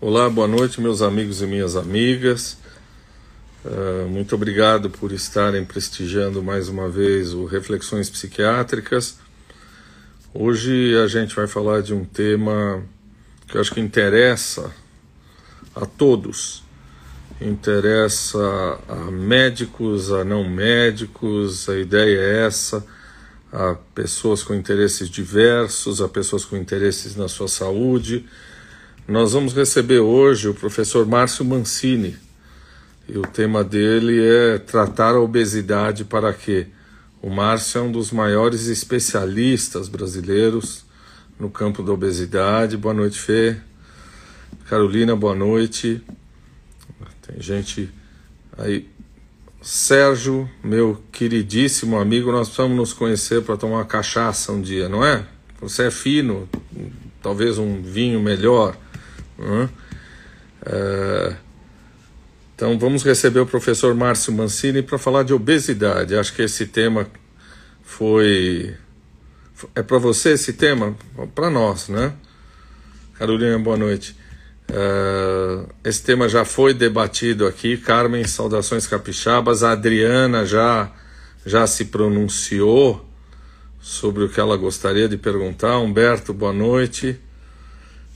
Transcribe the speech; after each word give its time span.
Olá, 0.00 0.30
boa 0.30 0.46
noite, 0.46 0.80
meus 0.80 1.02
amigos 1.02 1.42
e 1.42 1.46
minhas 1.46 1.74
amigas. 1.74 2.56
Uh, 3.64 4.08
muito 4.08 4.32
obrigado 4.32 4.88
por 4.88 5.10
estarem 5.10 5.64
prestigiando 5.64 6.40
mais 6.40 6.68
uma 6.68 6.88
vez 6.88 7.34
o 7.34 7.46
Reflexões 7.46 8.08
Psiquiátricas. 8.08 9.18
Hoje 10.32 10.96
a 11.02 11.08
gente 11.08 11.34
vai 11.34 11.48
falar 11.48 11.82
de 11.82 11.92
um 11.92 12.04
tema 12.04 12.80
que 13.48 13.56
eu 13.56 13.60
acho 13.60 13.74
que 13.74 13.80
interessa 13.80 14.70
a 15.74 15.84
todos. 15.84 16.62
Interessa 17.40 18.78
a 18.88 19.10
médicos, 19.10 20.12
a 20.12 20.22
não 20.22 20.48
médicos, 20.48 21.68
a 21.68 21.76
ideia 21.76 22.20
é 22.20 22.46
essa, 22.46 22.86
a 23.52 23.74
pessoas 23.96 24.44
com 24.44 24.54
interesses 24.54 25.10
diversos, 25.10 26.00
a 26.00 26.08
pessoas 26.08 26.44
com 26.44 26.56
interesses 26.56 27.16
na 27.16 27.26
sua 27.26 27.48
saúde 27.48 28.24
nós 29.08 29.32
vamos 29.32 29.54
receber 29.54 30.00
hoje 30.00 30.50
o 30.50 30.54
professor 30.54 31.06
Márcio 31.06 31.42
Mancini 31.42 32.14
e 33.08 33.16
o 33.16 33.22
tema 33.22 33.64
dele 33.64 34.22
é 34.22 34.58
tratar 34.58 35.14
a 35.14 35.20
obesidade 35.20 36.04
para 36.04 36.30
quê? 36.34 36.66
O 37.22 37.30
Márcio 37.30 37.78
é 37.78 37.82
um 37.82 37.90
dos 37.90 38.12
maiores 38.12 38.66
especialistas 38.66 39.88
brasileiros 39.88 40.84
no 41.40 41.48
campo 41.48 41.82
da 41.82 41.90
obesidade. 41.90 42.76
Boa 42.76 42.92
noite, 42.92 43.18
Fê. 43.18 43.56
Carolina, 44.68 45.16
boa 45.16 45.34
noite. 45.34 46.02
Tem 47.26 47.40
gente 47.40 47.88
aí. 48.58 48.86
Sérgio, 49.62 50.48
meu 50.62 51.02
queridíssimo 51.10 51.98
amigo, 51.98 52.30
nós 52.30 52.48
precisamos 52.48 52.76
nos 52.76 52.92
conhecer 52.92 53.42
para 53.42 53.56
tomar 53.56 53.86
cachaça 53.86 54.52
um 54.52 54.60
dia, 54.60 54.86
não 54.86 55.02
é? 55.02 55.24
Você 55.62 55.84
é 55.84 55.90
fino, 55.90 56.46
talvez 57.22 57.56
um 57.56 57.80
vinho 57.80 58.20
melhor. 58.20 58.76
Né? 59.38 59.68
Então 62.58 62.76
vamos 62.76 63.04
receber 63.04 63.38
o 63.38 63.46
professor 63.46 63.94
Márcio 63.94 64.32
Mancini 64.32 64.82
para 64.82 64.98
falar 64.98 65.22
de 65.22 65.32
obesidade. 65.32 66.16
Acho 66.16 66.34
que 66.34 66.42
esse 66.42 66.66
tema 66.66 67.06
foi. 67.84 68.74
É 69.76 69.82
para 69.82 69.98
você 69.98 70.30
esse 70.30 70.52
tema? 70.54 70.96
Para 71.36 71.50
nós, 71.50 71.88
né? 71.88 72.12
Carolina, 73.14 73.58
boa 73.60 73.76
noite. 73.76 74.16
Uh, 74.70 75.68
esse 75.84 76.02
tema 76.02 76.28
já 76.28 76.44
foi 76.44 76.74
debatido 76.74 77.46
aqui. 77.46 77.76
Carmen, 77.76 78.24
saudações 78.24 78.88
capixabas. 78.88 79.62
A 79.62 79.72
Adriana 79.72 80.44
já, 80.44 80.92
já 81.46 81.64
se 81.66 81.84
pronunciou 81.84 83.08
sobre 83.80 84.24
o 84.24 84.28
que 84.28 84.38
ela 84.40 84.56
gostaria 84.56 85.08
de 85.08 85.16
perguntar. 85.16 85.78
Humberto, 85.78 86.34
boa 86.34 86.52
noite. 86.52 87.20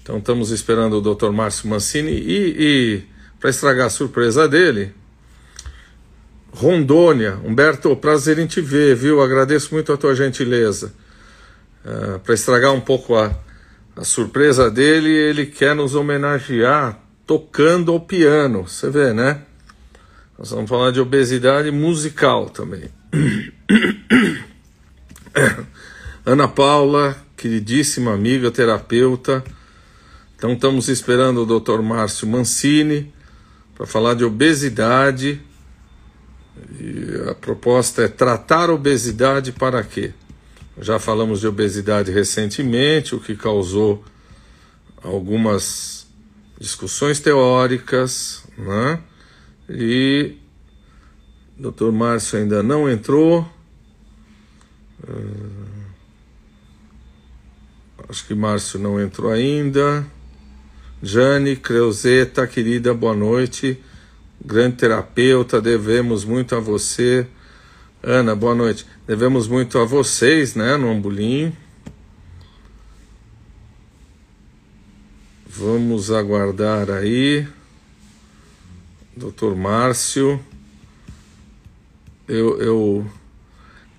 Então 0.02 0.18
estamos 0.18 0.50
esperando 0.50 0.98
o 0.98 1.00
Dr. 1.00 1.30
Márcio 1.30 1.68
Mancini 1.68 2.10
e, 2.10 2.56
e 2.58 3.02
para 3.38 3.50
estragar 3.50 3.86
a 3.86 3.90
surpresa 3.90 4.48
dele, 4.48 4.92
Rondônia, 6.52 7.38
Humberto, 7.44 7.94
prazer 7.96 8.38
em 8.38 8.46
te 8.46 8.60
ver, 8.60 8.96
viu? 8.96 9.22
Agradeço 9.22 9.72
muito 9.72 9.92
a 9.92 9.96
tua 9.96 10.14
gentileza. 10.14 10.92
Uh, 11.84 12.18
para 12.18 12.34
estragar 12.34 12.72
um 12.72 12.80
pouco 12.80 13.14
a, 13.16 13.32
a 13.96 14.04
surpresa 14.04 14.68
dele, 14.70 15.08
ele 15.08 15.46
quer 15.46 15.74
nos 15.74 15.94
homenagear 15.94 17.00
tocando 17.24 17.92
ao 17.92 18.00
piano. 18.00 18.66
Você 18.68 18.90
vê, 18.90 19.12
né? 19.12 19.42
Nós 20.36 20.50
vamos 20.50 20.68
falar 20.68 20.90
de 20.90 21.00
obesidade 21.00 21.70
musical 21.70 22.50
também. 22.50 22.90
Ana 26.26 26.48
Paula, 26.48 27.16
queridíssima 27.36 28.12
amiga, 28.12 28.50
terapeuta 28.50 29.42
então 30.42 30.54
estamos 30.54 30.88
esperando 30.88 31.44
o 31.44 31.60
Dr. 31.60 31.80
Márcio 31.82 32.26
Mancini 32.26 33.14
para 33.76 33.86
falar 33.86 34.14
de 34.14 34.24
obesidade. 34.24 35.40
E 36.80 37.30
a 37.30 37.34
proposta 37.36 38.02
é 38.02 38.08
tratar 38.08 38.68
obesidade 38.68 39.52
para 39.52 39.84
quê? 39.84 40.12
Já 40.80 40.98
falamos 40.98 41.38
de 41.38 41.46
obesidade 41.46 42.10
recentemente, 42.10 43.14
o 43.14 43.20
que 43.20 43.36
causou 43.36 44.04
algumas 45.00 46.08
discussões 46.58 47.20
teóricas, 47.20 48.42
né? 48.58 48.98
E 49.70 50.38
o 51.56 51.70
Dr. 51.70 51.92
Márcio 51.92 52.40
ainda 52.40 52.64
não 52.64 52.90
entrou. 52.90 53.48
Uh, 55.04 55.84
acho 58.08 58.26
que 58.26 58.34
Márcio 58.34 58.80
não 58.80 59.00
entrou 59.00 59.30
ainda. 59.30 60.04
Jane 61.04 61.56
Creuzeta, 61.56 62.46
querida, 62.46 62.94
boa 62.94 63.12
noite. 63.12 63.76
Grande 64.40 64.76
terapeuta, 64.76 65.60
devemos 65.60 66.24
muito 66.24 66.54
a 66.54 66.60
você. 66.60 67.26
Ana, 68.00 68.36
boa 68.36 68.54
noite. 68.54 68.86
Devemos 69.04 69.48
muito 69.48 69.80
a 69.80 69.84
vocês, 69.84 70.54
né, 70.54 70.76
no 70.76 70.92
Ambulim. 70.92 71.52
Vamos 75.44 76.12
aguardar 76.12 76.88
aí. 76.88 77.48
Doutor 79.16 79.56
Márcio. 79.56 80.38
Eu, 82.28 82.60
eu. 82.60 83.06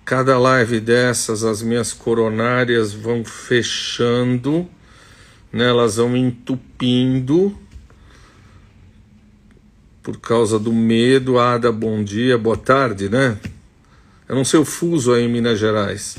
Cada 0.06 0.40
live 0.40 0.80
dessas, 0.80 1.44
as 1.44 1.62
minhas 1.62 1.92
coronárias 1.92 2.94
vão 2.94 3.26
fechando 3.26 4.70
né, 5.54 5.70
elas 5.70 5.98
vão 5.98 6.18
entupindo 6.18 7.56
por 10.02 10.20
causa 10.20 10.58
do 10.58 10.74
medo. 10.74 11.38
Ada, 11.38 11.72
bom 11.72 12.04
dia, 12.04 12.38
boa 12.38 12.58
tarde, 12.58 13.08
né? 13.08 13.38
Eu 14.28 14.36
não 14.36 14.44
sei 14.44 14.60
o 14.60 14.66
fuso 14.66 15.14
aí 15.14 15.24
em 15.24 15.30
Minas 15.30 15.60
Gerais. 15.60 16.18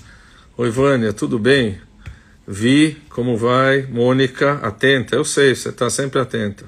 Oi, 0.56 0.70
Vânia, 0.70 1.12
tudo 1.12 1.36
bem? 1.36 1.80
Vi, 2.46 3.02
como 3.10 3.36
vai? 3.36 3.82
Mônica, 3.82 4.60
atenta. 4.62 5.16
Eu 5.16 5.24
sei, 5.24 5.54
você 5.54 5.70
está 5.70 5.90
sempre 5.90 6.20
atenta. 6.20 6.66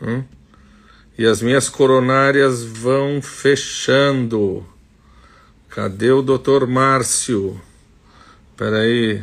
Hum? 0.00 0.22
E 1.18 1.26
as 1.26 1.42
minhas 1.42 1.68
coronárias 1.68 2.62
vão 2.62 3.20
fechando. 3.20 4.64
Cadê 5.68 6.12
o 6.12 6.22
doutor 6.22 6.66
Márcio? 6.66 7.60
Peraí. 8.56 9.22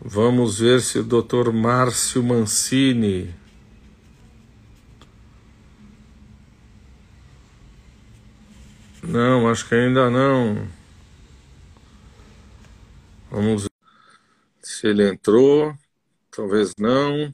Vamos 0.00 0.60
ver 0.60 0.80
se 0.80 0.98
o 0.98 1.04
Dr. 1.04 1.52
Márcio 1.52 2.22
Mancini 2.22 3.34
Não, 9.06 9.48
acho 9.48 9.68
que 9.68 9.74
ainda 9.76 10.10
não. 10.10 10.68
Vamos 13.30 13.62
ver 13.62 13.70
se 14.60 14.88
ele 14.88 15.08
entrou. 15.08 15.72
Talvez 16.28 16.74
não. 16.76 17.32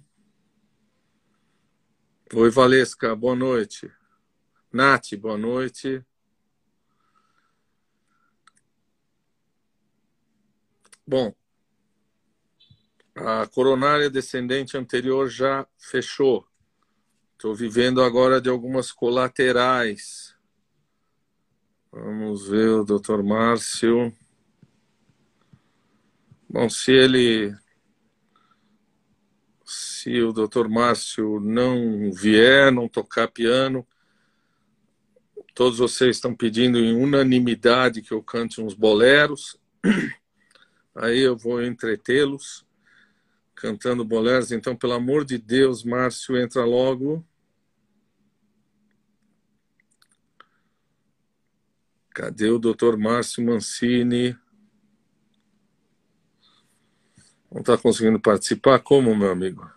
Oi, 2.34 2.51
Valesca, 2.51 3.17
boa 3.17 3.34
noite. 3.34 3.91
Nath, 4.71 5.15
boa 5.17 5.39
noite. 5.39 6.05
Bom, 11.06 11.34
a 13.15 13.47
coronária 13.47 14.09
descendente 14.09 14.77
anterior 14.77 15.28
já 15.28 15.67
fechou. 15.78 16.47
Estou 17.33 17.55
vivendo 17.55 18.03
agora 18.03 18.41
de 18.41 18.49
algumas 18.49 18.91
colaterais. 18.91 20.34
Vamos 21.91 22.49
ver 22.49 22.71
o 22.71 22.84
Dr. 22.84 23.22
Márcio. 23.22 24.12
Bom, 26.49 26.69
se 26.69 26.93
ele. 26.93 27.55
Se 29.65 30.21
o 30.22 30.33
Dr. 30.33 30.69
Márcio 30.69 31.41
não 31.41 32.10
vier, 32.13 32.72
não 32.72 32.89
tocar 32.89 33.28
piano, 33.28 33.86
todos 35.54 35.78
vocês 35.78 36.16
estão 36.16 36.34
pedindo 36.34 36.78
em 36.78 36.95
unanimidade 36.95 38.03
que 38.03 38.13
eu 38.13 38.22
cante 38.22 38.60
uns 38.60 38.75
boleros. 38.75 39.59
Aí 40.95 41.21
eu 41.21 41.36
vou 41.36 41.63
entretê-los 41.63 42.66
cantando 43.62 44.04
boleros. 44.04 44.50
Então, 44.50 44.74
pelo 44.74 44.94
amor 44.94 45.24
de 45.24 45.38
Deus, 45.38 45.84
Márcio, 45.84 46.36
entra 46.36 46.64
logo. 46.64 47.24
Cadê 52.10 52.50
o 52.50 52.59
doutor 52.59 52.98
Márcio 52.98 53.47
Mancini? 53.47 54.36
Não 57.53 57.60
está 57.60 57.78
conseguindo 57.78 58.18
participar? 58.18 58.80
Como, 58.80 59.14
meu 59.14 59.30
amigo? 59.30 59.70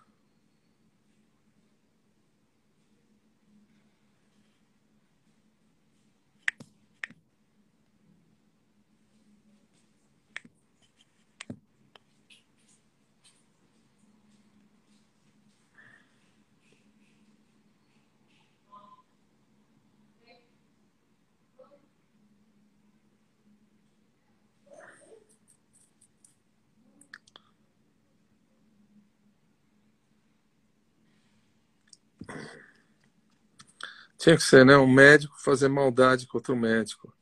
Tinha 34.18 34.36
que 34.36 34.44
ser, 34.44 34.66
né? 34.66 34.76
Um 34.78 34.92
médico 34.92 35.36
fazer 35.40 35.68
maldade 35.68 36.28
contra 36.28 36.54
o 36.54 36.58
médico. 36.58 37.14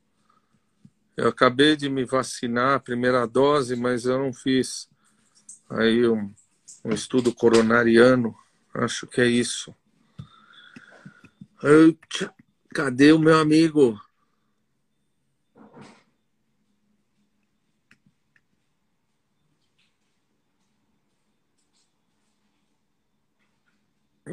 Eu 1.16 1.28
acabei 1.30 1.76
de 1.76 1.90
me 1.90 2.06
vacinar, 2.06 2.82
primeira 2.82 3.28
dose, 3.28 3.76
mas 3.76 4.06
eu 4.06 4.18
não 4.18 4.34
fiz 4.34 4.90
aí 5.70 6.08
um, 6.08 6.34
um 6.84 6.92
estudo 6.92 7.34
coronariano. 7.34 8.36
Acho 8.74 9.06
que 9.06 9.22
é 9.22 9.28
isso. 9.28 9.76
Eu, 11.62 11.98
cadê 12.74 13.12
o 13.12 13.20
meu 13.20 13.38
amigo? 13.38 14.00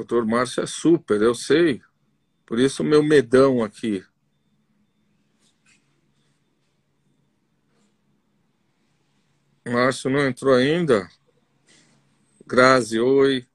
Doutor 0.00 0.24
Márcio 0.24 0.62
é 0.62 0.66
super, 0.66 1.20
eu 1.20 1.34
sei. 1.34 1.82
Por 2.46 2.58
isso 2.58 2.82
o 2.82 2.86
meu 2.86 3.02
medão 3.02 3.62
aqui. 3.62 4.02
Márcio 9.68 10.10
não 10.10 10.26
entrou 10.26 10.54
ainda? 10.54 11.06
Grazi, 12.46 12.98
oi. 12.98 13.46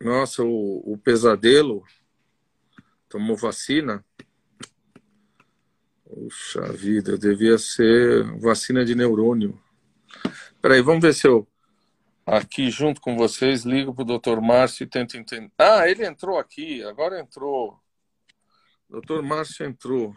Nossa, 0.00 0.42
o, 0.42 0.94
o 0.94 0.98
pesadelo 0.98 1.84
tomou 3.08 3.36
vacina? 3.36 4.04
Puxa 6.04 6.72
vida, 6.72 7.16
devia 7.16 7.56
ser 7.56 8.24
vacina 8.40 8.84
de 8.84 8.96
neurônio. 8.96 9.62
Peraí, 10.62 10.80
vamos 10.80 11.02
ver 11.02 11.12
se 11.12 11.26
eu 11.26 11.44
aqui 12.24 12.70
junto 12.70 13.00
com 13.00 13.16
vocês 13.16 13.64
ligo 13.64 13.92
para 13.92 14.02
o 14.02 14.04
doutor 14.04 14.40
Márcio 14.40 14.84
e 14.84 14.86
tento 14.86 15.16
entender. 15.16 15.50
Ah, 15.58 15.88
ele 15.88 16.06
entrou 16.06 16.38
aqui, 16.38 16.84
agora 16.84 17.18
entrou. 17.18 17.80
Doutor 18.88 19.24
Márcio 19.24 19.66
entrou. 19.66 20.14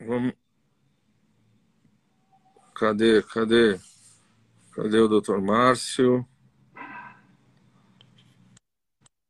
Vamos. 0.00 0.34
Cadê, 2.74 3.22
cadê? 3.22 3.78
Cadê 4.72 4.98
o 4.98 5.06
doutor 5.06 5.40
Márcio? 5.40 6.26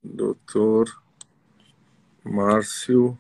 Doutor 0.03 0.87
Márcio. 2.25 3.19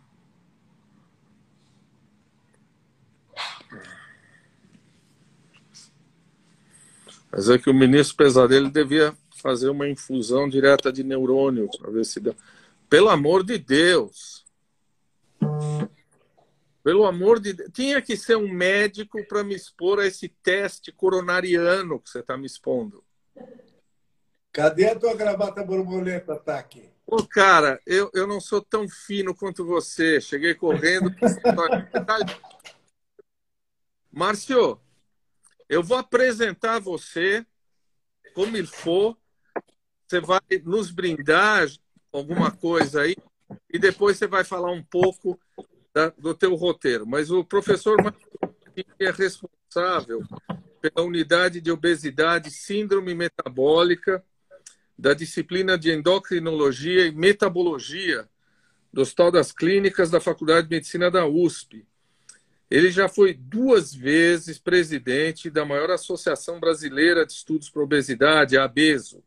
Mas 7.30 7.48
é 7.48 7.58
que 7.58 7.70
o 7.70 7.74
ministro 7.74 8.16
Pesadelo 8.16 8.70
devia 8.70 9.14
fazer 9.36 9.68
uma 9.68 9.88
infusão 9.88 10.48
direta 10.48 10.92
de 10.92 11.04
neurônio 11.04 11.68
para 11.78 11.90
ver 11.90 12.04
se 12.04 12.20
dá. 12.20 12.34
Pelo 12.88 13.08
amor 13.08 13.44
de 13.44 13.58
Deus! 13.58 14.46
Pelo 16.82 17.04
amor 17.04 17.38
de 17.38 17.52
Deus. 17.52 17.70
Tinha 17.72 18.00
que 18.00 18.16
ser 18.16 18.36
um 18.36 18.48
médico 18.48 19.22
para 19.26 19.44
me 19.44 19.54
expor 19.54 20.00
a 20.00 20.06
esse 20.06 20.28
teste 20.42 20.90
coronariano 20.90 22.00
que 22.00 22.08
você 22.08 22.20
está 22.20 22.36
me 22.36 22.46
expondo. 22.46 23.04
Cadê 24.50 24.88
a 24.88 24.98
tua 24.98 25.14
gravata 25.14 25.62
borboleta, 25.62 26.34
Taki? 26.36 26.90
Ô, 27.06 27.22
cara, 27.24 27.80
eu, 27.86 28.10
eu 28.14 28.26
não 28.26 28.40
sou 28.40 28.62
tão 28.62 28.88
fino 28.88 29.34
quanto 29.34 29.64
você. 29.64 30.20
Cheguei 30.20 30.54
correndo. 30.54 31.14
Márcio, 34.10 34.80
eu 35.68 35.82
vou 35.82 35.98
apresentar 35.98 36.78
você 36.78 37.44
como 38.34 38.56
ele 38.56 38.66
for. 38.66 39.16
Você 40.06 40.20
vai 40.20 40.40
nos 40.64 40.90
brindar 40.90 41.68
alguma 42.12 42.50
coisa 42.50 43.02
aí 43.02 43.16
e 43.72 43.78
depois 43.78 44.16
você 44.16 44.26
vai 44.26 44.44
falar 44.44 44.72
um 44.72 44.82
pouco 44.82 45.38
da, 45.92 46.08
do 46.10 46.34
teu 46.34 46.54
roteiro. 46.54 47.06
Mas 47.06 47.30
o 47.30 47.44
professor 47.44 47.96
é 48.98 49.10
responsável 49.10 50.22
pela 50.80 51.06
unidade 51.06 51.60
de 51.60 51.70
obesidade, 51.70 52.50
síndrome 52.50 53.14
metabólica 53.14 54.24
da 54.96 55.14
disciplina 55.14 55.78
de 55.78 55.92
endocrinologia 55.92 57.06
e 57.06 57.12
metabologia 57.12 58.28
do 58.92 59.02
Hospital 59.02 59.30
das 59.30 59.52
Clínicas 59.52 60.10
da 60.10 60.20
Faculdade 60.20 60.68
de 60.68 60.74
Medicina 60.74 61.10
da 61.10 61.26
USP. 61.26 61.86
Ele 62.70 62.90
já 62.90 63.08
foi 63.08 63.32
duas 63.32 63.94
vezes 63.94 64.58
presidente 64.58 65.48
da 65.48 65.64
maior 65.64 65.90
associação 65.90 66.60
brasileira 66.60 67.24
de 67.24 67.32
estudos 67.32 67.70
para 67.70 67.82
obesidade, 67.82 68.58
a 68.58 68.64
ABESO. 68.64 69.22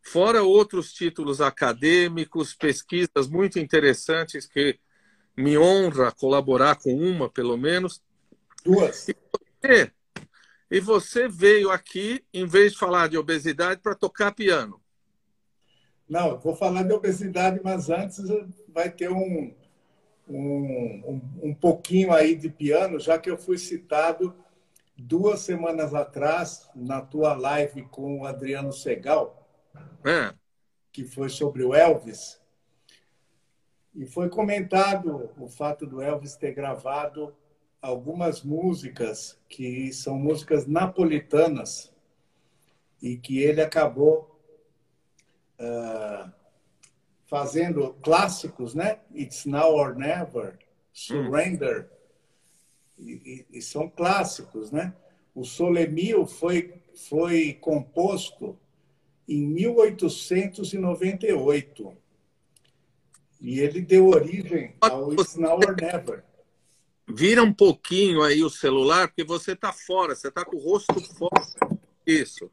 Fora 0.00 0.42
outros 0.42 0.92
títulos 0.92 1.40
acadêmicos, 1.40 2.54
pesquisas 2.54 3.28
muito 3.28 3.58
interessantes 3.58 4.46
que 4.46 4.78
me 5.36 5.58
honra 5.58 6.12
colaborar 6.12 6.76
com 6.76 6.94
uma, 6.94 7.28
pelo 7.28 7.56
menos. 7.56 8.00
Duas. 8.64 9.08
E 9.08 9.16
você, 9.32 9.92
e 10.70 10.80
você 10.80 11.28
veio 11.28 11.70
aqui, 11.70 12.24
em 12.32 12.46
vez 12.46 12.72
de 12.72 12.78
falar 12.78 13.08
de 13.08 13.18
obesidade, 13.18 13.80
para 13.80 13.94
tocar 13.94 14.32
piano. 14.32 14.80
Não, 16.08 16.38
vou 16.38 16.56
falar 16.56 16.84
de 16.84 16.92
obesidade, 16.92 17.60
mas 17.62 17.90
antes 17.90 18.18
vai 18.68 18.90
ter 18.90 19.10
um, 19.10 19.54
um, 20.28 21.02
um, 21.06 21.48
um 21.50 21.54
pouquinho 21.54 22.12
aí 22.12 22.34
de 22.34 22.48
piano, 22.48 23.00
já 23.00 23.18
que 23.18 23.30
eu 23.30 23.38
fui 23.38 23.58
citado 23.58 24.34
duas 24.96 25.40
semanas 25.40 25.94
atrás 25.94 26.68
na 26.74 27.00
tua 27.00 27.34
live 27.34 27.82
com 27.82 28.20
o 28.20 28.26
Adriano 28.26 28.72
Segal, 28.72 29.48
é. 30.04 30.34
que 30.92 31.04
foi 31.04 31.28
sobre 31.28 31.62
o 31.62 31.74
Elvis. 31.74 32.40
E 33.94 34.06
foi 34.06 34.28
comentado 34.28 35.30
o 35.38 35.48
fato 35.48 35.86
do 35.86 36.02
Elvis 36.02 36.36
ter 36.36 36.52
gravado 36.52 37.34
algumas 37.80 38.42
músicas 38.42 39.40
que 39.48 39.92
são 39.92 40.16
músicas 40.16 40.66
napolitanas 40.66 41.92
e 43.00 43.16
que 43.16 43.38
ele 43.38 43.60
acabou 43.60 44.40
uh, 45.60 46.32
fazendo 47.28 47.94
clássicos, 48.02 48.74
né? 48.74 48.98
It's 49.14 49.44
Now 49.44 49.72
or 49.74 49.94
Never, 49.94 50.58
Surrender, 50.92 51.88
hum. 52.98 53.06
e, 53.06 53.46
e, 53.52 53.62
são 53.62 53.88
clássicos, 53.88 54.72
né? 54.72 54.92
O 55.34 55.44
Solemio 55.44 56.26
foi, 56.26 56.74
foi 57.08 57.52
composto 57.60 58.58
em 59.28 59.46
1898 59.46 61.96
e 63.40 63.60
ele 63.60 63.80
deu 63.82 64.08
origem 64.08 64.74
ao 64.80 65.12
It's 65.12 65.36
Now 65.36 65.58
or 65.58 65.76
Never. 65.80 66.24
Vira 67.06 67.40
um 67.42 67.52
pouquinho 67.52 68.22
aí 68.22 68.42
o 68.42 68.50
celular, 68.50 69.06
porque 69.08 69.22
você 69.24 69.52
está 69.52 69.72
fora, 69.72 70.16
você 70.16 70.28
está 70.28 70.44
com 70.44 70.56
o 70.56 70.60
rosto 70.60 71.00
fora. 71.14 71.46
Isso. 72.06 72.50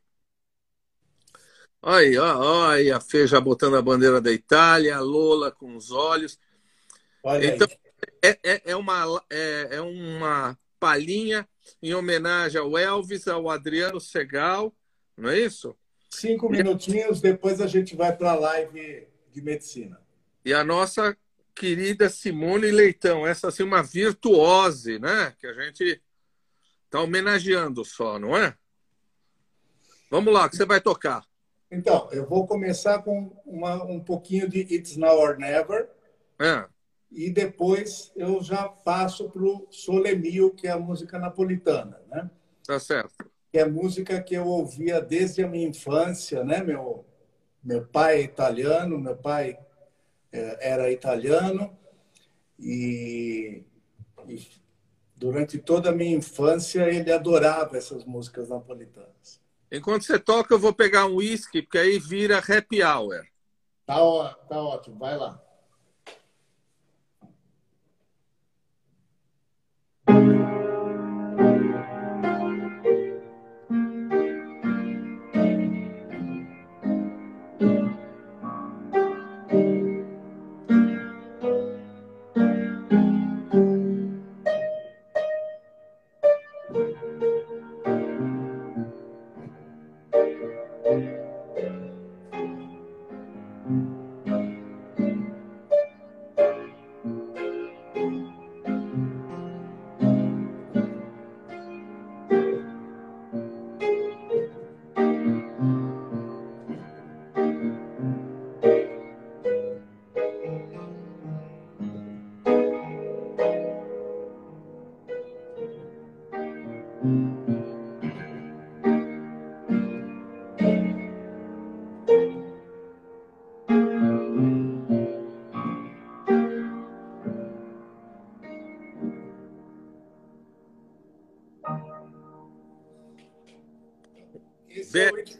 Aí, 1.87 2.17
ó, 2.17 2.67
aí 2.67 2.91
a 2.91 2.99
Fê 2.99 3.27
já 3.27 3.39
botando 3.39 3.77
a 3.77 3.81
bandeira 3.81 4.19
da 4.19 4.31
Itália, 4.31 4.97
a 4.97 5.01
Lola 5.01 5.51
com 5.51 5.75
os 5.75 5.91
olhos. 5.91 6.39
Olha 7.23 7.45
então, 7.45 7.67
é, 8.23 8.39
é, 8.43 8.61
é, 8.71 8.75
uma, 8.75 9.23
é, 9.29 9.67
é 9.69 9.81
uma 9.81 10.57
palhinha 10.79 11.47
em 11.83 11.93
homenagem 11.93 12.59
ao 12.59 12.75
Elvis, 12.75 13.27
ao 13.27 13.51
Adriano 13.51 14.01
Segal, 14.01 14.75
não 15.15 15.29
é 15.29 15.39
isso? 15.39 15.77
Cinco 16.09 16.49
minutinhos, 16.49 17.21
depois 17.21 17.61
a 17.61 17.67
gente 17.67 17.95
vai 17.95 18.17
para 18.17 18.31
a 18.31 18.35
live 18.35 19.07
de 19.31 19.41
medicina. 19.43 20.01
E 20.43 20.55
a 20.55 20.63
nossa 20.63 21.15
querida 21.53 22.09
Simone 22.09 22.71
Leitão, 22.71 23.27
essa 23.27 23.49
assim, 23.49 23.61
uma 23.61 23.83
virtuose, 23.83 24.97
né? 24.97 25.35
Que 25.39 25.45
a 25.45 25.53
gente 25.53 26.01
está 26.85 26.99
homenageando 26.99 27.85
só, 27.85 28.17
não 28.17 28.35
é? 28.35 28.55
Vamos 30.09 30.33
lá, 30.33 30.49
que 30.49 30.55
você 30.55 30.65
vai 30.65 30.81
tocar. 30.81 31.23
Então, 31.75 32.07
eu 32.11 32.25
vou 32.25 32.47
começar 32.47 33.01
com 33.03 33.31
uma, 33.45 33.83
um 33.83 33.99
pouquinho 33.99 34.47
de 34.47 34.61
It's 34.61 34.95
Now 34.95 35.17
or 35.17 35.37
Never. 35.37 35.89
É. 36.39 36.65
E 37.11 37.29
depois 37.29 38.11
eu 38.15 38.41
já 38.41 38.67
passo 38.67 39.29
para 39.29 39.43
o 39.43 39.67
Sole 39.69 40.15
Mio, 40.15 40.51
que 40.51 40.67
é 40.67 40.71
a 40.71 40.79
música 40.79 41.19
napolitana, 41.19 42.01
né? 42.09 42.29
Tá 42.65 42.79
certo. 42.79 43.13
Que 43.51 43.59
é 43.59 43.65
música 43.65 44.21
que 44.21 44.35
eu 44.35 44.47
ouvia 44.47 45.01
desde 45.01 45.43
a 45.43 45.47
minha 45.47 45.67
infância, 45.67 46.43
né? 46.43 46.63
Meu, 46.63 47.05
meu 47.63 47.85
pai 47.85 48.17
é 48.17 48.21
italiano, 48.21 48.97
meu 48.97 49.15
pai 49.15 49.59
é, 50.31 50.71
era 50.71 50.91
italiano 50.91 51.77
e, 52.57 53.63
e 54.27 54.47
durante 55.15 55.57
toda 55.57 55.89
a 55.89 55.95
minha 55.95 56.15
infância 56.15 56.89
ele 56.89 57.11
adorava 57.11 57.77
essas 57.77 58.03
músicas 58.03 58.49
napolitanas. 58.49 59.44
Enquanto 59.75 60.03
você 60.03 60.17
toca, 60.17 60.53
eu 60.53 60.59
vou 60.59 60.73
pegar 60.73 61.05
um 61.05 61.15
uísque, 61.15 61.61
porque 61.61 61.77
aí 61.77 61.99
vira 61.99 62.37
happy 62.39 62.81
hour. 62.81 63.25
Tá, 63.85 64.01
ó, 64.01 64.29
tá 64.29 64.57
ótimo, 64.57 64.97
vai 64.97 65.17
lá. 65.17 65.41
thank 77.59 78.04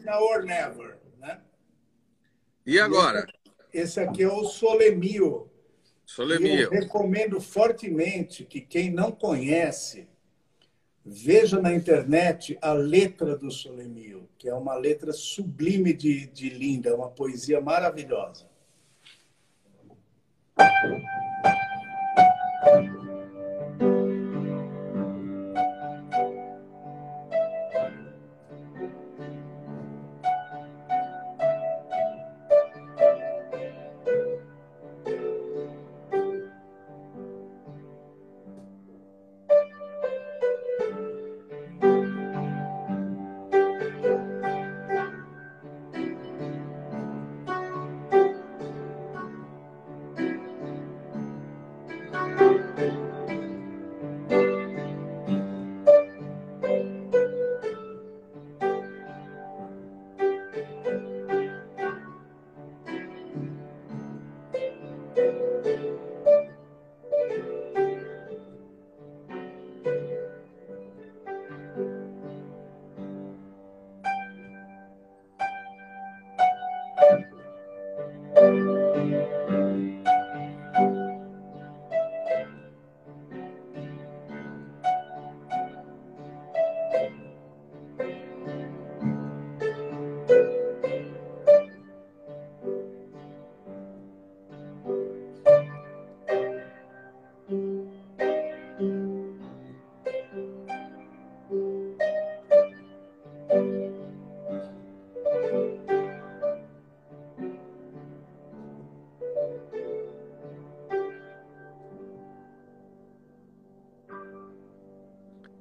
Now 0.06 0.22
or 0.22 0.44
Never. 0.44 0.98
Né? 1.18 1.40
E 2.64 2.78
agora? 2.78 3.26
Esse, 3.72 3.98
aqui 4.00 4.22
é 4.22 4.28
o 4.28 4.44
Solemio. 4.44 5.50
Solemio. 6.06 6.60
Eu 6.60 6.70
recomendo 6.70 7.40
fortemente 7.40 8.44
que 8.44 8.60
quem 8.60 8.90
não 8.90 9.10
conhece 9.10 10.08
veja 11.04 11.60
na 11.60 11.74
internet 11.74 12.56
a 12.62 12.72
letra 12.72 13.36
do 13.36 13.50
Solemio, 13.50 14.28
que 14.38 14.48
é 14.48 14.54
uma 14.54 14.74
letra 14.74 15.12
sublime 15.12 15.92
de, 15.92 16.26
de 16.26 16.48
linda, 16.48 16.94
uma 16.94 17.10
poesia 17.10 17.60
maravilhosa. 17.60 18.48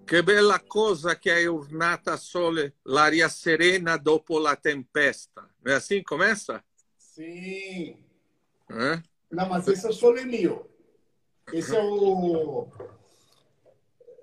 Che 0.05 0.21
bella 0.21 0.61
cosa 0.67 1.17
che 1.17 1.33
è 1.35 1.49
ornata 1.49 2.15
sole 2.15 2.75
l'aria 2.83 3.27
serena 3.27 3.97
dopo 3.97 4.37
la 4.37 4.55
tempesta. 4.55 5.49
Não 5.63 5.73
é 5.73 5.75
assim 5.77 5.97
que 5.97 6.03
começa? 6.03 6.63
Sim. 6.95 7.97
É? 8.69 9.01
Não, 9.31 9.49
mas 9.49 9.67
esse 9.67 9.83
é 9.83 9.89
o 9.89 9.93
Solemio. 9.93 10.69
Esse 11.51 11.75
é 11.75 11.81
o. 11.81 12.67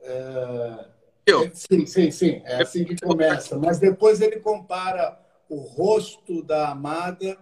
É... 0.03 0.87
Eu. 1.27 1.51
Sim, 1.53 1.85
sim, 1.85 2.11
sim. 2.13 2.43
É 2.45 2.63
assim 2.63 2.85
que 2.85 2.97
começa. 3.01 3.59
Mas 3.59 3.81
depois 3.81 4.21
ele 4.21 4.39
compara 4.39 5.21
o 5.49 5.57
rosto 5.57 6.45
da 6.45 6.71
amada 6.71 7.37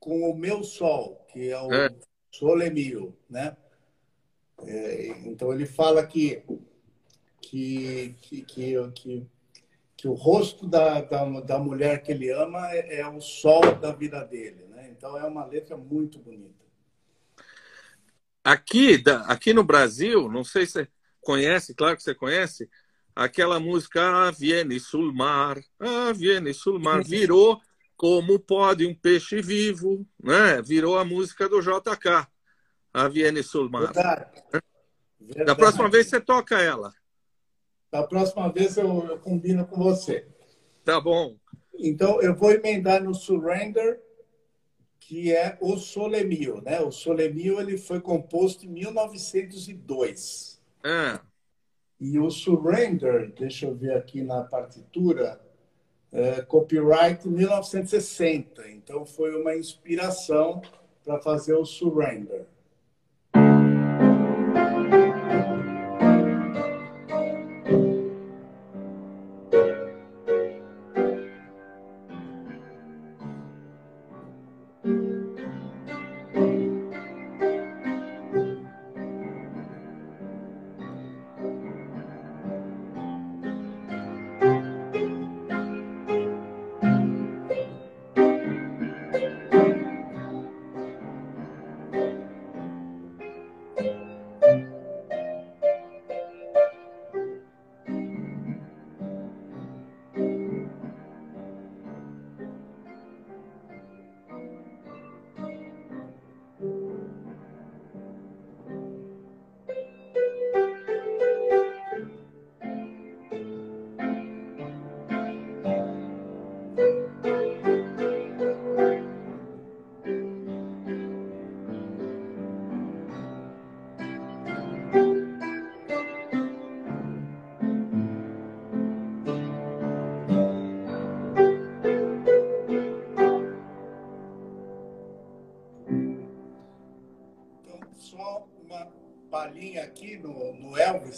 com 0.00 0.30
o 0.30 0.34
meu 0.34 0.64
sol, 0.64 1.26
que 1.30 1.50
é 1.50 1.60
o 1.60 1.72
É. 1.72 1.94
Solemio, 2.30 3.14
né? 3.28 3.54
É, 4.62 5.08
então 5.26 5.52
ele 5.52 5.66
fala 5.66 6.06
que 6.06 6.42
que, 7.50 8.16
que, 8.20 8.42
que, 8.42 8.90
que, 8.92 9.26
que 9.96 10.08
o 10.08 10.14
rosto 10.14 10.66
da, 10.66 11.00
da, 11.00 11.24
da 11.40 11.58
mulher 11.58 12.02
que 12.02 12.10
ele 12.10 12.30
ama 12.30 12.70
é, 12.72 13.00
é 13.00 13.08
o 13.08 13.20
sol 13.20 13.76
da 13.76 13.92
vida 13.92 14.24
dele, 14.24 14.66
né? 14.68 14.88
Então 14.90 15.16
é 15.16 15.24
uma 15.24 15.44
letra 15.44 15.76
muito 15.76 16.18
bonita. 16.18 16.64
Aqui, 18.42 18.98
da- 18.98 19.22
aqui 19.26 19.52
no 19.52 19.62
Brasil, 19.64 20.28
não 20.28 20.42
sei 20.44 20.66
se 20.66 20.72
você 20.72 20.88
conhece, 21.20 21.74
claro 21.74 21.96
que 21.96 22.02
você 22.02 22.14
conhece, 22.14 22.68
aquela 23.14 23.58
música 23.60 24.00
Ah, 24.02 24.30
Viene 24.30 24.78
sul 24.80 25.12
mar, 25.14 25.58
Ah, 25.78 26.12
Viene 26.12 26.52
sul 26.52 26.78
mar, 26.80 27.02
virou 27.02 27.60
como 27.96 28.38
pode 28.38 28.86
um 28.86 28.94
peixe 28.94 29.40
vivo, 29.40 30.06
né? 30.22 30.60
Virou 30.62 30.98
a 30.98 31.04
música 31.04 31.48
do 31.48 31.60
JK, 31.60 32.28
Ah, 32.92 33.08
Viene 33.08 33.42
sul 33.42 33.70
mar. 33.70 33.92
Verdade. 33.92 34.26
Da 34.52 34.60
Verdade. 35.34 35.58
próxima 35.58 35.88
vez 35.90 36.06
você 36.08 36.20
toca 36.20 36.60
ela. 36.60 36.92
Da 37.90 38.02
próxima 38.02 38.50
vez 38.52 38.76
eu, 38.76 39.06
eu 39.06 39.18
combino 39.18 39.66
com 39.66 39.76
você. 39.76 40.26
Tá 40.84 41.00
bom. 41.00 41.36
Então 41.78 42.20
eu 42.20 42.34
vou 42.34 42.50
emendar 42.52 43.02
no 43.02 43.14
Surrender, 43.14 44.00
que 44.98 45.32
é 45.32 45.56
o 45.60 45.76
Solemio, 45.76 46.60
né? 46.62 46.80
O 46.80 46.90
Solemio 46.90 47.60
ele 47.60 47.78
foi 47.78 48.00
composto 48.00 48.66
em 48.66 48.68
1902. 48.68 50.60
É. 50.84 51.20
E 52.00 52.18
o 52.18 52.30
Surrender, 52.30 53.32
deixa 53.32 53.66
eu 53.66 53.74
ver 53.74 53.94
aqui 53.94 54.22
na 54.22 54.42
partitura, 54.42 55.40
é, 56.12 56.42
copyright 56.42 57.26
1960. 57.26 58.68
Então 58.68 59.06
foi 59.06 59.34
uma 59.34 59.56
inspiração 59.56 60.60
para 61.04 61.20
fazer 61.20 61.54
o 61.54 61.64
Surrender. 61.64 62.46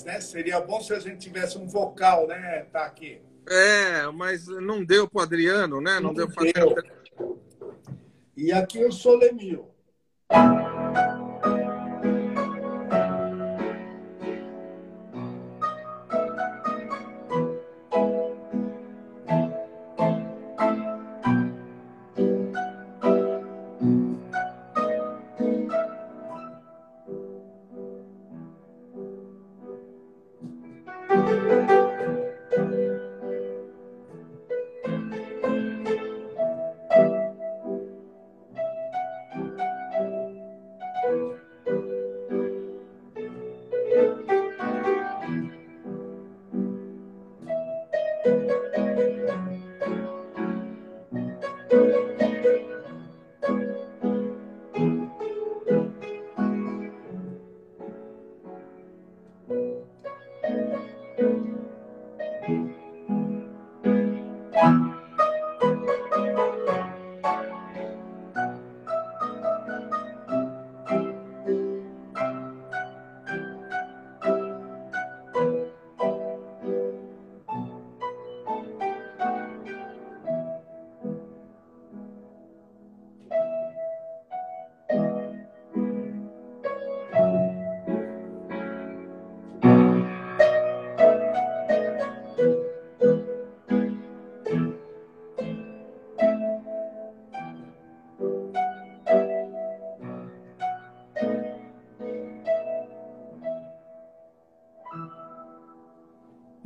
Né? 0.08 0.20
Seria 0.22 0.58
bom 0.58 0.80
se 0.80 0.94
a 0.94 0.98
gente 0.98 1.18
tivesse 1.18 1.58
um 1.58 1.68
vocal, 1.68 2.26
né? 2.26 2.66
Tá 2.72 2.86
aqui. 2.86 3.20
É, 3.46 4.10
mas 4.10 4.46
não 4.46 4.82
deu 4.82 5.06
pro 5.06 5.20
Adriano, 5.20 5.82
né? 5.82 6.00
Não, 6.00 6.08
Não 6.08 6.14
deu 6.14 6.28
deu. 6.28 6.82
E 8.34 8.50
aqui 8.50 8.82
o 8.82 8.90
Solemio. 8.90 9.68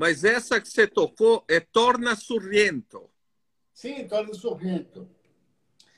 Mas 0.03 0.25
essa 0.25 0.61
que 0.61 0.69
você 0.69 0.85
tocou 0.85 1.45
é 1.47 1.61
Torna 1.61 2.17
Sorrento. 2.17 3.09
Sim, 3.73 4.05
Torna 4.09 4.35
Sorrento. 4.35 5.09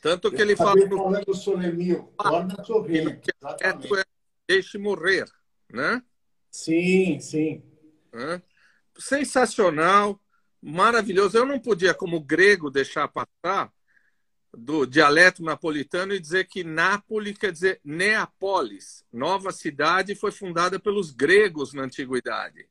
Tanto 0.03 0.31
que 0.31 0.43
ele 0.43 0.55
fala. 0.55 0.79
falando 0.87 1.25
do 1.25 1.35
Solemil, 1.35 2.13
ah, 2.19 2.29
Torna 2.29 2.65
Sorrento. 2.65 3.31
É 3.63 4.05
Deixe 4.47 4.77
morrer, 4.77 5.25
né? 5.73 6.03
Sim, 6.51 7.19
sim. 7.19 7.63
Sensacional, 8.99 10.21
maravilhoso. 10.61 11.39
Eu 11.39 11.47
não 11.47 11.59
podia, 11.59 11.95
como 11.95 12.21
grego, 12.21 12.71
deixar 12.71 13.09
passar 13.09 13.73
do 14.53 14.85
dialeto 14.85 15.43
napolitano 15.43 16.13
e 16.13 16.21
dizer 16.21 16.47
que 16.47 16.63
Nápoles 16.63 17.39
quer 17.39 17.53
dizer 17.53 17.81
Neapolis, 17.83 19.03
nova 19.11 19.51
cidade, 19.51 20.15
foi 20.15 20.31
fundada 20.31 20.79
pelos 20.79 21.11
gregos 21.11 21.73
na 21.73 21.85
antiguidade. 21.85 22.69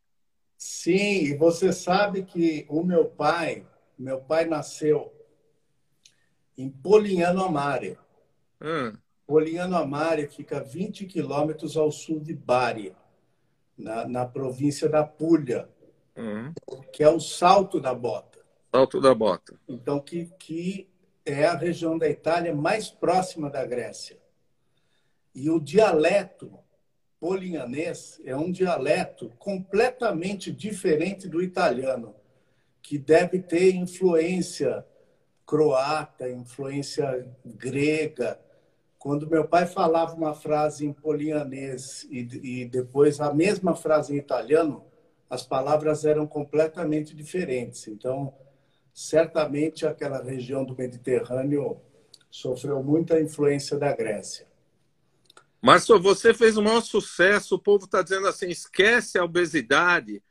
Sim, 0.65 1.25
e 1.25 1.35
você 1.35 1.73
sabe 1.73 2.23
que 2.23 2.65
o 2.69 2.85
meu 2.85 3.03
pai, 3.03 3.67
meu 3.99 4.21
pai 4.21 4.45
nasceu 4.45 5.13
em 6.57 6.69
Polignano 6.69 7.43
Amare. 7.43 7.99
Hum. 8.61 8.93
Polignano 9.27 9.75
Amare 9.75 10.25
fica 10.25 10.61
20 10.61 11.05
quilômetros 11.05 11.75
ao 11.75 11.91
sul 11.91 12.21
de 12.21 12.33
Bari, 12.33 12.95
na, 13.77 14.07
na 14.07 14.25
província 14.25 14.87
da 14.87 15.03
Puglia, 15.03 15.67
hum. 16.15 16.53
que 16.93 17.03
é 17.03 17.09
o 17.09 17.19
Salto 17.19 17.81
da 17.81 17.93
Bota. 17.93 18.39
Salto 18.73 19.01
da 19.01 19.13
Bota. 19.13 19.59
Então, 19.67 19.99
que, 19.99 20.27
que 20.39 20.89
é 21.25 21.45
a 21.45 21.57
região 21.57 21.97
da 21.97 22.07
Itália 22.07 22.55
mais 22.55 22.89
próxima 22.89 23.49
da 23.49 23.65
Grécia. 23.65 24.17
E 25.35 25.49
o 25.49 25.59
dialeto 25.59 26.57
polignanês 27.23 28.19
é 28.25 28.35
um 28.35 28.51
dialeto 28.51 29.31
completamente 29.39 30.51
diferente 30.51 31.29
do 31.29 31.41
italiano, 31.41 32.13
que 32.81 32.97
deve 32.97 33.39
ter 33.39 33.73
influência 33.73 34.85
croata, 35.45 36.29
influência 36.29 37.25
grega. 37.45 38.37
Quando 38.99 39.29
meu 39.29 39.47
pai 39.47 39.65
falava 39.65 40.13
uma 40.13 40.33
frase 40.33 40.85
em 40.85 40.91
polignanês 40.91 42.05
e, 42.11 42.27
e 42.43 42.65
depois 42.65 43.21
a 43.21 43.33
mesma 43.33 43.73
frase 43.73 44.13
em 44.13 44.17
italiano, 44.17 44.83
as 45.29 45.43
palavras 45.45 46.03
eram 46.03 46.27
completamente 46.27 47.15
diferentes. 47.15 47.87
Então, 47.87 48.33
certamente 48.93 49.87
aquela 49.87 50.21
região 50.21 50.65
do 50.65 50.75
Mediterrâneo 50.75 51.79
sofreu 52.29 52.83
muita 52.83 53.21
influência 53.21 53.77
da 53.77 53.95
Grécia. 53.95 54.45
Márcio, 55.63 55.97
você 55.97 56.33
fez 56.33 56.57
o 56.57 56.61
maior 56.61 56.81
sucesso. 56.81 57.55
O 57.55 57.59
povo 57.59 57.85
está 57.85 58.01
dizendo 58.01 58.27
assim: 58.27 58.49
esquece 58.49 59.17
a 59.17 59.23
obesidade. 59.23 60.21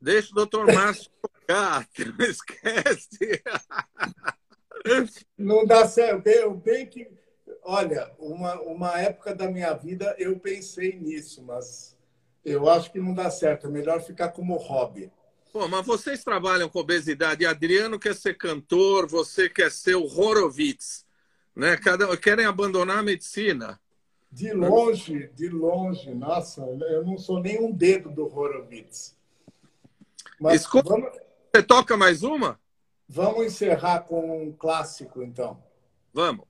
Deixa 0.00 0.32
o 0.32 0.34
doutor 0.34 0.66
Márcio 0.74 1.08
tocar. 1.22 1.88
Esquece. 2.18 3.42
Não 5.38 5.64
dá 5.64 5.86
certo. 5.86 6.26
Eu 6.26 6.52
bem 6.52 6.84
que. 6.84 7.08
Olha, 7.62 8.12
uma, 8.18 8.60
uma 8.62 9.00
época 9.00 9.32
da 9.32 9.48
minha 9.48 9.72
vida 9.72 10.16
eu 10.18 10.36
pensei 10.40 10.98
nisso, 10.98 11.44
mas 11.44 11.96
eu 12.44 12.68
acho 12.68 12.90
que 12.90 12.98
não 12.98 13.14
dá 13.14 13.30
certo. 13.30 13.68
É 13.68 13.70
melhor 13.70 14.02
ficar 14.02 14.30
como 14.30 14.56
hobby. 14.56 15.12
Pô, 15.52 15.68
mas 15.68 15.86
vocês 15.86 16.24
trabalham 16.24 16.68
com 16.68 16.80
obesidade. 16.80 17.46
Adriano 17.46 18.00
quer 18.00 18.16
ser 18.16 18.36
cantor, 18.36 19.06
você 19.06 19.48
quer 19.48 19.70
ser 19.70 19.94
o 19.94 20.04
Horowitz. 20.04 21.06
Né? 21.54 21.76
Cada, 21.76 22.16
querem 22.16 22.46
abandonar 22.46 22.98
a 22.98 23.02
medicina. 23.02 23.80
De 24.30 24.52
longe, 24.52 25.28
de 25.34 25.48
longe, 25.48 26.14
nossa, 26.14 26.62
eu 26.62 27.04
não 27.04 27.16
sou 27.16 27.40
nem 27.40 27.58
um 27.62 27.72
dedo 27.72 28.10
do 28.10 28.24
Horowitz. 28.26 29.16
Mas 30.38 30.62
Escuta, 30.62 30.90
vamos... 30.90 31.10
você 31.54 31.62
toca 31.62 31.96
mais 31.96 32.22
uma? 32.22 32.60
Vamos 33.08 33.46
encerrar 33.46 34.00
com 34.00 34.42
um 34.42 34.52
clássico, 34.52 35.22
então. 35.22 35.62
Vamos. 36.12 36.44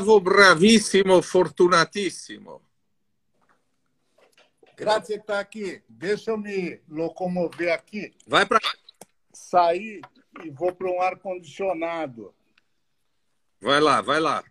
Bravo, 0.00 0.18
bravissimo, 0.18 1.20
fortunatissimo. 1.20 2.62
Grazie 4.74 5.22
aqui. 5.28 5.82
Deixa 5.86 6.30
eu 6.30 6.38
me 6.38 6.80
locomover 6.88 7.70
aqui. 7.70 8.14
Vai 8.26 8.46
para 8.46 8.58
sair 9.30 10.00
e 10.42 10.48
vou 10.48 10.74
para 10.74 10.90
um 10.90 11.02
ar 11.02 11.18
condicionado. 11.18 12.34
Vai 13.60 13.78
lá, 13.78 14.00
vai 14.00 14.20
lá. 14.20 14.42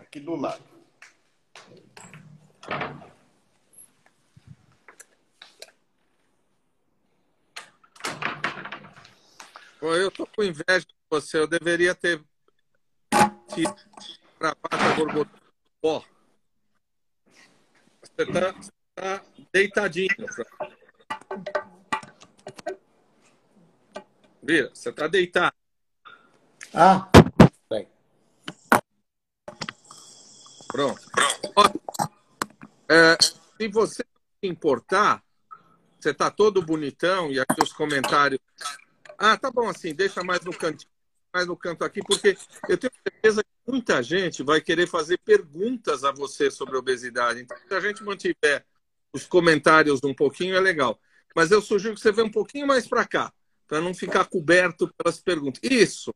aqui 0.00 0.18
do 0.18 0.34
lado. 0.34 0.64
Eu 9.80 10.10
tô 10.10 10.26
com 10.26 10.42
inveja 10.42 10.80
de 10.80 10.94
você. 11.08 11.38
Eu 11.38 11.46
deveria 11.46 11.94
ter 11.94 12.20
gravado 14.38 14.58
a 14.70 14.94
borboleta. 14.94 15.30
Ó, 15.82 16.02
você 18.02 18.26
tá, 18.26 18.52
você 18.52 18.72
tá 18.94 19.22
deitadinho. 19.52 20.08
Vira, 24.42 24.70
você 24.74 24.92
tá 24.92 25.06
deitado. 25.06 25.54
Ah, 26.72 27.08
bem. 27.68 27.88
Pronto. 30.68 31.00
Pronto. 31.54 31.80
É, 32.88 33.16
se 33.20 33.68
você 33.68 34.04
se 34.04 34.50
importar, 34.50 35.22
você 35.98 36.14
tá 36.14 36.30
todo 36.30 36.62
bonitão 36.62 37.30
e 37.30 37.40
aqui 37.40 37.62
os 37.62 37.72
comentários 37.72 38.40
ah, 39.22 39.36
tá 39.36 39.50
bom 39.50 39.68
assim, 39.68 39.94
deixa 39.94 40.24
mais 40.24 40.40
no 40.40 40.50
canto, 40.50 40.86
mais 41.32 41.46
no 41.46 41.56
canto 41.56 41.84
aqui, 41.84 42.00
porque 42.02 42.36
eu 42.68 42.76
tenho 42.76 42.92
certeza 43.02 43.42
que 43.42 43.70
muita 43.70 44.02
gente 44.02 44.42
vai 44.42 44.60
querer 44.60 44.86
fazer 44.86 45.18
perguntas 45.18 46.04
a 46.04 46.12
você 46.12 46.50
sobre 46.50 46.76
obesidade. 46.76 47.40
Então, 47.40 47.56
se 47.56 47.74
a 47.74 47.80
gente 47.80 48.02
mantiver 48.02 48.64
os 49.12 49.26
comentários 49.26 50.00
um 50.04 50.14
pouquinho, 50.14 50.56
é 50.56 50.60
legal. 50.60 51.00
Mas 51.34 51.50
eu 51.50 51.62
sugiro 51.62 51.94
que 51.94 52.00
você 52.00 52.12
venha 52.12 52.26
um 52.26 52.32
pouquinho 52.32 52.66
mais 52.66 52.86
para 52.88 53.06
cá, 53.06 53.32
para 53.66 53.80
não 53.80 53.94
ficar 53.94 54.26
coberto 54.26 54.92
pelas 54.96 55.20
perguntas. 55.20 55.60
Isso. 55.62 56.12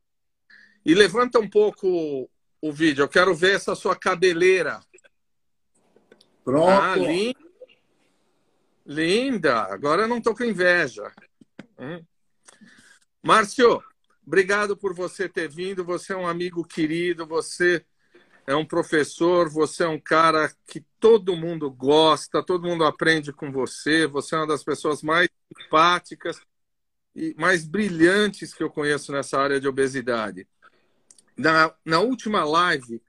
E 0.85 0.93
levanta 0.93 1.39
um 1.39 1.49
pouco 1.49 2.29
o 2.61 2.71
vídeo. 2.71 3.03
Eu 3.03 3.09
quero 3.09 3.33
ver 3.33 3.55
essa 3.55 3.75
sua 3.75 3.95
cabeleira. 3.95 4.81
Pronto. 6.43 6.69
Ah, 6.69 6.95
linda. 6.95 7.39
Linda. 8.85 9.63
Agora 9.63 10.03
eu 10.03 10.07
não 10.07 10.17
estou 10.17 10.35
com 10.35 10.43
inveja. 10.43 11.11
Hum. 11.79 12.03
Márcio, 13.23 13.81
obrigado 14.25 14.75
por 14.75 14.93
você 14.93 15.27
ter 15.29 15.49
vindo. 15.49 15.83
Você 15.83 16.13
é 16.13 16.17
um 16.17 16.27
amigo 16.27 16.63
querido, 16.63 17.25
você 17.25 17.85
é 18.47 18.55
um 18.55 18.65
professor, 18.65 19.49
você 19.49 19.83
é 19.83 19.87
um 19.87 19.99
cara 19.99 20.51
que 20.67 20.85
todo 20.99 21.35
mundo 21.35 21.69
gosta, 21.69 22.43
todo 22.43 22.67
mundo 22.67 22.83
aprende 22.85 23.33
com 23.33 23.51
você. 23.51 24.07
Você 24.07 24.35
é 24.35 24.39
uma 24.39 24.47
das 24.47 24.63
pessoas 24.63 25.01
mais 25.01 25.29
simpáticas 25.57 26.39
e 27.15 27.33
mais 27.37 27.65
brilhantes 27.65 28.53
que 28.53 28.63
eu 28.63 28.69
conheço 28.69 29.11
nessa 29.11 29.39
área 29.39 29.59
de 29.59 29.67
obesidade. 29.67 30.47
Na, 31.37 31.73
na 31.83 31.99
última 31.99 32.43
live 32.43 33.01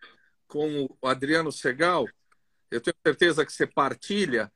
com 0.47 0.89
o 1.01 1.09
Adriano 1.09 1.53
Segal, 1.53 2.07
eu 2.71 2.81
tenho 2.81 2.97
certeza 3.05 3.45
que 3.45 3.53
você 3.53 3.67
partilha 3.67 4.51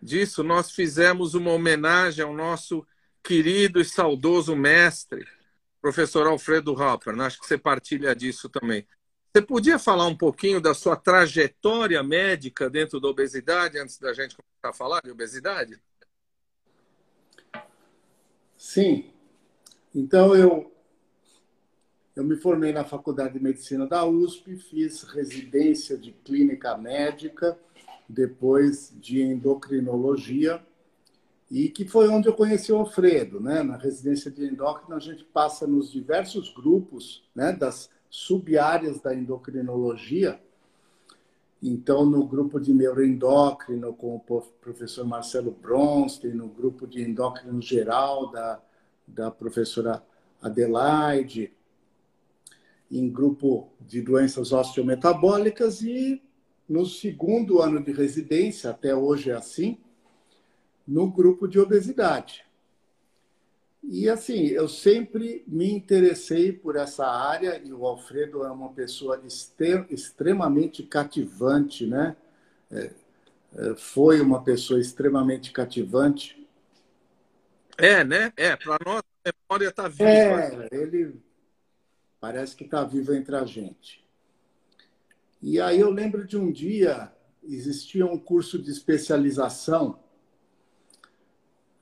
disso, 0.00 0.42
nós 0.42 0.72
fizemos 0.72 1.34
uma 1.34 1.52
homenagem 1.52 2.24
ao 2.24 2.34
nosso 2.34 2.84
querido 3.22 3.80
e 3.80 3.84
saudoso 3.84 4.56
mestre, 4.56 5.24
professor 5.82 6.28
Alfredo 6.28 6.72
Hopper. 6.72 7.20
Acho 7.20 7.40
que 7.40 7.46
você 7.46 7.58
partilha 7.58 8.14
disso 8.14 8.48
também. 8.48 8.86
Você 9.34 9.42
podia 9.42 9.78
falar 9.78 10.06
um 10.06 10.16
pouquinho 10.16 10.60
da 10.60 10.72
sua 10.72 10.94
trajetória 10.94 12.00
médica 12.02 12.70
dentro 12.70 13.00
da 13.00 13.08
obesidade, 13.08 13.78
antes 13.78 13.98
da 13.98 14.12
gente 14.12 14.36
começar 14.36 14.70
a 14.70 14.72
falar 14.72 15.00
de 15.02 15.10
obesidade? 15.10 15.82
Sim. 18.56 19.10
Então, 19.92 20.36
eu, 20.36 20.72
eu 22.14 22.22
me 22.22 22.36
formei 22.36 22.72
na 22.72 22.84
Faculdade 22.84 23.34
de 23.34 23.42
Medicina 23.42 23.86
da 23.86 24.04
USP, 24.04 24.56
fiz 24.56 25.02
residência 25.02 25.98
de 25.98 26.12
clínica 26.12 26.76
médica, 26.76 27.58
depois 28.08 28.92
de 29.00 29.20
endocrinologia 29.22 30.62
e 31.52 31.68
que 31.68 31.84
foi 31.84 32.08
onde 32.08 32.26
eu 32.26 32.32
conheci 32.32 32.72
o 32.72 32.78
Alfredo, 32.78 33.38
né? 33.38 33.62
Na 33.62 33.76
residência 33.76 34.30
de 34.30 34.42
endócrino 34.42 34.96
a 34.96 34.98
gente 34.98 35.22
passa 35.22 35.66
nos 35.66 35.92
diversos 35.92 36.50
grupos, 36.50 37.22
né? 37.34 37.52
Das 37.52 37.90
sub-áreas 38.08 39.02
da 39.02 39.14
endocrinologia. 39.14 40.40
Então, 41.62 42.06
no 42.06 42.26
grupo 42.26 42.58
de 42.58 42.72
neuroendócrino 42.72 43.92
com 43.92 44.16
o 44.16 44.42
professor 44.62 45.04
Marcelo 45.04 45.50
Bronstein, 45.50 46.32
no 46.32 46.48
grupo 46.48 46.86
de 46.86 47.02
endócrino 47.02 47.60
geral 47.60 48.32
da, 48.32 48.58
da 49.06 49.30
professora 49.30 50.02
Adelaide, 50.40 51.52
em 52.90 53.10
grupo 53.10 53.68
de 53.78 54.00
doenças 54.00 54.52
osteometabólicas 54.52 55.82
e 55.82 56.22
no 56.66 56.86
segundo 56.86 57.60
ano 57.60 57.84
de 57.84 57.92
residência, 57.92 58.70
até 58.70 58.96
hoje 58.96 59.30
é 59.30 59.34
assim, 59.34 59.76
no 60.86 61.10
grupo 61.10 61.46
de 61.46 61.58
obesidade. 61.58 62.44
E 63.82 64.08
assim, 64.08 64.46
eu 64.46 64.68
sempre 64.68 65.42
me 65.46 65.70
interessei 65.70 66.52
por 66.52 66.76
essa 66.76 67.04
área 67.04 67.60
e 67.64 67.72
o 67.72 67.84
Alfredo 67.84 68.44
é 68.44 68.50
uma 68.50 68.72
pessoa 68.72 69.20
extremamente 69.90 70.84
cativante, 70.84 71.86
né? 71.86 72.16
É, 72.70 72.90
é, 73.54 73.74
foi 73.76 74.20
uma 74.20 74.42
pessoa 74.42 74.80
extremamente 74.80 75.50
cativante. 75.50 76.48
É, 77.76 78.04
né? 78.04 78.32
É, 78.36 78.56
para 78.56 78.78
nós 78.84 79.02
a 79.24 79.32
memória 79.48 79.68
está 79.68 79.88
viva. 79.88 80.06
É, 80.10 80.68
ele 80.70 81.20
parece 82.20 82.54
que 82.54 82.64
está 82.64 82.84
vivo 82.84 83.12
entre 83.12 83.34
a 83.34 83.44
gente. 83.44 84.02
E 85.42 85.60
aí 85.60 85.80
eu 85.80 85.90
lembro 85.90 86.24
de 86.24 86.36
um 86.36 86.52
dia, 86.52 87.12
existia 87.42 88.06
um 88.06 88.16
curso 88.16 88.62
de 88.62 88.70
especialização 88.70 89.98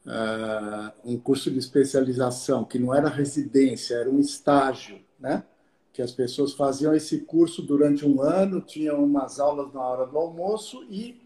uh, 0.07 0.93
um 1.05 1.19
curso 1.19 1.51
de 1.51 1.59
especialização, 1.59 2.65
que 2.65 2.79
não 2.79 2.95
era 2.95 3.09
residência, 3.09 3.97
era 3.97 4.11
um 4.11 4.19
estágio, 4.19 5.01
né? 5.19 5.45
Que 5.93 6.03
as 6.03 6.13
pessoas 6.13 6.53
faziam 6.53 6.95
esse 6.95 7.21
curso 7.21 7.63
durante 7.63 8.07
um 8.07 8.23
ano, 8.23 8.61
tinham 8.61 9.03
umas 9.05 9.41
aulas 9.41 9.73
na 9.73 9.81
hora 9.81 10.07
do 10.07 10.17
almoço 10.17 10.85
e, 10.89 11.21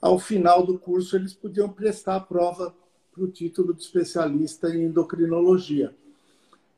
ao 0.00 0.18
final 0.18 0.64
do 0.64 0.78
curso, 0.78 1.16
eles 1.16 1.34
podiam 1.34 1.68
prestar 1.68 2.16
a 2.16 2.20
prova 2.20 2.74
para 3.12 3.24
o 3.24 3.28
título 3.28 3.74
de 3.74 3.82
especialista 3.82 4.68
em 4.68 4.84
endocrinologia. 4.84 5.94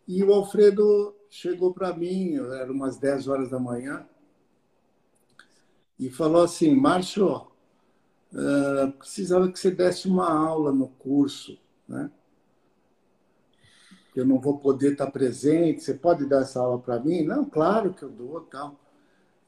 E 0.06 0.22
o 0.22 0.32
Alfredo 0.32 1.14
chegou 1.28 1.74
para 1.74 1.92
mim, 1.92 2.36
era 2.36 2.72
umas 2.72 2.96
10 2.96 3.28
horas 3.28 3.50
da 3.50 3.58
manhã, 3.58 4.06
e 5.98 6.08
falou 6.08 6.42
assim: 6.42 6.74
Márcio, 6.74 7.46
uh, 8.32 8.92
precisava 8.92 9.50
que 9.50 9.58
você 9.58 9.70
desse 9.70 10.08
uma 10.08 10.30
aula 10.30 10.72
no 10.72 10.88
curso, 10.88 11.58
né? 11.88 12.10
Eu 14.14 14.26
não 14.26 14.40
vou 14.40 14.58
poder 14.58 14.92
estar 14.92 15.10
presente, 15.10 15.82
você 15.82 15.94
pode 15.94 16.26
dar 16.26 16.42
essa 16.42 16.58
aula 16.58 16.78
para 16.78 16.98
mim? 16.98 17.22
Não, 17.22 17.44
claro 17.44 17.94
que 17.94 18.02
eu 18.02 18.08
dou, 18.08 18.40
tal. 18.40 18.74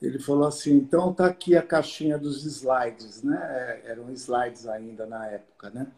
Ele 0.00 0.18
falou 0.18 0.46
assim, 0.46 0.74
então 0.74 1.12
tá 1.12 1.26
aqui 1.26 1.56
a 1.56 1.62
caixinha 1.62 2.16
dos 2.16 2.44
slides, 2.44 3.22
né? 3.22 3.36
É, 3.36 3.90
eram 3.90 4.10
slides 4.12 4.66
ainda 4.66 5.06
na 5.06 5.26
época, 5.26 5.70
né? 5.70 5.88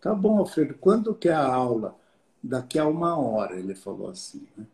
Tá 0.00 0.14
bom, 0.14 0.38
Alfredo, 0.38 0.74
quando 0.80 1.14
que 1.14 1.28
é 1.28 1.32
a 1.32 1.44
aula? 1.44 1.96
Daqui 2.42 2.78
a 2.78 2.86
uma 2.86 3.18
hora, 3.18 3.58
ele 3.58 3.74
falou 3.74 4.08
assim, 4.08 4.46
né? 4.56 4.66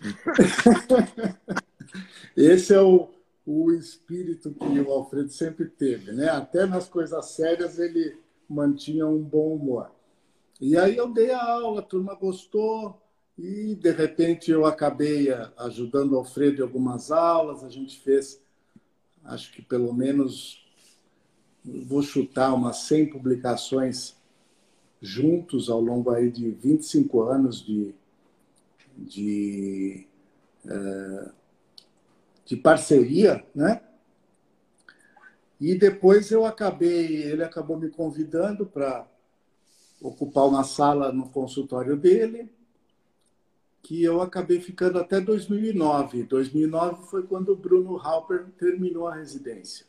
Esse 2.36 2.74
é 2.74 2.80
o, 2.80 3.08
o 3.46 3.72
espírito 3.72 4.52
que 4.52 4.80
o 4.80 4.90
Alfredo 4.90 5.30
sempre 5.30 5.66
teve, 5.66 6.12
né? 6.12 6.28
Até 6.28 6.64
nas 6.66 6.88
coisas 6.88 7.26
sérias 7.26 7.78
ele 7.78 8.16
mantinha 8.48 9.06
um 9.06 9.20
bom 9.20 9.54
humor. 9.56 9.90
E 10.60 10.76
aí 10.76 10.96
eu 10.96 11.12
dei 11.12 11.30
a 11.32 11.42
aula, 11.42 11.80
a 11.80 11.84
turma 11.84 12.14
gostou 12.14 13.00
e 13.36 13.74
de 13.74 13.90
repente 13.90 14.50
eu 14.50 14.64
acabei 14.64 15.28
ajudando 15.56 16.12
o 16.12 16.18
Alfredo 16.18 16.60
em 16.60 16.62
algumas 16.62 17.10
aulas. 17.10 17.64
A 17.64 17.68
gente 17.68 17.98
fez, 17.98 18.40
acho 19.24 19.52
que 19.52 19.62
pelo 19.62 19.92
menos, 19.92 20.64
vou 21.64 22.02
chutar 22.02 22.54
umas 22.54 22.76
100 22.78 23.10
publicações 23.10 24.16
juntos 25.00 25.68
ao 25.68 25.80
longo 25.80 26.10
aí 26.10 26.30
de 26.30 26.50
25 26.50 27.22
anos 27.22 27.60
de, 27.60 27.92
de 28.96 30.06
uh, 30.64 31.41
de 32.44 32.56
parceria, 32.56 33.44
né? 33.54 33.82
E 35.60 35.76
depois 35.76 36.30
eu 36.30 36.44
acabei, 36.44 37.22
ele 37.22 37.44
acabou 37.44 37.78
me 37.78 37.88
convidando 37.88 38.66
para 38.66 39.06
ocupar 40.00 40.48
uma 40.48 40.64
sala 40.64 41.12
no 41.12 41.28
consultório 41.28 41.96
dele, 41.96 42.50
que 43.80 44.02
eu 44.02 44.20
acabei 44.20 44.60
ficando 44.60 44.98
até 44.98 45.20
2009. 45.20 46.24
2009 46.24 47.06
foi 47.06 47.22
quando 47.22 47.50
o 47.50 47.56
Bruno 47.56 47.96
Halper 47.96 48.46
terminou 48.58 49.06
a 49.06 49.14
residência. 49.14 49.86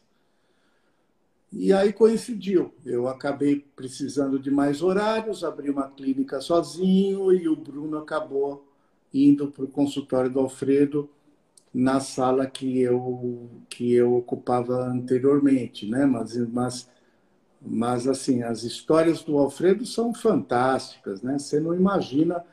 E 1.52 1.72
aí 1.72 1.94
coincidiu. 1.94 2.74
Eu 2.84 3.08
acabei 3.08 3.66
precisando 3.76 4.40
de 4.40 4.50
mais 4.50 4.82
horários, 4.82 5.44
abri 5.44 5.70
uma 5.70 5.88
clínica 5.88 6.42
sozinho 6.42 7.32
e 7.32 7.48
o 7.48 7.56
Bruno 7.56 7.98
acabou 7.98 8.68
indo 9.14 9.52
para 9.52 9.64
o 9.64 9.68
consultório 9.68 10.32
do 10.32 10.40
Alfredo 10.40 11.10
na 11.74 12.00
sala 12.00 12.46
que 12.46 12.80
eu 12.82 13.50
que 13.70 13.94
eu 13.94 14.16
ocupava 14.16 14.86
anteriormente, 14.86 15.90
né? 15.90 16.06
Mas 16.06 16.36
mas 16.50 16.90
mas 17.62 18.08
assim, 18.08 18.44
as 18.44 18.64
histórias 18.64 19.24
do 19.24 19.38
Alfredo 19.38 19.86
são 19.86 20.14
fantásticas, 20.14 21.22
né? 21.22 21.40
Você 21.40 21.60
não 21.60 21.74
imagina 21.74 22.44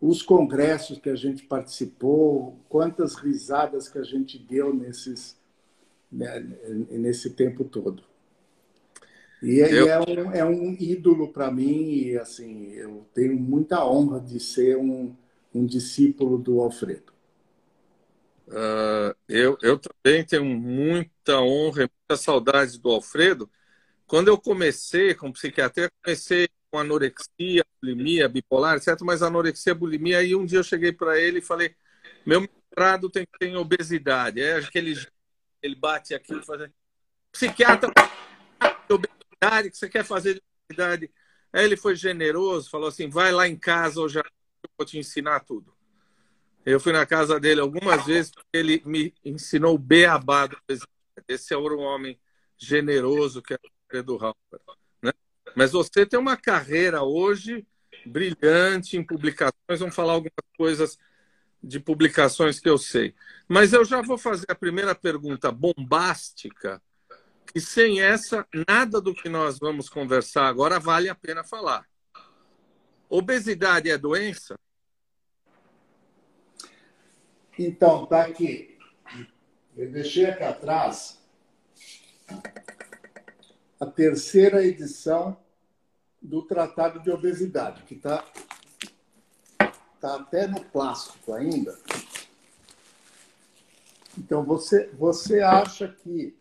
os 0.00 0.22
congressos 0.22 0.98
que 0.98 1.10
a 1.10 1.16
gente 1.16 1.44
participou, 1.44 2.58
quantas 2.68 3.14
risadas 3.14 3.88
que 3.88 3.98
a 3.98 4.02
gente 4.02 4.38
deu 4.38 4.74
nesses 4.74 5.36
né, 6.10 6.40
nesse 6.90 7.30
tempo 7.30 7.64
todo. 7.64 8.02
E, 9.42 9.60
é, 9.60 9.72
eu... 9.72 9.88
é, 9.88 10.00
um, 10.00 10.32
é 10.32 10.44
um 10.44 10.76
ídolo 10.78 11.28
para 11.28 11.50
mim 11.50 11.90
e 11.90 12.16
assim, 12.16 12.72
eu 12.72 13.04
tenho 13.12 13.34
muita 13.34 13.84
honra 13.84 14.20
de 14.20 14.38
ser 14.38 14.76
um, 14.76 15.12
um 15.52 15.66
discípulo 15.66 16.38
do 16.38 16.60
Alfredo. 16.60 17.11
Uh, 18.48 19.16
eu, 19.28 19.56
eu 19.62 19.78
também 19.78 20.24
tenho 20.24 20.44
muita 20.44 21.40
honra 21.40 21.84
e 21.84 21.90
muita 21.90 22.22
saudade 22.22 22.78
do 22.78 22.90
Alfredo. 22.90 23.50
Quando 24.06 24.28
eu 24.28 24.38
comecei 24.38 25.14
com 25.14 25.32
psiquiatria, 25.32 25.90
comecei 26.02 26.48
com 26.70 26.78
anorexia, 26.78 27.64
bulimia, 27.80 28.28
bipolar, 28.28 28.76
etc. 28.76 29.00
Mas 29.02 29.22
anorexia, 29.22 29.74
bulimia, 29.74 30.18
aí 30.18 30.34
um 30.34 30.44
dia 30.44 30.58
eu 30.58 30.64
cheguei 30.64 30.92
para 30.92 31.18
ele 31.18 31.38
e 31.38 31.42
falei: 31.42 31.74
meu 32.26 32.40
mestrado 32.40 33.10
tem 33.10 33.56
obesidade. 33.56 34.40
É 34.40 34.56
aquele 34.56 34.94
ele 35.62 35.76
bate 35.76 36.14
aqui 36.14 36.34
e 36.34 36.42
faz. 36.44 36.70
Psiquiatra 37.30 37.90
de 38.88 38.94
obesidade, 38.94 39.70
que 39.70 39.76
você 39.76 39.88
quer 39.88 40.04
fazer 40.04 40.34
de 40.34 40.42
obesidade. 40.64 41.10
Aí 41.52 41.64
ele 41.64 41.76
foi 41.76 41.94
generoso, 41.94 42.70
falou 42.70 42.88
assim: 42.88 43.08
vai 43.08 43.32
lá 43.32 43.46
em 43.46 43.56
casa, 43.56 44.00
eu 44.00 44.08
já 44.08 44.22
vou 44.76 44.86
te 44.86 44.98
ensinar 44.98 45.40
tudo. 45.40 45.74
Eu 46.64 46.78
fui 46.78 46.92
na 46.92 47.04
casa 47.04 47.40
dele 47.40 47.60
algumas 47.60 48.06
vezes 48.06 48.30
porque 48.30 48.48
ele 48.52 48.82
me 48.86 49.12
ensinou 49.24 49.74
o 49.74 49.78
beabá 49.78 50.46
do 50.46 50.56
Esse 51.26 51.54
é 51.54 51.58
um 51.58 51.80
homem 51.80 52.18
generoso 52.56 53.42
que 53.42 53.54
é 53.54 53.56
o 53.56 53.70
Pedro 53.88 54.14
Halper. 54.14 54.60
Né? 55.02 55.12
Mas 55.56 55.72
você 55.72 56.06
tem 56.06 56.18
uma 56.18 56.36
carreira 56.36 57.02
hoje 57.02 57.66
brilhante 58.06 58.96
em 58.96 59.04
publicações. 59.04 59.80
Vamos 59.80 59.94
falar 59.94 60.12
algumas 60.12 60.32
coisas 60.56 60.98
de 61.62 61.80
publicações 61.80 62.60
que 62.60 62.68
eu 62.68 62.78
sei. 62.78 63.14
Mas 63.48 63.72
eu 63.72 63.84
já 63.84 64.00
vou 64.00 64.16
fazer 64.16 64.46
a 64.48 64.54
primeira 64.54 64.94
pergunta 64.94 65.50
bombástica, 65.50 66.82
que 67.52 67.60
sem 67.60 68.00
essa, 68.00 68.46
nada 68.68 69.00
do 69.00 69.14
que 69.14 69.28
nós 69.28 69.58
vamos 69.58 69.88
conversar 69.88 70.46
agora 70.46 70.80
vale 70.80 71.08
a 71.08 71.14
pena 71.14 71.44
falar. 71.44 71.86
Obesidade 73.08 73.90
é 73.90 73.98
doença? 73.98 74.58
Então, 77.58 78.06
tá 78.06 78.22
aqui. 78.22 78.78
Eu 79.76 79.90
deixei 79.90 80.26
aqui 80.26 80.42
atrás 80.42 81.18
a 83.78 83.86
terceira 83.86 84.64
edição 84.64 85.36
do 86.20 86.42
Tratado 86.42 87.00
de 87.00 87.10
Obesidade, 87.10 87.82
que 87.82 87.94
está 87.94 88.24
tá 90.00 90.16
até 90.16 90.46
no 90.46 90.64
plástico 90.64 91.34
ainda. 91.34 91.78
Então, 94.16 94.44
você, 94.44 94.88
você 94.94 95.40
acha 95.40 95.88
que 95.88 96.34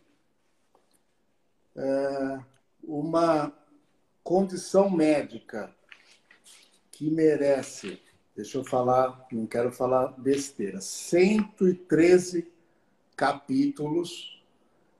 é, 1.75 2.39
uma 2.83 3.51
condição 4.23 4.89
médica 4.89 5.73
que 6.91 7.09
merece 7.09 8.01
deixa 8.35 8.57
eu 8.57 8.63
falar, 8.63 9.27
não 9.31 9.45
quero 9.45 9.71
falar 9.71 10.07
besteira, 10.17 10.79
113 10.79 12.51
capítulos 13.15 14.41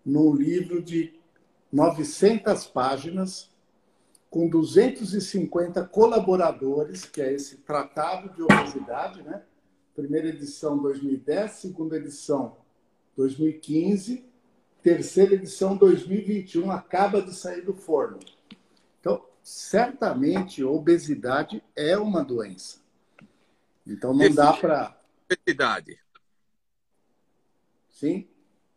num 0.06 0.34
livro 0.34 0.82
de 0.82 1.14
900 1.72 2.68
páginas, 2.68 3.50
com 4.30 4.48
250 4.48 5.86
colaboradores, 5.86 7.06
que 7.06 7.22
é 7.22 7.34
esse 7.34 7.58
Tratado 7.58 8.34
de 8.34 8.42
Obesidade, 8.42 9.22
né? 9.24 9.44
Primeira 9.96 10.30
edição 10.30 10.78
2010, 10.78 11.52
segunda 11.52 11.98
edição 11.98 12.58
2015, 13.18 14.26
terceira 14.82 15.36
edição 15.36 15.76
2021 15.76 16.72
acaba 16.72 17.22
de 17.22 17.36
sair 17.36 17.62
do 17.62 17.74
forno. 17.74 18.20
Então, 19.00 19.24
certamente 19.44 20.64
obesidade 20.64 21.64
é 21.76 21.98
uma 21.98 22.24
doença. 22.24 22.81
Então 23.86 24.14
não 24.14 24.34
dá 24.34 24.54
para. 24.54 24.98
Obesidade. 25.26 26.00
Sim. 27.90 28.28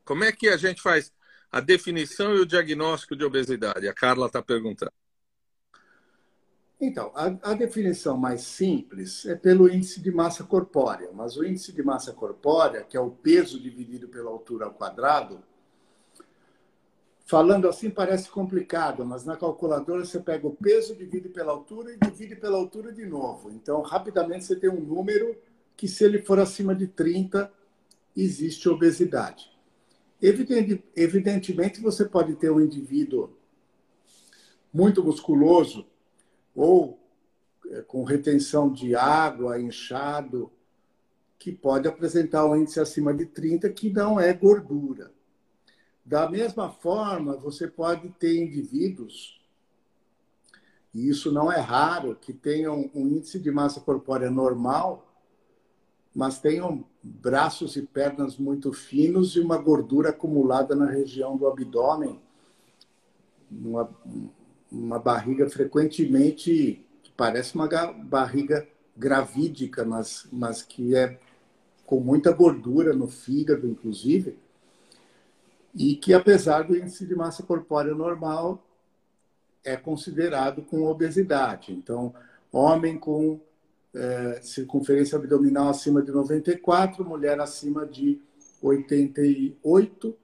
Como 0.05 0.25
é 0.25 0.33
que 0.33 0.49
a 0.49 0.57
gente 0.57 0.83
faz 0.83 1.13
a 1.51 1.61
definição 1.61 2.35
e 2.35 2.41
o 2.41 2.47
diagnóstico 2.47 3.17
de 3.17 3.25
obesidade? 3.25 3.89
A 3.89 3.95
Carla 3.95 4.27
está 4.27 4.43
perguntando. 4.43 4.93
Então, 6.81 7.13
a, 7.15 7.27
a, 7.51 7.55
definição 7.55 8.17
mais 8.17 8.43
simples 8.43 9.25
é 9.25 9.35
pelo 9.35 9.73
índice 9.73 10.01
de 10.01 10.11
massa 10.11 10.45
corpórea, 10.45 11.11
mas 11.13 11.37
o 11.37 11.45
índice 11.45 11.73
de 11.73 11.83
massa 11.83 12.13
corpórea, 12.13 12.83
que 12.83 12.97
é 12.97 13.01
o 13.01 13.11
peso 13.11 13.59
dividido 13.59 14.09
pela 14.09 14.31
altura 14.31 14.67
ao 14.67 14.75
quadrado, 14.75 15.43
Falando 17.27 17.67
assim 17.67 17.89
parece 17.89 18.29
complicado, 18.29 19.05
mas 19.05 19.25
na 19.25 19.35
calculadora 19.35 20.05
você 20.05 20.21
pega 20.21 20.47
o 20.47 20.55
peso, 20.55 20.95
divide 20.95 21.31
pela 21.31 21.53
altura 21.53 21.95
e 21.95 21.99
divide 21.99 22.37
pela 22.37 22.59
altura 22.59 22.93
de 22.93 23.07
novo. 23.07 23.51
Então, 23.51 23.81
rapidamente 23.81 24.45
você 24.45 24.55
tem 24.55 24.69
um 24.69 24.81
número 24.81 25.35
que, 25.75 25.89
se 25.89 26.05
ele 26.05 26.21
for 26.21 26.39
acima 26.39 26.75
de 26.75 26.87
30, 26.87 27.51
existe 28.15 28.69
obesidade. 28.69 29.51
Evidentemente, 30.21 31.81
você 31.81 32.05
pode 32.05 32.37
ter 32.37 32.51
um 32.51 32.61
indivíduo 32.61 33.31
muito 34.73 35.03
musculoso 35.03 35.87
ou 36.55 36.99
é, 37.71 37.81
com 37.83 38.05
retenção 38.05 38.71
de 38.71 38.95
água, 38.95 39.59
inchado, 39.59 40.53
que 41.39 41.51
pode 41.51 41.89
apresentar 41.89 42.45
um 42.45 42.55
índice 42.55 42.81
acima 42.81 43.15
de 43.15 43.25
30, 43.25 43.71
que 43.71 43.89
não 43.89 44.21
é 44.21 44.33
gordura. 44.33 45.14
Da 46.05 46.29
mesma 46.29 46.69
forma, 46.69 47.35
você 47.35 47.67
pode 47.67 48.11
ter 48.11 48.37
indivíduos, 48.37 49.41
e 50.93 51.09
isso 51.09 51.33
não 51.33 51.51
é 51.51 51.59
raro, 51.59 52.15
que 52.15 52.33
tenham 52.33 52.91
um 52.95 53.09
índice 53.09 53.39
de 53.39 53.51
massa 53.51 53.81
corpórea 53.81 54.31
normal, 54.31 55.11
mas 56.15 56.39
tenham 56.39 56.85
braços 57.03 57.75
e 57.75 57.83
pernas 57.83 58.37
muito 58.37 58.73
finos 58.73 59.35
e 59.35 59.41
uma 59.41 59.57
gordura 59.57 60.11
acumulada 60.11 60.77
na 60.77 60.87
região 60.87 61.37
do 61.37 61.49
abdômen, 61.49 62.21
uma, 63.51 63.91
uma 64.71 64.99
barriga 64.99 65.49
frequentemente 65.49 66.85
que 67.03 67.13
parece 67.17 67.55
uma 67.55 67.67
barriga 67.95 68.69
gravídica, 68.97 69.85
mas, 69.85 70.29
mas 70.31 70.63
que 70.63 70.95
é 70.95 71.19
com 71.87 71.99
muita 71.99 72.31
gordura 72.31 72.93
no 72.93 73.09
fígado, 73.09 73.67
inclusive 73.67 74.44
e 75.75 75.97
que, 75.97 76.15
apesar 76.15 76.63
do 76.63 76.77
índice 76.77 77.07
de 77.07 77.15
massa 77.15 77.43
corpórea 77.43 77.95
normal, 77.95 78.65
é 79.65 79.77
considerado 79.77 80.63
com 80.63 80.85
obesidade. 80.85 81.73
Então, 81.73 82.15
homem 82.53 82.99
com 82.99 83.41
é, 83.95 84.41
circunferência 84.43 85.17
abdominal 85.17 85.71
acima 85.71 86.03
de 86.03 86.13
94, 86.13 87.05
mulher 87.05 87.41
acima 87.41 87.87
de 87.87 88.21
88, 88.63 90.17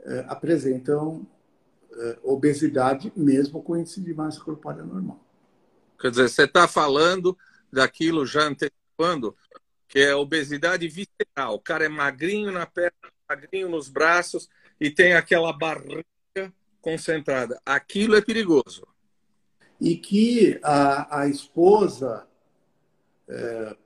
é, 0.00 0.24
apresentam 0.28 1.26
é, 1.92 2.18
obesidade 2.22 3.12
mesmo 3.16 3.62
com 3.62 3.76
índice 3.76 4.00
de 4.00 4.14
massa 4.14 4.40
corpórea 4.40 4.82
normal. 4.82 5.24
Quer 6.00 6.10
dizer, 6.10 6.28
você 6.28 6.44
está 6.44 6.68
falando 6.68 7.36
daquilo 7.72 8.24
já 8.24 8.42
antecipando, 8.42 9.36
que 9.88 9.98
é 9.98 10.14
obesidade 10.14 10.86
visceral. 10.86 11.54
O 11.54 11.60
cara 11.60 11.84
é 11.84 11.88
magrinho 11.88 12.52
na 12.52 12.66
perna, 12.66 12.92
magrinho 13.28 13.68
nos 13.68 13.88
braços, 13.88 14.48
e 14.80 14.90
tem 14.90 15.14
aquela 15.14 15.52
barriga 15.52 16.04
concentrada. 16.80 17.60
Aquilo 17.64 18.16
é 18.16 18.20
perigoso. 18.20 18.86
E 19.80 19.96
que 19.96 20.58
a, 20.62 21.20
a 21.20 21.28
esposa, 21.28 22.26
é, 23.28 23.76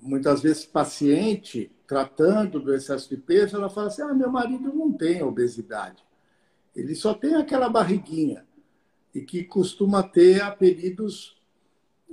muitas 0.00 0.42
vezes 0.42 0.64
paciente, 0.64 1.70
tratando 1.86 2.60
do 2.60 2.74
excesso 2.74 3.08
de 3.08 3.16
peso, 3.16 3.56
ela 3.56 3.68
fala 3.68 3.88
assim: 3.88 4.02
ah, 4.02 4.14
meu 4.14 4.30
marido 4.30 4.72
não 4.72 4.92
tem 4.92 5.22
obesidade. 5.22 6.04
Ele 6.74 6.94
só 6.94 7.14
tem 7.14 7.34
aquela 7.34 7.68
barriguinha. 7.68 8.46
E 9.14 9.22
que 9.22 9.44
costuma 9.44 10.02
ter 10.02 10.42
apelidos 10.42 11.40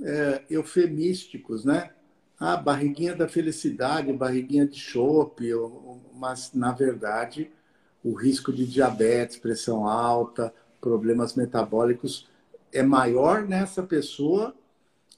é, 0.01 0.43
eufemísticos, 0.49 1.65
né? 1.65 1.91
Ah, 2.39 2.57
barriguinha 2.57 3.15
da 3.15 3.27
felicidade, 3.27 4.11
barriguinha 4.11 4.65
de 4.65 4.77
chope, 4.77 5.49
mas, 6.13 6.53
na 6.53 6.71
verdade, 6.71 7.51
o 8.03 8.13
risco 8.13 8.51
de 8.51 8.65
diabetes, 8.65 9.37
pressão 9.37 9.87
alta, 9.87 10.53
problemas 10.81 11.35
metabólicos 11.35 12.27
é 12.71 12.83
maior 12.83 13.43
nessa 13.47 13.81
pessoa 13.83 14.53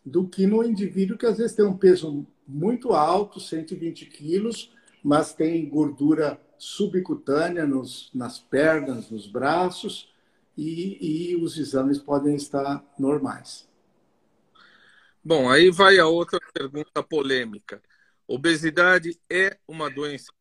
do 0.05 0.27
que 0.27 0.45
no 0.45 0.63
indivíduo 0.63 1.17
que 1.17 1.25
às 1.25 1.37
vezes 1.37 1.55
tem 1.55 1.65
um 1.65 1.77
peso 1.77 2.25
muito 2.47 2.93
alto, 2.93 3.39
120 3.39 4.05
quilos, 4.05 4.71
mas 5.03 5.33
tem 5.33 5.67
gordura 5.67 6.39
subcutânea 6.57 7.65
nos, 7.65 8.11
nas 8.13 8.39
pernas, 8.39 9.09
nos 9.09 9.25
braços, 9.25 10.13
e, 10.57 11.31
e 11.31 11.35
os 11.35 11.57
exames 11.57 11.97
podem 11.97 12.35
estar 12.35 12.83
normais. 12.97 13.67
Bom, 15.23 15.49
aí 15.49 15.69
vai 15.69 15.97
a 15.97 16.07
outra 16.07 16.39
pergunta 16.53 17.03
polêmica. 17.03 17.81
Obesidade 18.27 19.19
é 19.29 19.57
uma 19.67 19.89
doença? 19.89 20.31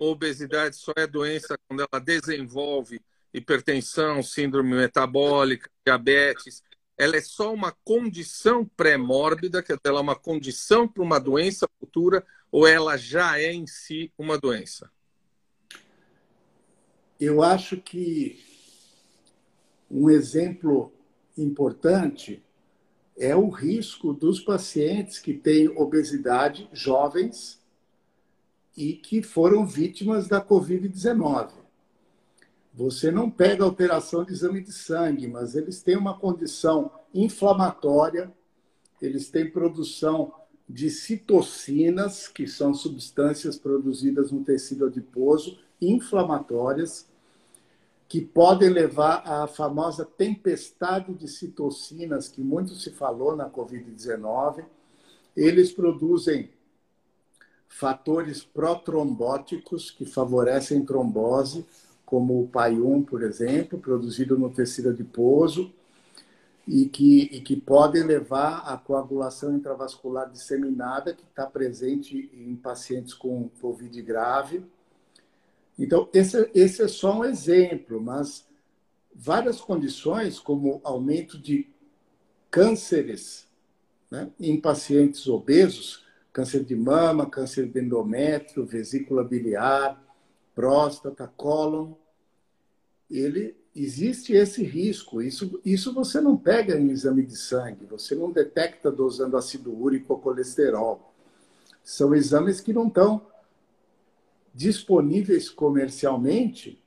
Obesidade 0.00 0.76
só 0.76 0.92
é 0.96 1.06
doença 1.06 1.58
quando 1.68 1.80
ela 1.80 2.00
desenvolve 2.02 3.02
hipertensão, 3.34 4.22
síndrome 4.22 4.74
metabólica, 4.74 5.70
diabetes. 5.86 6.62
Ela 6.96 7.16
é 7.16 7.20
só 7.20 7.52
uma 7.52 7.70
condição 7.84 8.64
pré-mórbida, 8.64 9.62
que 9.62 9.72
ela 9.84 9.98
é 9.98 10.02
uma 10.02 10.16
condição 10.16 10.88
para 10.88 11.02
uma 11.02 11.20
doença 11.20 11.68
futura, 11.78 12.26
ou 12.50 12.66
ela 12.66 12.96
já 12.96 13.38
é 13.38 13.52
em 13.52 13.66
si 13.66 14.10
uma 14.16 14.38
doença? 14.38 14.90
Eu 17.20 17.42
acho 17.42 17.76
que 17.76 18.42
um 19.90 20.08
exemplo 20.08 20.92
importante 21.36 22.42
é 23.18 23.36
o 23.36 23.50
risco 23.50 24.14
dos 24.14 24.40
pacientes 24.40 25.18
que 25.18 25.34
têm 25.34 25.68
obesidade 25.68 26.70
jovens 26.72 27.59
e 28.76 28.94
que 28.94 29.22
foram 29.22 29.66
vítimas 29.66 30.28
da 30.28 30.44
Covid-19. 30.44 31.50
Você 32.72 33.10
não 33.10 33.30
pega 33.30 33.64
alteração 33.64 34.24
de 34.24 34.32
exame 34.32 34.60
de 34.60 34.72
sangue, 34.72 35.26
mas 35.26 35.54
eles 35.54 35.82
têm 35.82 35.96
uma 35.96 36.18
condição 36.18 36.90
inflamatória, 37.12 38.32
eles 39.02 39.28
têm 39.28 39.50
produção 39.50 40.32
de 40.68 40.88
citocinas, 40.88 42.28
que 42.28 42.46
são 42.46 42.72
substâncias 42.72 43.58
produzidas 43.58 44.30
no 44.30 44.44
tecido 44.44 44.86
adiposo, 44.86 45.58
inflamatórias, 45.80 47.08
que 48.08 48.20
podem 48.20 48.68
levar 48.68 49.22
à 49.26 49.46
famosa 49.46 50.04
tempestade 50.04 51.12
de 51.14 51.28
citocinas, 51.28 52.28
que 52.28 52.40
muito 52.40 52.74
se 52.74 52.90
falou 52.90 53.36
na 53.36 53.50
Covid-19. 53.50 54.64
Eles 55.36 55.72
produzem 55.72 56.50
fatores 57.70 58.42
protrombóticos 58.42 59.92
que 59.92 60.04
favorecem 60.04 60.84
trombose, 60.84 61.64
como 62.04 62.42
o 62.42 62.48
PAI-1, 62.48 63.06
por 63.06 63.22
exemplo, 63.22 63.78
produzido 63.78 64.36
no 64.36 64.50
tecido 64.50 64.90
adiposo, 64.90 65.72
e 66.66 66.86
que, 66.86 67.22
e 67.32 67.40
que 67.40 67.56
podem 67.56 68.02
levar 68.02 68.58
à 68.66 68.76
coagulação 68.76 69.54
intravascular 69.54 70.28
disseminada, 70.28 71.14
que 71.14 71.22
está 71.22 71.46
presente 71.46 72.30
em 72.34 72.54
pacientes 72.56 73.14
com 73.14 73.48
Covid 73.60 74.02
grave. 74.02 74.66
Então, 75.78 76.08
esse, 76.12 76.50
esse 76.52 76.82
é 76.82 76.88
só 76.88 77.20
um 77.20 77.24
exemplo, 77.24 78.02
mas 78.02 78.46
várias 79.14 79.60
condições, 79.60 80.40
como 80.40 80.80
aumento 80.82 81.38
de 81.38 81.68
cânceres 82.50 83.48
né, 84.10 84.28
em 84.38 84.60
pacientes 84.60 85.26
obesos, 85.28 85.99
câncer 86.32 86.64
de 86.64 86.76
mama, 86.76 87.28
câncer 87.28 87.68
de 87.68 87.80
endométrio, 87.80 88.64
vesícula 88.64 89.24
biliar, 89.24 90.02
próstata, 90.54 91.26
cólon, 91.36 91.92
ele 93.10 93.56
existe 93.74 94.32
esse 94.32 94.62
risco. 94.62 95.20
Isso, 95.20 95.60
isso 95.64 95.92
você 95.92 96.20
não 96.20 96.36
pega 96.36 96.78
em 96.78 96.90
exame 96.90 97.24
de 97.24 97.36
sangue, 97.36 97.86
você 97.86 98.14
não 98.14 98.30
detecta 98.30 98.90
dosando 98.90 99.36
ácido 99.36 99.76
úrico 99.76 100.12
ou 100.12 100.20
colesterol. 100.20 101.12
São 101.82 102.14
exames 102.14 102.60
que 102.60 102.72
não 102.72 102.88
estão 102.88 103.26
disponíveis 104.54 105.48
comercialmente, 105.48 106.82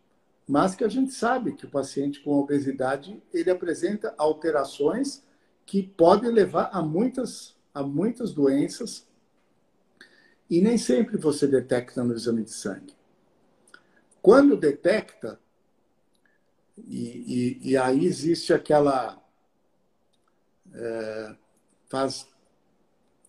mas 0.47 0.75
que 0.75 0.83
a 0.83 0.89
gente 0.89 1.13
sabe 1.13 1.53
que 1.53 1.65
o 1.65 1.69
paciente 1.69 2.21
com 2.21 2.37
obesidade 2.37 3.21
ele 3.33 3.49
apresenta 3.49 4.13
alterações 4.17 5.23
que 5.65 5.81
podem 5.81 6.29
levar 6.29 6.69
a 6.73 6.81
muitas, 6.81 7.55
a 7.73 7.81
muitas 7.81 8.33
doenças 8.33 9.07
e 10.53 10.61
nem 10.61 10.77
sempre 10.77 11.17
você 11.17 11.47
detecta 11.47 12.03
no 12.03 12.13
exame 12.13 12.43
de 12.43 12.51
sangue. 12.51 12.93
Quando 14.21 14.55
detecta, 14.55 15.39
e, 16.77 17.57
e, 17.63 17.71
e 17.71 17.77
aí 17.77 18.05
existe 18.05 18.53
aquela. 18.53 19.19
É, 20.71 21.35
faz 21.89 22.27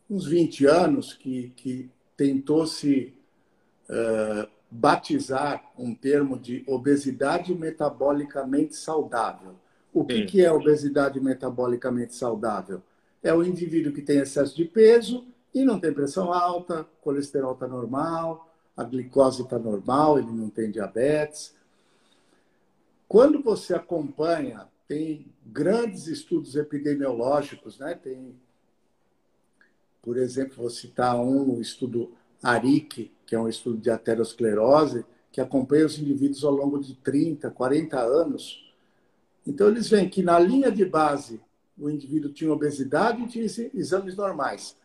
uns 0.09 0.27
20 0.27 0.67
anos 0.67 1.15
que, 1.15 1.49
que 1.57 1.91
tentou 2.15 2.67
se 2.67 3.15
uh, 3.89 4.47
batizar 4.71 5.73
um 5.79 5.95
termo 5.95 6.39
de 6.39 6.63
obesidade 6.67 7.55
metabolicamente 7.55 8.77
saudável. 8.77 9.55
O 9.95 10.05
que, 10.05 10.27
que 10.27 10.45
é 10.45 10.53
obesidade 10.53 11.19
metabolicamente 11.21 12.15
saudável? 12.15 12.83
É 13.23 13.33
o 13.33 13.42
indivíduo 13.42 13.94
que 13.94 14.03
tem 14.03 14.19
excesso 14.19 14.55
de 14.55 14.67
peso 14.67 15.27
e 15.55 15.65
não 15.65 15.79
tem 15.79 15.92
pressão 15.92 16.33
alta, 16.33 16.85
colesterol 17.00 17.52
está 17.52 17.69
normal, 17.69 18.52
a 18.77 18.83
glicose 18.83 19.42
está 19.42 19.59
normal, 19.59 20.19
ele 20.19 20.33
não 20.33 20.50
tem 20.50 20.71
diabetes. 20.71 21.55
Quando 23.07 23.40
você 23.40 23.75
acompanha, 23.75 24.67
tem 24.88 25.27
grandes 25.46 26.09
estudos 26.09 26.57
epidemiológicos, 26.57 27.79
né? 27.79 27.94
Tem, 27.94 28.35
por 30.02 30.17
exemplo, 30.17 30.57
vou 30.57 30.71
citar 30.71 31.17
um 31.17 31.61
estudo 31.61 32.13
ARIC, 32.42 33.13
que 33.25 33.35
é 33.35 33.40
um 33.40 33.48
estudo 33.48 33.79
de 33.79 33.90
aterosclerose, 33.90 35.07
que 35.31 35.40
acompanha 35.40 35.87
os 35.87 35.98
indivíduos 35.98 36.44
ao 36.44 36.52
longo 36.52 36.79
de 36.79 36.94
30, 36.96 37.50
40 37.50 37.98
anos. 38.00 38.73
Então, 39.46 39.69
eles 39.69 39.88
veem 39.88 40.09
que 40.09 40.23
na 40.23 40.38
linha 40.38 40.71
de 40.71 40.85
base 40.85 41.40
o 41.79 41.88
indivíduo 41.88 42.33
tinha 42.33 42.52
obesidade 42.52 43.23
e 43.23 43.29
tinha 43.29 43.44
exames 43.75 44.17
normais. 44.17 44.77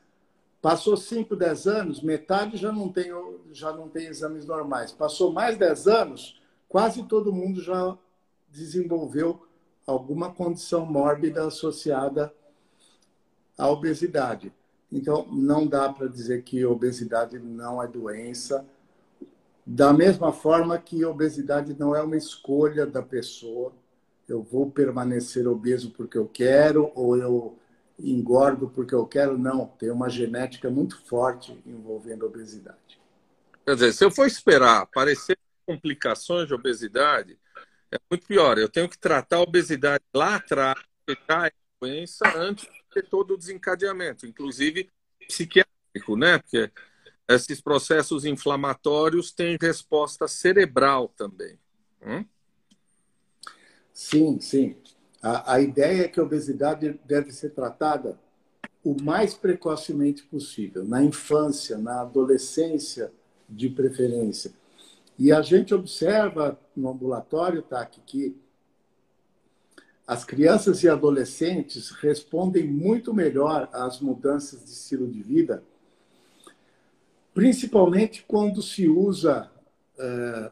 Passou 0.61 0.97
5, 0.97 1.35
10 1.35 1.67
anos, 1.67 2.01
metade 2.01 2.57
já 2.57 2.71
não, 2.71 2.89
tem, 2.89 3.11
já 3.51 3.71
não 3.71 3.87
tem 3.87 4.07
exames 4.07 4.45
normais. 4.45 4.91
Passou 4.91 5.31
mais 5.31 5.57
10 5.57 5.87
anos, 5.87 6.41
quase 6.67 7.03
todo 7.03 7.31
mundo 7.31 7.61
já 7.61 7.97
desenvolveu 8.49 9.47
alguma 9.87 10.31
condição 10.31 10.85
mórbida 10.85 11.47
associada 11.47 12.33
à 13.57 13.69
obesidade. 13.69 14.53
Então, 14.91 15.27
não 15.31 15.65
dá 15.65 15.91
para 15.93 16.07
dizer 16.07 16.43
que 16.43 16.65
obesidade 16.65 17.39
não 17.39 17.81
é 17.81 17.87
doença. 17.87 18.65
Da 19.65 19.93
mesma 19.93 20.33
forma 20.33 20.77
que 20.77 21.05
obesidade 21.05 21.75
não 21.77 21.95
é 21.95 22.01
uma 22.01 22.17
escolha 22.17 22.85
da 22.85 23.01
pessoa. 23.01 23.71
Eu 24.27 24.41
vou 24.41 24.69
permanecer 24.69 25.47
obeso 25.47 25.91
porque 25.91 26.17
eu 26.17 26.27
quero 26.27 26.91
ou 26.95 27.15
eu 27.15 27.57
engordo 28.01 28.69
porque 28.69 28.95
eu 28.95 29.05
quero. 29.05 29.37
Não, 29.37 29.67
tem 29.67 29.91
uma 29.91 30.09
genética 30.09 30.69
muito 30.69 31.01
forte 31.05 31.61
envolvendo 31.65 32.25
obesidade. 32.25 32.99
Quer 33.65 33.75
dizer, 33.75 33.93
se 33.93 34.03
eu 34.03 34.11
for 34.11 34.25
esperar 34.25 34.81
aparecer 34.81 35.37
complicações 35.65 36.47
de 36.47 36.53
obesidade, 36.53 37.39
é 37.91 37.97
muito 38.09 38.25
pior. 38.25 38.57
Eu 38.57 38.69
tenho 38.69 38.89
que 38.89 38.97
tratar 38.97 39.37
a 39.37 39.41
obesidade 39.41 40.03
lá 40.13 40.35
atrás, 40.35 40.79
já 41.07 41.47
é 41.47 41.51
doença, 41.81 42.25
antes 42.35 42.67
ter 42.91 43.07
todo 43.07 43.33
o 43.33 43.37
desencadeamento, 43.37 44.25
inclusive 44.25 44.89
psiquiátrico, 45.27 46.17
né? 46.17 46.39
Porque 46.39 46.71
esses 47.27 47.61
processos 47.61 48.25
inflamatórios 48.25 49.31
têm 49.31 49.57
resposta 49.61 50.27
cerebral 50.27 51.09
também. 51.09 51.59
Hum? 52.01 52.25
Sim, 53.93 54.39
sim. 54.39 54.75
A, 55.21 55.53
a 55.53 55.61
ideia 55.61 56.03
é 56.03 56.07
que 56.07 56.19
a 56.19 56.23
obesidade 56.23 56.99
deve 57.05 57.31
ser 57.31 57.49
tratada 57.49 58.19
o 58.83 58.95
mais 59.01 59.33
precocemente 59.33 60.23
possível, 60.23 60.85
na 60.85 61.03
infância, 61.03 61.77
na 61.77 62.01
adolescência, 62.01 63.11
de 63.49 63.69
preferência. 63.69 64.51
E 65.17 65.31
a 65.31 65.41
gente 65.41 65.73
observa 65.73 66.57
no 66.75 66.89
ambulatório, 66.89 67.61
tá, 67.61 67.83
que 67.85 68.37
as 70.07 70.23
crianças 70.23 70.83
e 70.83 70.89
adolescentes 70.89 71.91
respondem 71.91 72.65
muito 72.65 73.13
melhor 73.13 73.69
às 73.71 73.99
mudanças 73.99 74.63
de 74.63 74.71
estilo 74.71 75.07
de 75.07 75.21
vida, 75.21 75.63
principalmente 77.33 78.23
quando 78.27 78.61
se 78.61 78.87
usa 78.87 79.51
é, 79.97 80.51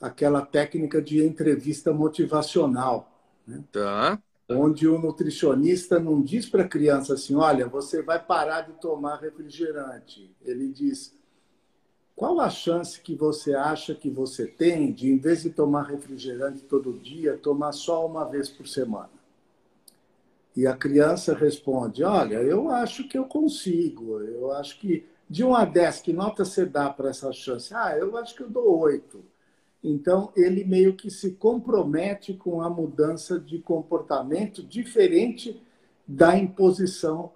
aquela 0.00 0.44
técnica 0.44 1.00
de 1.00 1.24
entrevista 1.24 1.92
motivacional. 1.92 3.13
Né? 3.46 3.62
Tá. 3.72 4.20
Onde 4.48 4.86
o 4.86 4.98
nutricionista 4.98 5.98
não 5.98 6.20
diz 6.20 6.48
para 6.48 6.64
a 6.64 6.68
criança 6.68 7.14
assim: 7.14 7.34
olha, 7.34 7.66
você 7.66 8.02
vai 8.02 8.22
parar 8.22 8.62
de 8.62 8.74
tomar 8.74 9.16
refrigerante. 9.16 10.34
Ele 10.42 10.68
diz: 10.68 11.14
qual 12.14 12.40
a 12.40 12.48
chance 12.50 13.00
que 13.00 13.14
você 13.14 13.54
acha 13.54 13.94
que 13.94 14.10
você 14.10 14.46
tem 14.46 14.92
de, 14.92 15.10
em 15.10 15.18
vez 15.18 15.42
de 15.42 15.50
tomar 15.50 15.84
refrigerante 15.84 16.62
todo 16.62 16.98
dia, 16.98 17.36
tomar 17.38 17.72
só 17.72 18.06
uma 18.06 18.24
vez 18.24 18.48
por 18.48 18.68
semana? 18.68 19.10
E 20.56 20.66
a 20.66 20.76
criança 20.76 21.34
responde: 21.34 22.04
Olha, 22.04 22.36
eu 22.36 22.70
acho 22.70 23.08
que 23.08 23.18
eu 23.18 23.24
consigo, 23.26 24.20
eu 24.20 24.52
acho 24.52 24.78
que 24.78 25.06
De 25.28 25.42
1 25.42 25.54
a 25.54 25.64
10, 25.64 26.00
que 26.02 26.12
nota 26.12 26.44
você 26.44 26.66
dá 26.66 26.90
para 26.90 27.10
essa 27.10 27.32
chance? 27.32 27.74
Ah, 27.74 27.96
eu 27.96 28.16
acho 28.16 28.34
que 28.36 28.42
eu 28.42 28.48
dou 28.50 28.78
8. 28.78 29.24
Então, 29.86 30.32
ele 30.34 30.64
meio 30.64 30.94
que 30.94 31.10
se 31.10 31.32
compromete 31.32 32.32
com 32.32 32.62
a 32.62 32.70
mudança 32.70 33.38
de 33.38 33.58
comportamento 33.58 34.62
diferente 34.62 35.62
da 36.08 36.38
imposição 36.38 37.32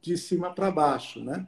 de 0.00 0.18
cima 0.18 0.52
para 0.52 0.72
baixo, 0.72 1.22
né? 1.22 1.46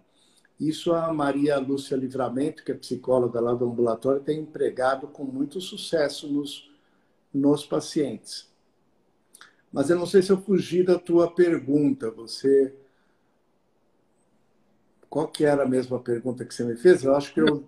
Isso 0.59 0.93
a 0.93 1.13
Maria 1.13 1.59
Lúcia 1.59 1.97
Livramento, 1.97 2.63
que 2.63 2.71
é 2.71 2.77
psicóloga 2.77 3.41
lá 3.41 3.53
do 3.55 3.65
ambulatório, 3.65 4.23
tem 4.23 4.39
empregado 4.39 5.09
com 5.09 5.25
muito 5.25 5.61
sucesso 5.61 6.29
nos, 6.29 6.71
nos 7.33 7.67
pacientes. 7.67 8.49
Mas 9.73 9.91
eu 9.91 9.99
não 9.99 10.07
sei 10.07 10.23
se 10.23 10.31
eu 10.31 10.41
fugi 10.41 10.85
da 10.85 10.97
tua 10.97 11.29
pergunta. 11.29 12.09
Você. 12.13 12.73
Qual 15.11 15.27
que 15.27 15.45
era 15.45 15.65
a 15.65 15.69
mesma 15.69 15.99
pergunta 15.99 16.45
que 16.45 16.55
você 16.55 16.63
me 16.63 16.77
fez? 16.77 17.03
Eu 17.03 17.17
acho 17.17 17.35
que 17.35 17.41
eu 17.41 17.65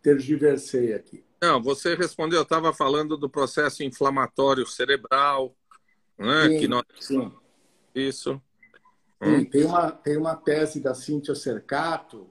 tergiversei 0.00 0.94
aqui. 0.94 1.22
Não, 1.44 1.62
você 1.62 1.94
respondeu, 1.94 2.38
eu 2.38 2.42
estava 2.42 2.72
falando 2.72 3.18
do 3.18 3.28
processo 3.28 3.84
inflamatório 3.84 4.66
cerebral, 4.66 5.54
né? 6.18 6.48
Sim, 6.48 6.58
que 6.58 6.66
nós... 6.66 6.84
sim. 6.98 7.32
Isso. 7.94 8.40
Sim, 9.22 9.36
hum. 9.36 9.44
tem, 9.44 9.64
uma, 9.64 9.92
tem 9.92 10.16
uma 10.16 10.34
tese 10.34 10.80
da 10.80 10.94
Cíntia 10.94 11.34
Cercato, 11.34 12.26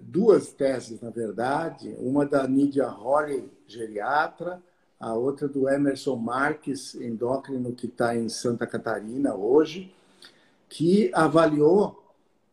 duas 0.00 0.52
teses, 0.54 1.02
na 1.02 1.10
verdade, 1.10 1.94
uma 1.98 2.24
da 2.24 2.48
Nídia 2.48 2.86
Rory, 2.86 3.50
geriatra, 3.66 4.62
a 4.98 5.12
outra 5.12 5.46
do 5.46 5.68
Emerson 5.68 6.16
Marques, 6.16 6.94
endócrino, 6.94 7.74
que 7.74 7.86
está 7.86 8.16
em 8.16 8.30
Santa 8.30 8.66
Catarina 8.66 9.34
hoje, 9.34 9.94
que 10.66 11.10
avaliou. 11.12 11.98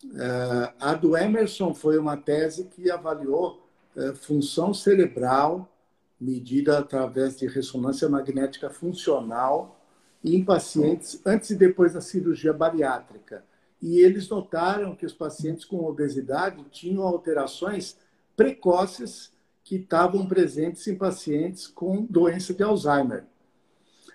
Uh, 0.03 0.73
a 0.79 0.93
do 0.93 1.15
Emerson 1.15 1.73
foi 1.73 1.97
uma 1.97 2.17
tese 2.17 2.65
que 2.65 2.91
avaliou 2.91 3.65
uh, 3.95 4.13
função 4.15 4.73
cerebral 4.73 5.67
medida 6.19 6.79
através 6.79 7.37
de 7.37 7.47
ressonância 7.47 8.09
magnética 8.09 8.69
funcional 8.69 9.79
em 10.23 10.43
pacientes 10.43 11.21
antes 11.25 11.51
e 11.51 11.55
depois 11.55 11.93
da 11.93 12.01
cirurgia 12.01 12.51
bariátrica. 12.51 13.43
E 13.81 13.99
eles 13.99 14.27
notaram 14.27 14.95
que 14.95 15.05
os 15.05 15.13
pacientes 15.13 15.63
com 15.63 15.85
obesidade 15.85 16.63
tinham 16.71 17.03
alterações 17.03 17.97
precoces 18.35 19.31
que 19.63 19.75
estavam 19.75 20.25
presentes 20.25 20.87
em 20.87 20.95
pacientes 20.95 21.67
com 21.67 22.05
doença 22.09 22.53
de 22.53 22.63
Alzheimer. 22.63 23.25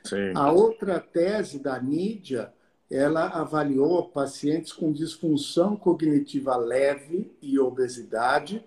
Sim. 0.02 0.32
A 0.34 0.50
outra 0.50 0.98
tese 0.98 1.58
da 1.58 1.80
Nídia, 1.80 2.52
ela 2.90 3.26
avaliou 3.28 4.08
pacientes 4.08 4.72
com 4.72 4.92
disfunção 4.92 5.76
cognitiva 5.76 6.56
leve 6.56 7.30
e 7.40 7.58
obesidade, 7.58 8.64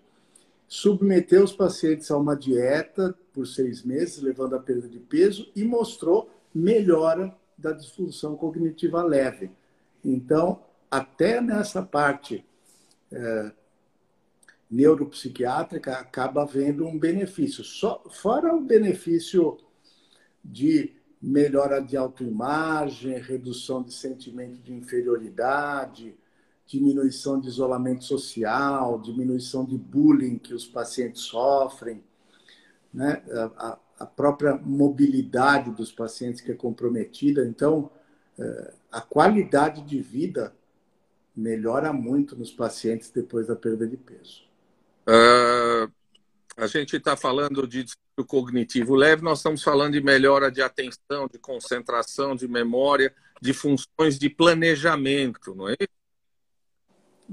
submeteu 0.68 1.44
os 1.44 1.54
pacientes 1.54 2.10
a 2.12 2.18
uma 2.18 2.36
dieta 2.36 3.18
por 3.34 3.46
seis 3.46 3.84
meses, 3.84 4.22
levando 4.22 4.56
a 4.56 4.60
perda 4.60 4.88
de 4.88 5.00
peso, 5.00 5.52
e 5.56 5.64
mostrou 5.64 6.30
melhora 6.54 7.36
da 7.58 7.72
disfunção 7.72 8.36
cognitiva 8.36 9.04
leve. 9.04 9.52
Então, 10.04 10.64
até 10.90 11.42
nessa 11.42 11.82
parte 11.82 12.46
é, 13.12 13.52
neuropsiquiátrica 14.70 15.94
acaba 15.94 16.44
havendo 16.44 16.86
um 16.86 16.98
benefício. 16.98 17.64
Só, 17.64 18.04
fora 18.10 18.54
o 18.54 18.62
benefício 18.62 19.58
de 20.44 20.94
melhora 21.22 21.82
de 21.82 21.98
autoimagem, 21.98 23.20
redução 23.20 23.82
de 23.82 23.94
sentimento 23.94 24.62
de 24.62 24.74
inferioridade, 24.74 26.16
diminuição 26.68 27.40
de 27.40 27.48
isolamento 27.48 28.04
social, 28.04 29.00
diminuição 29.00 29.64
de 29.64 29.78
bullying 29.78 30.38
que 30.38 30.54
os 30.54 30.66
pacientes 30.66 31.22
sofrem, 31.22 32.04
né? 32.94 33.22
a, 33.58 33.78
a 34.00 34.06
própria 34.06 34.56
mobilidade 34.56 35.72
dos 35.72 35.92
pacientes 35.92 36.42
que 36.42 36.52
é 36.52 36.56
comprometida. 36.56 37.46
Então, 37.46 37.90
é, 38.38 38.74
a 38.92 39.02
qualidade 39.02 39.82
de 39.84 40.02
vida 40.02 40.54
melhora 41.36 41.92
muito 41.92 42.36
nos 42.36 42.52
pacientes 42.52 43.10
depois 43.10 43.48
da 43.48 43.56
perda 43.56 43.88
de 43.88 43.98
peso. 43.98 44.44
Uh, 45.08 45.92
a 46.58 46.68
gente 46.68 46.96
está 46.96 47.16
falando 47.16 47.68
de 47.68 47.86
cognitivo 48.28 48.96
leve, 48.96 49.22
nós 49.22 49.40
estamos 49.40 49.62
falando 49.62 49.94
de 49.94 50.02
melhora 50.02 50.50
de 50.50 50.62
atenção, 50.62 51.28
de 51.32 51.38
concentração, 51.38 52.36
de 52.36 52.48
memória, 52.48 53.14
de 53.42 53.54
funções 53.54 54.18
de 54.18 54.30
planejamento, 54.30 55.54
não 55.54 55.70
é 55.70 55.76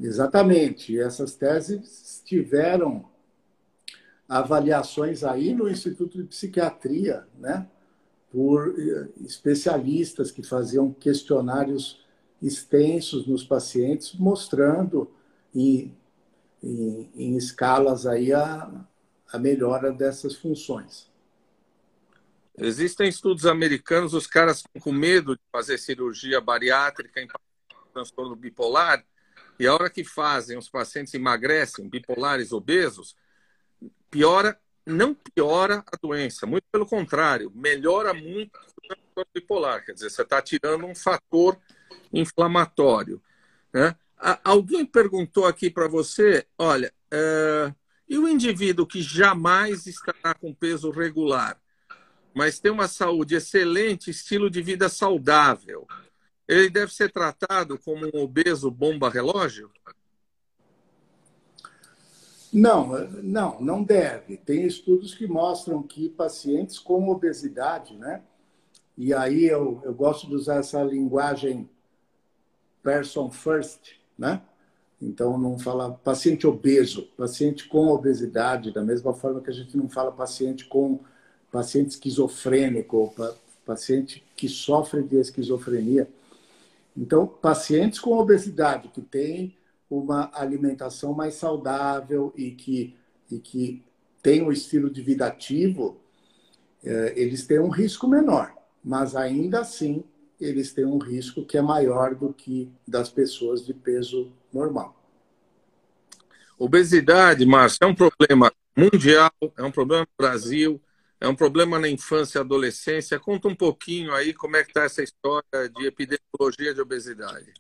Exatamente. 0.01 0.99
Essas 0.99 1.35
teses 1.35 2.23
tiveram 2.25 3.09
avaliações 4.29 5.25
aí 5.25 5.53
no 5.53 5.69
Instituto 5.69 6.19
de 6.19 6.25
Psiquiatria, 6.25 7.27
né? 7.39 7.69
por 8.31 8.75
eh, 8.79 9.09
especialistas 9.25 10.31
que 10.31 10.43
faziam 10.43 10.93
questionários 10.93 12.03
extensos 12.41 13.27
nos 13.27 13.45
pacientes, 13.45 14.15
mostrando 14.15 15.11
em 15.55 15.95
em, 16.63 17.11
em 17.15 17.37
escalas 17.37 18.07
aí 18.07 18.33
a, 18.33 18.71
a 19.33 19.39
melhora 19.39 19.91
dessas 19.91 20.37
funções. 20.37 21.11
Existem 22.57 23.09
estudos 23.09 23.47
americanos, 23.47 24.15
os 24.15 24.27
caras 24.27 24.63
com 24.81 24.93
medo 24.93 25.35
de 25.35 25.43
fazer 25.51 25.79
cirurgia 25.79 26.41
bariátrica 26.41 27.21
em 27.21 27.27
transtorno 27.93 28.37
bipolar, 28.37 29.05
e 29.59 29.67
a 29.67 29.75
hora 29.75 29.91
que 29.91 30.05
fazem, 30.05 30.59
os 30.59 30.69
pacientes 30.69 31.15
emagrecem, 31.15 31.89
bipolares 31.89 32.53
obesos, 32.53 33.17
piora, 34.11 34.59
não 34.85 35.15
piora 35.15 35.85
a 35.87 35.97
doença, 35.97 36.47
muito 36.47 36.65
pelo 36.71 36.87
contrário, 36.87 37.53
melhora 37.55 38.13
muito 38.13 38.59
o 39.17 39.25
bipolar. 39.35 39.85
Quer 39.85 39.93
dizer, 39.93 40.11
você 40.11 40.23
está 40.23 40.41
tirando 40.43 40.87
um 40.87 40.95
fator 40.95 41.59
inflamatório. 42.13 43.23
Né? 43.73 43.95
Alguém 44.45 44.85
perguntou 44.85 45.47
aqui 45.47 45.71
para 45.71 45.89
você, 45.89 46.47
olha, 46.59 46.93
uh, 47.13 47.75
e 48.09 48.19
o 48.19 48.29
indivíduo 48.29 48.87
que 48.87 49.03
jamais 49.03 49.87
estará 49.87 50.35
com 50.35 50.55
peso 50.55 50.91
regular, 50.91 51.61
mas 52.35 52.59
tem 52.59 52.71
uma 52.71 52.89
saúde 52.89 53.35
excelente, 53.35 54.11
estilo 54.11 54.51
de 54.51 54.63
vida 54.63 54.89
saudável, 54.89 55.87
ele 56.49 56.71
deve 56.71 56.93
ser 56.93 57.11
tratado 57.11 57.79
como 57.79 58.07
um 58.13 58.23
obeso 58.23 58.71
bomba 58.71 59.09
relógio? 59.09 59.71
Não, 62.53 62.89
não, 63.23 63.61
não 63.61 63.83
deve. 63.83 64.37
Tem 64.37 64.67
estudos 64.67 65.15
que 65.15 65.27
mostram 65.27 65.83
que 65.83 66.11
pacientes 66.11 66.79
com 66.79 67.09
obesidade, 67.09 67.97
né? 67.97 68.23
E 68.97 69.15
aí 69.15 69.47
eu, 69.47 69.81
eu 69.85 69.95
gosto 69.95 70.27
de 70.27 70.35
usar 70.35 70.57
essa 70.57 70.83
linguagem 70.83 71.69
person 72.83 73.31
first, 73.31 73.93
né? 74.19 74.43
Então, 75.01 75.37
não 75.39 75.59
fala 75.59 75.91
paciente 75.91 76.47
obeso, 76.47 77.09
paciente 77.17 77.67
com 77.67 77.89
obesidade, 77.89 78.73
da 78.73 78.83
mesma 78.83 79.13
forma 79.13 79.41
que 79.41 79.51
a 79.51 79.53
gente 79.53 79.77
não 79.77 79.89
fala 79.89 80.13
paciente 80.13 80.67
com 80.67 81.01
paciente 81.51 81.91
esquizofrênico, 81.91 83.13
paciente 83.67 84.23
que 84.37 84.49
sofre 84.49 85.03
de 85.03 85.17
esquizofrenia. 85.17 86.09
Então, 86.97 87.27
pacientes 87.27 87.99
com 87.99 88.19
obesidade 88.19 88.89
que 88.89 89.01
têm 89.01 89.57
uma 89.89 90.31
alimentação 90.35 91.13
mais 91.13 91.35
saudável 91.35 92.33
e 92.37 92.51
que, 92.51 92.97
e 93.31 93.39
que 93.39 93.83
têm 94.23 94.43
um 94.43 94.53
estilo 94.53 94.91
de 94.91 95.03
vida 95.03 95.27
ativo, 95.27 96.01
eh, 96.85 97.13
eles 97.17 97.47
têm 97.47 97.59
um 97.59 97.69
risco 97.69 98.07
menor, 98.09 98.55
mas 98.83 99.15
ainda 99.15 99.61
assim 99.61 100.05
eles 100.41 100.73
têm 100.73 100.85
um 100.85 100.99
risco 100.99 101.45
que 101.45 101.57
é 101.57 101.63
maior 101.63 102.15
do 102.15 102.33
que 102.33 102.71
das 102.87 103.09
pessoas 103.09 103.65
de 103.65 103.73
peso 103.73 104.33
normal. 104.53 104.97
Obesidade, 106.59 107.45
Márcio, 107.47 107.79
é 107.83 107.87
um 107.87 107.95
problema 107.95 108.53
mundial, 108.77 109.33
é 109.57 109.63
um 109.63 109.71
problema 109.71 110.03
no 110.03 110.27
Brasil, 110.27 110.81
é 111.23 111.29
um 111.29 111.37
problema 111.37 111.79
na 111.79 111.89
infância 111.89 112.39
e 112.39 112.41
adolescência. 112.41 113.17
Conta 113.17 113.47
um 113.47 113.55
pouquinho 113.55 114.13
aí 114.13 114.35
como 114.35 114.57
é 114.57 114.65
que 114.65 114.71
está 114.71 114.83
essa 114.83 115.05
história 115.05 115.69
de 115.73 115.87
epidemiologia 115.87 116.75
de 116.75 116.81
obesidade. 116.81 117.55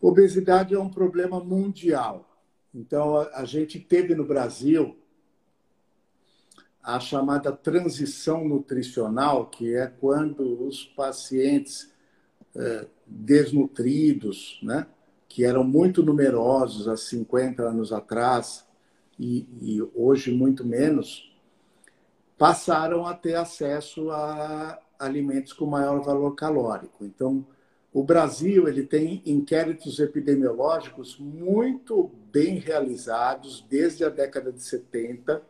Obesidade 0.00 0.74
é 0.74 0.78
um 0.78 0.88
problema 0.88 1.38
mundial. 1.38 2.28
Então, 2.74 3.18
a 3.32 3.44
gente 3.44 3.78
teve 3.78 4.16
no 4.16 4.24
Brasil 4.24 4.96
a 6.82 6.98
chamada 6.98 7.52
transição 7.52 8.48
nutricional, 8.48 9.46
que 9.46 9.76
é 9.76 9.86
quando 9.86 10.66
os 10.66 10.84
pacientes 10.84 11.92
é, 12.56 12.86
desnutridos, 13.06 14.58
né, 14.64 14.88
que 15.28 15.44
eram 15.44 15.62
muito 15.62 16.02
numerosos 16.02 16.88
há 16.88 16.96
50 16.96 17.62
anos 17.62 17.92
atrás 17.92 18.66
e, 19.16 19.46
e 19.60 19.80
hoje 19.94 20.32
muito 20.32 20.66
menos, 20.66 21.31
passaram 22.42 23.06
a 23.06 23.14
ter 23.14 23.36
acesso 23.36 24.10
a 24.10 24.76
alimentos 24.98 25.52
com 25.52 25.64
maior 25.64 26.00
valor 26.00 26.34
calórico. 26.34 27.04
Então, 27.04 27.46
O 27.92 28.02
Brasil 28.02 28.66
ele 28.66 28.82
tem 28.84 29.22
inquéritos 29.24 30.00
epidemiológicos 30.00 31.16
muito 31.16 32.10
bem 32.32 32.58
realizados 32.58 33.64
desde 33.70 34.02
a 34.02 34.08
década 34.08 34.50
de 34.50 34.60
70. 34.60 35.40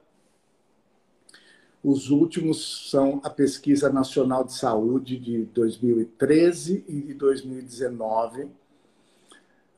Os 1.83 2.11
últimos 2.11 2.91
são 2.91 3.23
a 3.25 3.31
Pesquisa 3.31 3.89
Nacional 3.89 4.45
de 4.45 4.53
Saúde 4.53 5.17
de 5.19 5.45
2013 5.47 6.85
e 6.87 7.01
de 7.01 7.15
2019. 7.15 8.51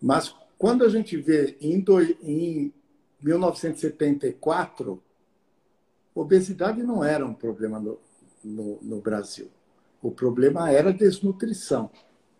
Mas 0.03 0.35
quando 0.59 0.85
a 0.85 0.89
gente 0.89 1.17
vê 1.17 1.57
em, 1.61 1.85
em 2.23 2.73
1974, 3.23 5.01
obesidade 6.15 6.83
não 6.83 7.03
era 7.03 7.25
um 7.25 7.35
problema 7.35 7.81
no, 7.81 7.99
no, 8.43 8.79
no 8.81 9.01
Brasil. 9.01 9.51
O 10.01 10.11
problema 10.11 10.71
era 10.71 10.93
desnutrição. 10.93 11.91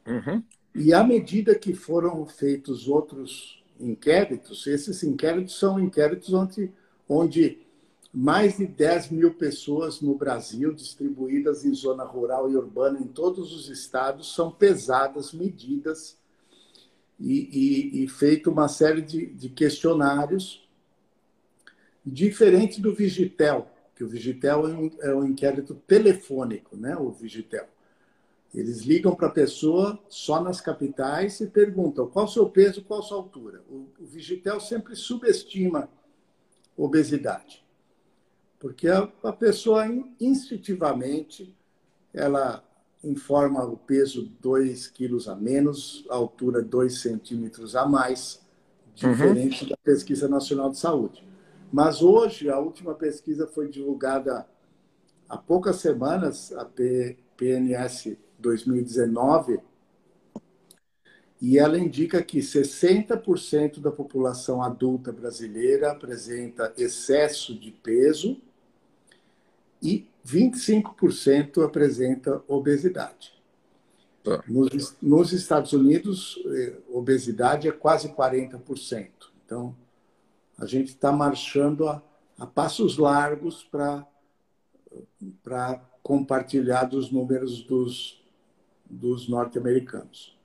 Uhum. 0.07 0.43
E 0.75 0.93
à 0.93 1.03
medida 1.03 1.55
que 1.55 1.73
foram 1.73 2.27
feitos 2.27 2.89
outros 2.89 3.63
inquéritos, 3.81 4.67
esses 4.67 5.03
inquéritos 5.03 5.59
são 5.59 5.81
inquéritos 5.81 6.33
onde, 6.33 6.73
onde 7.09 7.65
mais 8.13 8.59
de 8.59 8.67
10 8.67 9.11
mil 9.11 9.35
pessoas 9.35 10.01
no 10.01 10.15
Brasil, 10.15 10.73
distribuídas 10.73 11.65
em 11.65 11.75
zona 11.75 12.05
rural 12.05 12.51
e 12.51 12.57
urbana 12.57 13.01
em 13.01 13.09
todos 13.09 13.53
os 13.53 13.69
estados, 13.69 14.35
são 14.35 14.53
pesadas, 14.53 15.33
medidas 15.33 16.17
e, 17.19 17.49
e, 18.01 18.05
e 18.05 18.09
feito 18.09 18.51
uma 18.51 18.69
série 18.69 19.03
de, 19.03 19.27
de 19.27 19.49
questionários, 19.49 20.64
diferente 22.05 22.81
do 22.81 22.95
Vigitel, 22.95 23.69
que 23.95 24.05
o 24.05 24.09
Vigitel 24.09 24.69
é 24.69 24.73
um, 24.73 24.91
é 25.01 25.15
um 25.15 25.25
inquérito 25.25 25.75
telefônico, 25.87 26.77
né? 26.77 26.97
o 26.97 27.11
Vigitel. 27.11 27.67
Eles 28.55 28.83
ligam 28.83 29.15
para 29.15 29.27
a 29.27 29.33
pessoa 29.33 29.99
só 30.09 30.41
nas 30.41 30.61
capitais 30.61 31.41
e 31.41 31.47
perguntam 31.47 32.07
qual 32.07 32.27
o 32.27 32.29
seu 32.29 32.49
peso, 32.49 32.85
qual 32.85 33.01
a 33.01 33.03
sua 33.03 33.17
altura. 33.17 33.63
O, 33.69 33.89
o 33.99 34.07
Vigitel 34.07 34.61
sempre 34.61 34.95
subestima 34.95 35.89
obesidade, 36.77 37.65
porque 38.59 38.89
a, 38.89 39.11
a 39.23 39.33
pessoa 39.33 39.85
instintivamente 40.21 41.55
ela 42.13 42.65
informa 43.03 43.65
o 43.65 43.77
peso 43.77 44.31
2 44.41 44.87
quilos 44.89 45.29
a 45.29 45.35
menos, 45.35 46.05
a 46.09 46.15
altura 46.15 46.63
2 46.63 47.01
centímetros 47.01 47.77
a 47.77 47.87
mais, 47.87 48.41
diferente 48.95 49.65
uhum. 49.65 49.71
da 49.71 49.77
Pesquisa 49.77 50.29
Nacional 50.29 50.71
de 50.71 50.79
Saúde. 50.79 51.25
Mas 51.75 52.03
hoje, 52.03 52.49
a 52.49 52.57
última 52.57 52.95
pesquisa 52.95 53.49
foi 53.49 53.69
divulgada 53.69 54.47
há 55.29 55.37
poucas 55.37 55.75
semanas, 55.81 56.53
a 56.53 56.65
PNS 57.37 58.17
2019, 58.39 59.59
e 61.43 61.59
ela 61.59 61.77
indica 61.77 62.23
que 62.23 62.39
60% 62.39 63.81
da 63.81 63.91
população 63.91 64.63
adulta 64.63 65.11
brasileira 65.11 65.91
apresenta 65.91 66.73
excesso 66.79 67.59
de 67.59 67.73
peso 67.73 68.41
e 69.83 70.07
25% 70.25 71.61
apresenta 71.61 72.41
obesidade. 72.47 73.35
Tá. 74.23 74.45
Nos, 74.47 74.97
nos, 75.03 75.33
Estados 75.33 75.73
Unidos, 75.73 76.41
eh, 76.47 76.77
obesidade 76.89 77.67
é 77.67 77.73
quase 77.73 78.11
40%. 78.11 79.09
Então, 79.45 79.75
a 80.59 80.67
gente 80.67 80.89
está 80.89 81.11
marchando 81.11 81.89
a, 81.89 82.03
a, 82.39 82.47
passos 82.47 82.97
largos 82.97 83.65
para 83.65 84.07
compartilhar 86.03 86.85
dos 86.85 87.11
números 87.11 87.63
dos, 87.63 88.23
dos 88.89 89.29
norte-americanos. 89.29 90.37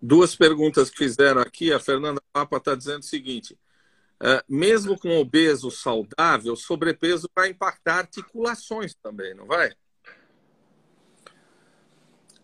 Duas 0.00 0.34
perguntas 0.34 0.90
que 0.90 0.98
fizeram 0.98 1.40
aqui. 1.40 1.72
A 1.72 1.78
Fernanda 1.78 2.20
Papa 2.32 2.56
está 2.56 2.74
dizendo 2.74 3.00
o 3.00 3.06
seguinte: 3.06 3.56
é, 4.20 4.42
mesmo 4.48 4.98
com 4.98 5.16
obeso 5.18 5.70
saudável, 5.70 6.56
sobrepeso 6.56 7.28
vai 7.34 7.50
impactar 7.50 7.98
articulações 7.98 8.94
também, 8.94 9.34
não 9.34 9.46
vai? 9.46 9.72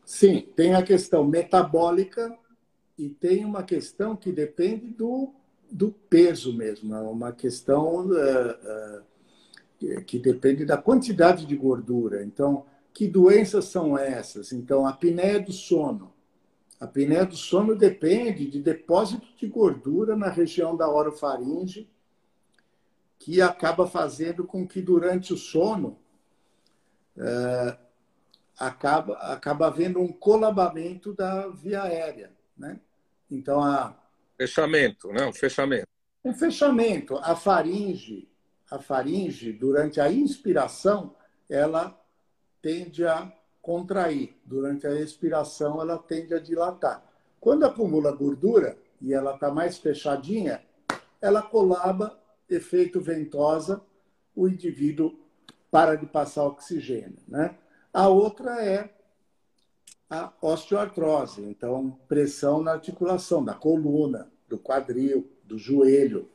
Sim, 0.05 0.41
tem 0.57 0.75
a 0.75 0.83
questão 0.83 1.25
metabólica 1.25 2.37
e 2.97 3.09
tem 3.09 3.45
uma 3.45 3.63
questão 3.63 4.17
que 4.17 4.33
depende 4.33 4.89
do, 4.89 5.35
do 5.71 5.93
peso 5.93 6.53
mesmo, 6.53 6.95
é 6.95 7.01
uma 7.01 7.33
questão 7.33 8.07
uh, 8.07 9.03
uh, 9.91 10.05
que 10.05 10.19
depende 10.19 10.65
da 10.65 10.77
quantidade 10.77 11.47
de 11.47 11.57
gordura. 11.57 12.25
Então, 12.25 12.65
que 12.93 13.07
doenças 13.07 13.67
são 13.67 13.97
essas? 13.97 14.53
Então, 14.53 14.87
a 14.87 14.91
apneia 14.91 15.41
do 15.41 15.53
sono. 15.53 16.13
A 16.81 16.85
apneia 16.85 17.25
do 17.25 17.37
sono 17.37 17.77
depende 17.77 18.49
de 18.49 18.61
depósito 18.61 19.27
de 19.37 19.47
gordura 19.47 20.17
na 20.17 20.29
região 20.29 20.77
da 20.77 20.89
orofaringe, 20.89 21.89
que 23.19 23.41
acaba 23.41 23.87
fazendo 23.87 24.45
com 24.45 24.67
que 24.67 24.81
durante 24.81 25.33
o 25.33 25.37
sono 25.37 25.99
é, 27.17 27.77
acaba, 28.59 29.15
acaba 29.19 29.67
havendo 29.67 30.01
um 30.01 30.13
colabamento 30.13 31.13
da 31.13 31.49
via 31.49 31.83
aérea. 31.83 32.33
Né? 32.57 32.81
Então, 33.31 33.63
a... 33.63 33.97
Fechamento, 34.39 35.09
né? 35.09 35.27
Um 35.27 35.33
fechamento. 35.33 35.89
Um 36.25 36.33
fechamento. 36.33 37.17
A 37.17 37.35
faringe, 37.35 38.31
a 38.71 38.79
faringe, 38.79 39.53
durante 39.53 40.01
a 40.01 40.11
inspiração, 40.13 41.17
ela 41.51 42.01
tende 42.63 43.05
a 43.05 43.33
contrair. 43.61 44.37
Durante 44.45 44.87
a 44.87 44.95
expiração, 44.95 45.81
ela 45.81 45.99
tende 45.99 46.35
a 46.35 46.39
dilatar. 46.39 47.05
Quando 47.41 47.67
acumula 47.67 48.13
gordura 48.13 48.79
e 49.03 49.13
ela 49.13 49.35
está 49.35 49.51
mais 49.51 49.77
fechadinha, 49.77 50.63
ela 51.21 51.43
colaba, 51.43 52.19
efeito 52.49 53.01
ventosa, 53.01 53.83
o 54.37 54.49
indivíduo 54.49 55.19
para 55.71 55.97
de 55.97 56.07
passar 56.07 56.45
oxigênio. 56.45 57.19
Né? 57.27 57.57
A 57.93 58.09
outra 58.09 58.65
é 58.65 58.95
a 60.11 60.33
osteoartrose, 60.41 61.43
então 61.43 61.99
pressão 62.09 62.63
na 62.63 62.73
articulação 62.73 63.45
da 63.45 63.55
coluna, 63.55 64.31
do 64.49 64.59
quadril, 64.59 65.31
do 65.45 65.59
joelho, 65.59 66.29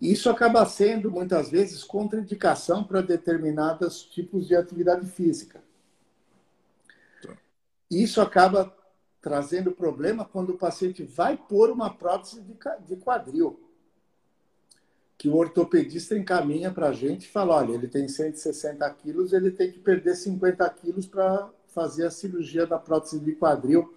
isso 0.00 0.28
acaba 0.28 0.66
sendo, 0.66 1.10
muitas 1.10 1.50
vezes, 1.50 1.82
contraindicação 1.82 2.84
para 2.84 3.00
determinados 3.00 4.02
tipos 4.02 4.46
de 4.46 4.54
atividade 4.54 5.06
física. 5.06 5.62
Isso 7.90 8.20
acaba 8.20 8.74
trazendo 9.22 9.72
problema 9.72 10.24
quando 10.24 10.50
o 10.50 10.58
paciente 10.58 11.02
vai 11.02 11.38
pôr 11.38 11.70
uma 11.70 11.88
prótese 11.88 12.44
de 12.86 12.96
quadril. 12.96 13.58
Que 15.16 15.28
o 15.28 15.36
ortopedista 15.36 16.18
encaminha 16.18 16.70
para 16.70 16.88
a 16.88 16.92
gente 16.92 17.24
e 17.24 17.30
fala: 17.30 17.54
olha, 17.54 17.72
ele 17.72 17.88
tem 17.88 18.06
160 18.06 18.90
quilos, 18.90 19.32
ele 19.32 19.52
tem 19.52 19.72
que 19.72 19.78
perder 19.78 20.16
50 20.16 20.68
quilos 20.70 21.06
para 21.06 21.48
fazer 21.74 22.06
a 22.06 22.10
cirurgia 22.10 22.66
da 22.66 22.78
prótese 22.78 23.18
de 23.18 23.32
quadril, 23.34 23.92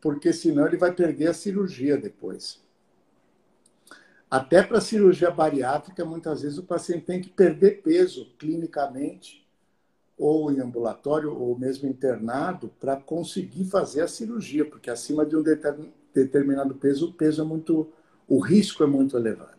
porque 0.00 0.32
senão 0.32 0.66
ele 0.66 0.76
vai 0.76 0.92
perder 0.92 1.28
a 1.28 1.34
cirurgia 1.34 1.98
depois. 1.98 2.60
Até 4.30 4.62
para 4.62 4.80
cirurgia 4.80 5.30
bariátrica, 5.30 6.04
muitas 6.04 6.42
vezes 6.42 6.58
o 6.58 6.62
paciente 6.62 7.06
tem 7.06 7.20
que 7.20 7.30
perder 7.30 7.82
peso 7.82 8.30
clinicamente, 8.38 9.46
ou 10.16 10.52
em 10.52 10.60
ambulatório, 10.60 11.34
ou 11.34 11.58
mesmo 11.58 11.88
internado, 11.88 12.68
para 12.80 12.96
conseguir 12.96 13.64
fazer 13.64 14.02
a 14.02 14.08
cirurgia, 14.08 14.64
porque 14.64 14.90
acima 14.90 15.24
de 15.24 15.36
um 15.36 15.42
determinado 16.14 16.74
peso, 16.74 17.08
o 17.08 17.12
peso 17.12 17.40
é 17.42 17.44
muito. 17.44 17.90
o 18.26 18.38
risco 18.38 18.84
é 18.84 18.86
muito 18.86 19.16
elevado. 19.16 19.58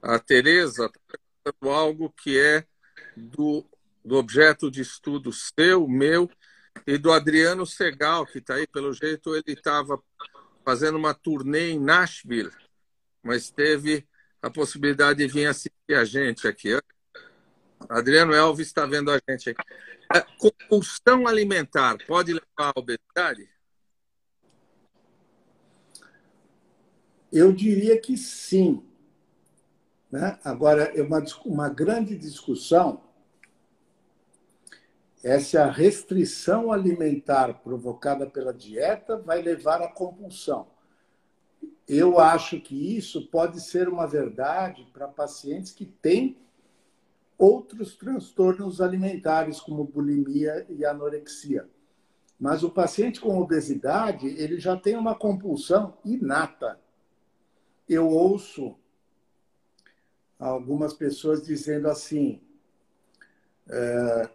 A 0.00 0.18
Tereza 0.18 0.86
está 0.86 1.52
algo 1.68 2.10
que 2.10 2.38
é 2.38 2.64
do, 3.16 3.64
do 4.06 4.16
objeto 4.16 4.70
de 4.70 4.80
estudo 4.80 5.32
seu, 5.32 5.86
meu 5.88 6.30
e 6.86 6.96
do 6.96 7.12
Adriano 7.12 7.66
Segal, 7.66 8.24
que 8.24 8.38
está 8.38 8.54
aí, 8.54 8.66
pelo 8.66 8.92
jeito, 8.92 9.34
ele 9.34 9.44
estava 9.48 10.00
fazendo 10.64 10.96
uma 10.96 11.12
turnê 11.12 11.70
em 11.70 11.80
Nashville 11.80 12.52
mas 13.26 13.50
teve 13.50 14.06
a 14.40 14.48
possibilidade 14.48 15.18
de 15.18 15.26
vir 15.26 15.46
assistir 15.46 15.94
a 15.94 16.04
gente 16.04 16.46
aqui. 16.46 16.78
Adriano 17.88 18.32
Elvis 18.32 18.68
está 18.68 18.86
vendo 18.86 19.10
a 19.10 19.20
gente 19.28 19.50
aqui. 19.50 19.62
A 20.08 20.20
compulsão 20.20 21.26
alimentar 21.26 21.98
pode 22.06 22.32
levar 22.32 22.72
à 22.72 22.72
obesidade? 22.76 23.50
Eu 27.32 27.52
diria 27.52 28.00
que 28.00 28.16
sim. 28.16 28.86
Né? 30.10 30.38
Agora, 30.44 30.84
é 30.96 31.02
uma, 31.02 31.22
uma 31.44 31.68
grande 31.68 32.16
discussão 32.16 33.02
é 35.26 35.40
se 35.40 35.56
a 35.56 35.70
restrição 35.70 36.70
alimentar 36.70 37.54
provocada 37.54 38.26
pela 38.26 38.52
dieta 38.52 39.16
vai 39.16 39.42
levar 39.42 39.82
à 39.82 39.88
compulsão 39.88 40.68
eu 41.88 42.18
acho 42.18 42.60
que 42.60 42.96
isso 42.96 43.28
pode 43.28 43.60
ser 43.60 43.88
uma 43.88 44.06
verdade 44.06 44.84
para 44.92 45.06
pacientes 45.06 45.72
que 45.72 45.86
têm 45.86 46.36
outros 47.38 47.94
transtornos 47.94 48.80
alimentares, 48.80 49.60
como 49.60 49.84
bulimia 49.84 50.66
e 50.68 50.84
anorexia. 50.84 51.68
Mas 52.40 52.64
o 52.64 52.70
paciente 52.70 53.20
com 53.20 53.38
obesidade, 53.38 54.26
ele 54.26 54.58
já 54.58 54.76
tem 54.76 54.96
uma 54.96 55.14
compulsão 55.14 55.96
inata. 56.04 56.78
Eu 57.88 58.08
ouço 58.08 58.76
algumas 60.38 60.92
pessoas 60.92 61.42
dizendo 61.42 61.88
assim: 61.88 62.40
é, 63.68 64.30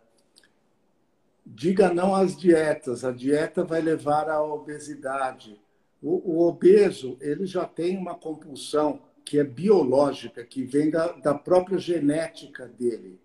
diga 1.45 1.93
não 1.93 2.15
às 2.15 2.35
dietas, 2.37 3.03
a 3.03 3.11
dieta 3.11 3.63
vai 3.63 3.81
levar 3.81 4.29
à 4.29 4.41
obesidade. 4.43 5.59
O, 6.01 6.33
o, 6.33 6.47
obeso 6.47 7.17
ele 7.21 7.45
já 7.45 7.65
tem 7.65 7.97
uma 7.97 8.15
compulsão 8.15 9.01
que 9.23 9.39
é 9.39 9.43
biológica, 9.43 10.43
que 10.43 10.63
vem 10.63 10.89
da, 10.89 11.11
da 11.13 11.33
própria 11.33 11.77
genética 11.77 12.67
dele. 12.67 13.19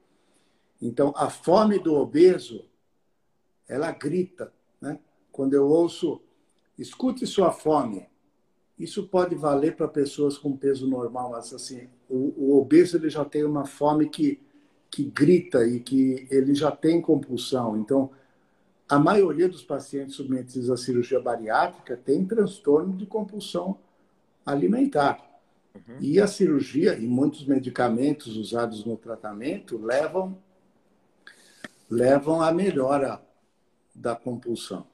Então, 0.80 1.12
a 1.16 1.30
fome 1.30 1.78
do 1.78 1.94
obeso, 1.94 2.68
ela 3.66 3.90
grita. 3.92 4.52
Né? 4.80 4.98
Quando 5.32 5.54
eu 5.54 5.66
ouço, 5.66 6.20
escute 6.78 7.26
sua 7.26 7.50
fome, 7.50 8.06
isso 8.78 9.08
pode 9.08 9.34
valer 9.34 9.74
para 9.74 9.88
pessoas 9.88 10.36
com 10.36 10.56
peso 10.56 10.86
normal, 10.86 11.30
mas 11.30 11.52
assim, 11.52 11.88
o, 12.08 12.34
o, 12.36 12.60
obeso 12.60 12.96
ele 12.96 13.08
já 13.08 13.24
tem 13.24 13.42
uma 13.42 13.64
fome 13.64 14.08
que, 14.08 14.40
que 14.90 15.04
grita 15.04 15.66
e 15.66 15.80
que 15.80 16.26
ele 16.30 16.54
já 16.54 16.70
tem 16.70 17.00
compulsão. 17.00 17.76
Então, 17.76 18.10
a 18.88 18.98
maioria 18.98 19.48
dos 19.48 19.62
pacientes 19.62 20.14
submetidos 20.14 20.70
à 20.70 20.76
cirurgia 20.76 21.20
bariátrica 21.20 21.96
tem 21.96 22.24
transtorno 22.24 22.96
de 22.96 23.06
compulsão 23.06 23.78
alimentar. 24.44 25.22
Uhum. 25.74 25.98
E 26.00 26.20
a 26.20 26.26
cirurgia 26.26 26.96
e 26.96 27.06
muitos 27.06 27.44
medicamentos 27.46 28.36
usados 28.36 28.84
no 28.84 28.96
tratamento 28.96 29.76
levam 29.76 30.38
levam 31.90 32.42
à 32.42 32.52
melhora 32.52 33.20
da 33.94 34.14
compulsão. 34.14 34.86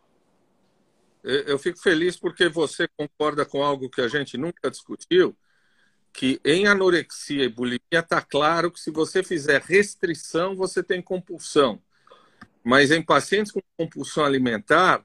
Eu 1.22 1.58
fico 1.58 1.78
feliz 1.78 2.16
porque 2.16 2.48
você 2.48 2.88
concorda 2.96 3.46
com 3.46 3.62
algo 3.62 3.88
que 3.88 4.00
a 4.00 4.08
gente 4.08 4.36
nunca 4.36 4.70
discutiu, 4.70 5.36
que 6.12 6.40
em 6.44 6.66
anorexia 6.66 7.44
e 7.44 7.48
bulimia 7.48 7.80
está 7.92 8.20
claro 8.20 8.70
que 8.70 8.80
se 8.80 8.90
você 8.90 9.22
fizer 9.22 9.62
restrição, 9.62 10.54
você 10.54 10.82
tem 10.82 11.00
compulsão. 11.00 11.80
Mas 12.62 12.90
em 12.90 13.02
pacientes 13.02 13.50
com 13.50 13.60
compulsão 13.76 14.24
alimentar, 14.24 15.04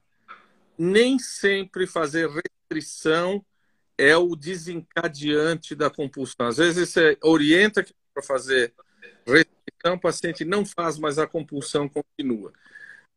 nem 0.78 1.18
sempre 1.18 1.88
fazer 1.88 2.30
restrição 2.30 3.43
é 3.97 4.16
o 4.16 4.36
desencadeante 4.36 5.74
da 5.74 5.89
compulsão. 5.89 6.47
Às 6.47 6.58
vezes 6.58 6.89
você 6.89 7.18
orienta 7.24 7.86
para 8.14 8.22
fazer 8.22 8.74
restrição, 9.26 9.95
o 9.95 9.99
paciente 9.99 10.45
não 10.45 10.66
faz, 10.66 10.99
mas 10.99 11.18
a 11.18 11.26
compulsão 11.26 11.89
continua. 11.89 12.53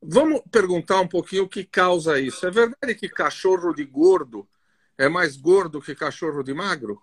Vamos 0.02 0.40
perguntar 0.50 1.00
um 1.00 1.08
pouquinho 1.08 1.44
o 1.44 1.48
que 1.48 1.64
causa 1.64 2.18
isso. 2.18 2.46
É 2.46 2.50
verdade 2.50 2.94
que 2.94 3.08
cachorro 3.08 3.74
de 3.74 3.84
gordo 3.84 4.48
é 4.96 5.08
mais 5.08 5.36
gordo 5.36 5.82
que 5.82 5.94
cachorro 5.94 6.42
de 6.42 6.54
magro? 6.54 7.02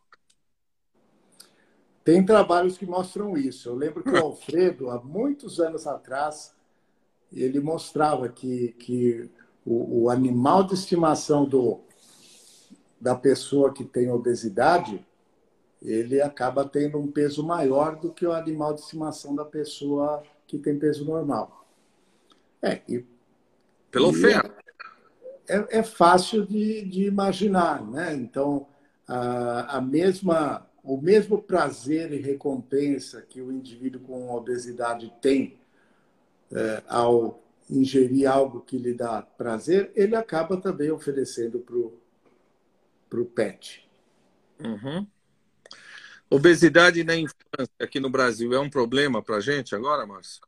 Tem 2.07 2.25
trabalhos 2.25 2.77
que 2.77 2.85
mostram 2.85 3.35
isso. 3.35 3.67
Eu 3.67 3.75
lembro 3.75 4.01
que 4.01 4.09
o 4.09 4.17
Alfredo, 4.17 4.89
há 4.89 4.97
muitos 4.97 5.59
anos 5.59 5.85
atrás, 5.85 6.55
ele 7.33 7.59
mostrava 7.59 8.29
que, 8.29 8.69
que 8.79 9.29
o, 9.65 10.03
o 10.03 10.09
animal 10.09 10.63
de 10.63 10.73
estimação 10.73 11.43
do, 11.43 11.81
da 12.97 13.13
pessoa 13.13 13.73
que 13.73 13.83
tem 13.83 14.09
obesidade, 14.09 15.05
ele 15.81 16.21
acaba 16.21 16.63
tendo 16.63 16.97
um 16.97 17.11
peso 17.11 17.45
maior 17.45 17.97
do 17.97 18.13
que 18.13 18.25
o 18.25 18.31
animal 18.31 18.73
de 18.73 18.79
estimação 18.79 19.35
da 19.35 19.43
pessoa 19.43 20.23
que 20.47 20.57
tem 20.57 20.79
peso 20.79 21.03
normal. 21.03 21.67
É, 22.61 22.79
e, 22.87 23.05
Pela 23.91 24.07
oferta. 24.07 24.55
É, 25.45 25.79
é, 25.79 25.83
fácil 25.83 26.47
de, 26.47 26.85
de 26.85 27.03
imaginar, 27.03 27.85
né? 27.85 28.13
Então, 28.13 28.65
a, 29.05 29.75
a 29.75 29.81
mesma, 29.81 30.66
o 30.87 31.01
mesmo 31.01 31.41
prazer 31.41 32.13
e 32.13 32.21
recompensa 32.21 33.21
que 33.21 33.41
o 33.41 33.51
indivíduo 33.51 33.99
com 33.99 34.29
obesidade 34.31 35.13
tem 35.21 35.59
é, 36.49 36.81
ao 36.87 37.43
ingerir 37.69 38.25
algo 38.25 38.61
que 38.61 38.77
lhe 38.77 38.93
dá 38.93 39.21
prazer, 39.21 39.91
ele 39.93 40.15
acaba 40.15 40.55
também 40.55 40.89
oferecendo 40.89 41.59
para 43.09 43.19
o 43.19 43.25
pet. 43.25 43.85
Uhum. 44.63 45.05
Obesidade 46.29 47.03
na 47.03 47.17
infância 47.17 47.75
aqui 47.81 47.99
no 47.99 48.09
Brasil 48.09 48.53
é 48.53 48.59
um 48.59 48.69
problema 48.69 49.21
para 49.21 49.35
a 49.35 49.41
gente 49.41 49.75
agora, 49.75 50.07
Márcio? 50.07 50.41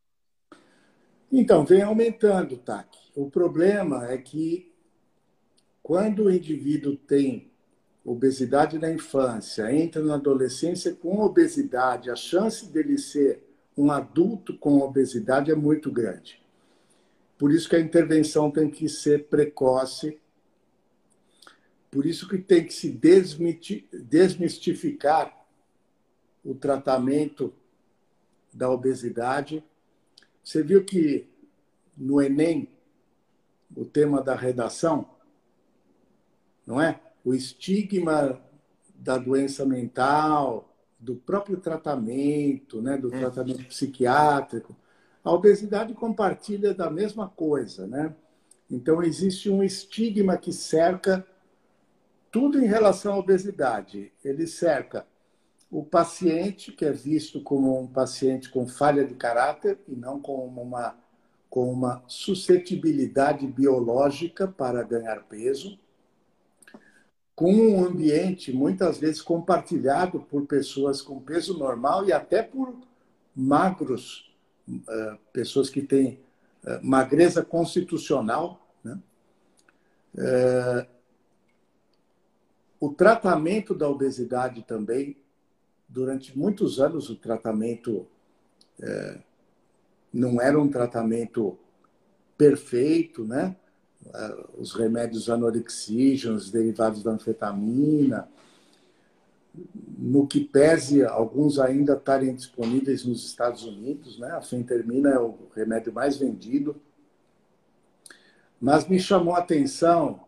Então, 1.29 1.65
vem 1.65 1.81
aumentando, 1.81 2.55
TAC. 2.55 2.97
O 3.13 3.29
problema 3.29 4.09
é 4.09 4.17
que 4.17 4.73
quando 5.83 6.25
o 6.25 6.31
indivíduo 6.31 6.95
tem 6.95 7.48
obesidade 8.11 8.79
na 8.79 8.91
infância, 8.91 9.73
entra 9.73 10.03
na 10.03 10.15
adolescência 10.15 10.93
com 10.93 11.19
obesidade, 11.19 12.09
a 12.09 12.15
chance 12.15 12.65
dele 12.65 12.97
ser 12.97 13.43
um 13.77 13.91
adulto 13.91 14.57
com 14.57 14.79
obesidade 14.79 15.51
é 15.51 15.55
muito 15.55 15.91
grande. 15.91 16.41
Por 17.37 17.51
isso 17.51 17.69
que 17.69 17.75
a 17.75 17.79
intervenção 17.79 18.51
tem 18.51 18.69
que 18.69 18.89
ser 18.89 19.27
precoce, 19.27 20.19
por 21.89 22.05
isso 22.05 22.27
que 22.27 22.37
tem 22.37 22.65
que 22.65 22.73
se 22.73 22.89
desmistificar 23.93 25.35
o 26.43 26.53
tratamento 26.53 27.53
da 28.53 28.69
obesidade 28.69 29.63
você 30.49 30.63
viu 30.63 30.83
que 30.83 31.29
no 31.95 32.19
Enem, 32.19 32.67
o 33.75 33.85
tema 33.85 34.19
da 34.19 34.33
redação, 34.33 35.07
não 36.65 36.81
é? 36.81 36.99
O 37.23 37.33
estigma 37.33 38.41
da 38.95 39.17
doença 39.17 39.65
mental, 39.65 40.75
do 40.99 41.15
próprio 41.15 41.57
tratamento, 41.57 42.81
né? 42.81 42.97
do 42.97 43.07
hum. 43.07 43.11
tratamento 43.11 43.65
psiquiátrico. 43.65 44.75
A 45.23 45.31
obesidade 45.31 45.93
compartilha 45.93 46.73
da 46.73 46.89
mesma 46.89 47.27
coisa, 47.29 47.87
né? 47.87 48.15
Então, 48.69 49.01
existe 49.01 49.49
um 49.49 49.63
estigma 49.63 50.37
que 50.37 50.53
cerca 50.53 51.25
tudo 52.31 52.59
em 52.59 52.67
relação 52.67 53.13
à 53.13 53.17
obesidade. 53.17 54.11
Ele 54.23 54.45
cerca 54.45 55.07
o 55.71 55.83
paciente, 55.83 56.71
que 56.71 56.85
é 56.85 56.91
visto 56.91 57.41
como 57.41 57.79
um 57.79 57.87
paciente 57.87 58.49
com 58.49 58.67
falha 58.67 59.05
de 59.05 59.15
caráter 59.15 59.79
e 59.87 59.95
não 59.95 60.19
como 60.19 60.61
uma, 60.61 60.95
com 61.49 61.71
uma 61.71 62.03
suscetibilidade 62.07 63.47
biológica 63.47 64.47
para 64.47 64.83
ganhar 64.83 65.23
peso, 65.23 65.79
com 67.39 67.53
um 67.53 67.85
ambiente 67.85 68.51
muitas 68.51 68.97
vezes 68.97 69.21
compartilhado 69.21 70.19
por 70.19 70.45
pessoas 70.45 71.01
com 71.01 71.21
peso 71.21 71.57
normal 71.57 72.05
e 72.05 72.11
até 72.11 72.43
por 72.43 72.75
magros, 73.33 74.29
eh, 74.67 75.17
pessoas 75.31 75.69
que 75.69 75.81
têm 75.81 76.19
eh, 76.65 76.81
magreza 76.83 77.41
constitucional. 77.41 78.59
Né? 78.83 78.99
Eh, 80.17 80.87
o 82.77 82.89
tratamento 82.89 83.73
da 83.73 83.87
obesidade 83.87 84.61
também 84.63 85.15
durante 85.87 86.37
muitos 86.37 86.77
anos 86.77 87.09
o 87.09 87.15
tratamento 87.15 88.05
não 90.13 90.41
era 90.41 90.59
um 90.59 90.69
tratamento 90.69 91.57
perfeito, 92.37 93.23
né? 93.23 93.55
É, 94.05 94.45
os 94.57 94.73
remédios 94.73 95.29
anorexígenos, 95.29 96.49
derivados 96.49 97.03
da 97.03 97.11
anfetamina, 97.11 98.27
no 99.97 100.25
que 100.25 100.43
pese 100.43 101.03
alguns 101.03 101.59
ainda 101.59 101.93
estarem 101.93 102.33
disponíveis 102.33 103.03
nos 103.03 103.25
Estados 103.25 103.63
Unidos, 103.63 104.17
né? 104.17 104.31
A 104.31 104.41
fentermina 104.41 105.09
é 105.09 105.19
o 105.19 105.37
remédio 105.53 105.93
mais 105.93 106.17
vendido. 106.17 106.75
Mas 108.59 108.87
me 108.87 108.99
chamou 108.99 109.35
a 109.35 109.39
atenção 109.39 110.25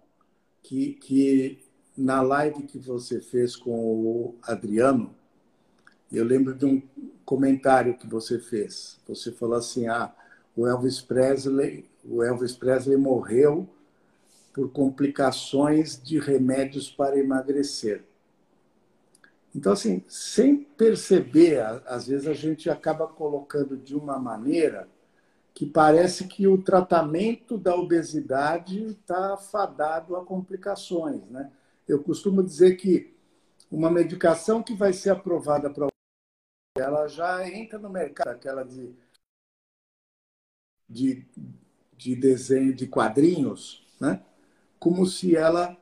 que, 0.61 0.93
que 0.93 1.63
na 1.97 2.21
live 2.21 2.63
que 2.63 2.79
você 2.79 3.21
fez 3.21 3.55
com 3.55 3.71
o 3.71 4.35
Adriano, 4.43 5.15
eu 6.11 6.25
lembro 6.25 6.53
de 6.55 6.65
um 6.65 6.81
comentário 7.23 7.97
que 7.97 8.07
você 8.07 8.39
fez. 8.39 8.99
Você 9.07 9.31
falou 9.31 9.55
assim: 9.55 9.87
ah, 9.87 10.13
o 10.55 10.67
Elvis 10.67 11.01
Presley, 11.01 11.89
o 12.03 12.23
Elvis 12.23 12.53
Presley 12.53 12.97
morreu 12.97 13.67
por 14.53 14.69
complicações 14.71 16.01
de 16.01 16.19
remédios 16.19 16.89
para 16.89 17.17
emagrecer. 17.17 18.03
Então, 19.53 19.73
assim, 19.73 20.03
sem 20.07 20.55
perceber, 20.55 21.59
às 21.85 22.07
vezes 22.07 22.27
a 22.27 22.33
gente 22.33 22.69
acaba 22.69 23.07
colocando 23.07 23.77
de 23.77 23.95
uma 23.95 24.17
maneira 24.17 24.87
que 25.53 25.65
parece 25.65 26.27
que 26.27 26.47
o 26.47 26.61
tratamento 26.61 27.57
da 27.57 27.75
obesidade 27.75 28.83
está 28.83 29.35
fadado 29.35 30.15
a 30.15 30.25
complicações, 30.25 31.21
né? 31.29 31.51
Eu 31.87 32.01
costumo 32.01 32.41
dizer 32.41 32.77
que 32.77 33.13
uma 33.69 33.91
medicação 33.91 34.63
que 34.63 34.73
vai 34.73 34.93
ser 34.93 35.09
aprovada 35.09 35.69
para 35.69 35.87
ela 36.77 37.07
já 37.07 37.47
entra 37.49 37.77
no 37.77 37.89
mercado, 37.89 38.29
aquela 38.29 38.63
de, 38.63 38.95
de, 40.89 41.25
de 42.01 42.15
desenho 42.15 42.73
de 42.73 42.87
quadrinhos, 42.87 43.85
né? 43.99 44.23
como 44.79 45.05
se 45.05 45.35
ela. 45.35 45.77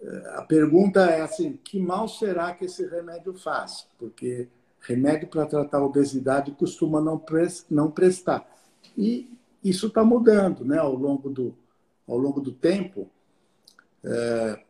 Eh, 0.00 0.32
a 0.36 0.42
pergunta 0.42 1.00
é 1.06 1.20
assim: 1.20 1.58
que 1.64 1.80
mal 1.80 2.06
será 2.06 2.54
que 2.54 2.66
esse 2.66 2.86
remédio 2.86 3.34
faz? 3.34 3.88
Porque 3.98 4.46
remédio 4.80 5.26
para 5.26 5.46
tratar 5.46 5.78
a 5.78 5.84
obesidade 5.84 6.52
costuma 6.52 7.00
não, 7.00 7.20
não 7.68 7.90
prestar. 7.90 8.48
E 8.96 9.28
isso 9.62 9.88
está 9.88 10.04
mudando 10.04 10.64
né? 10.64 10.78
ao, 10.78 10.94
longo 10.94 11.28
do, 11.28 11.52
ao 12.06 12.16
longo 12.16 12.40
do 12.40 12.52
tempo. 12.52 13.10
É, 14.04 14.62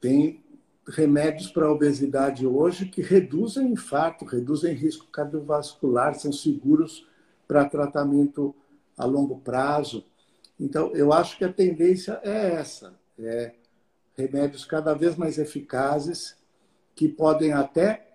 tem 0.00 0.42
remédios 0.88 1.50
para 1.50 1.66
a 1.66 1.72
obesidade 1.72 2.46
hoje 2.46 2.86
que 2.86 3.02
reduzem 3.02 3.70
infarto, 3.70 4.24
reduzem 4.24 4.72
risco 4.72 5.06
cardiovascular, 5.08 6.14
são 6.14 6.32
seguros 6.32 7.06
para 7.46 7.68
tratamento 7.68 8.54
a 8.98 9.06
longo 9.06 9.38
prazo. 9.40 10.04
Então, 10.58 10.94
eu 10.94 11.12
acho 11.12 11.38
que 11.38 11.44
a 11.44 11.52
tendência 11.52 12.20
é 12.24 12.54
essa: 12.54 12.98
é 13.18 13.54
remédios 14.16 14.64
cada 14.64 14.92
vez 14.92 15.16
mais 15.16 15.38
eficazes 15.38 16.36
que 16.94 17.08
podem 17.08 17.52
até 17.52 18.08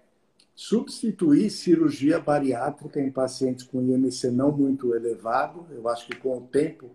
substituir 0.54 1.50
cirurgia 1.50 2.20
bariátrica 2.20 3.00
em 3.00 3.12
pacientes 3.12 3.64
com 3.64 3.82
IMC 3.82 4.30
não 4.30 4.52
muito 4.52 4.94
elevado. 4.94 5.66
Eu 5.72 5.88
acho 5.88 6.06
que 6.06 6.16
com 6.16 6.38
o 6.38 6.42
tempo 6.42 6.92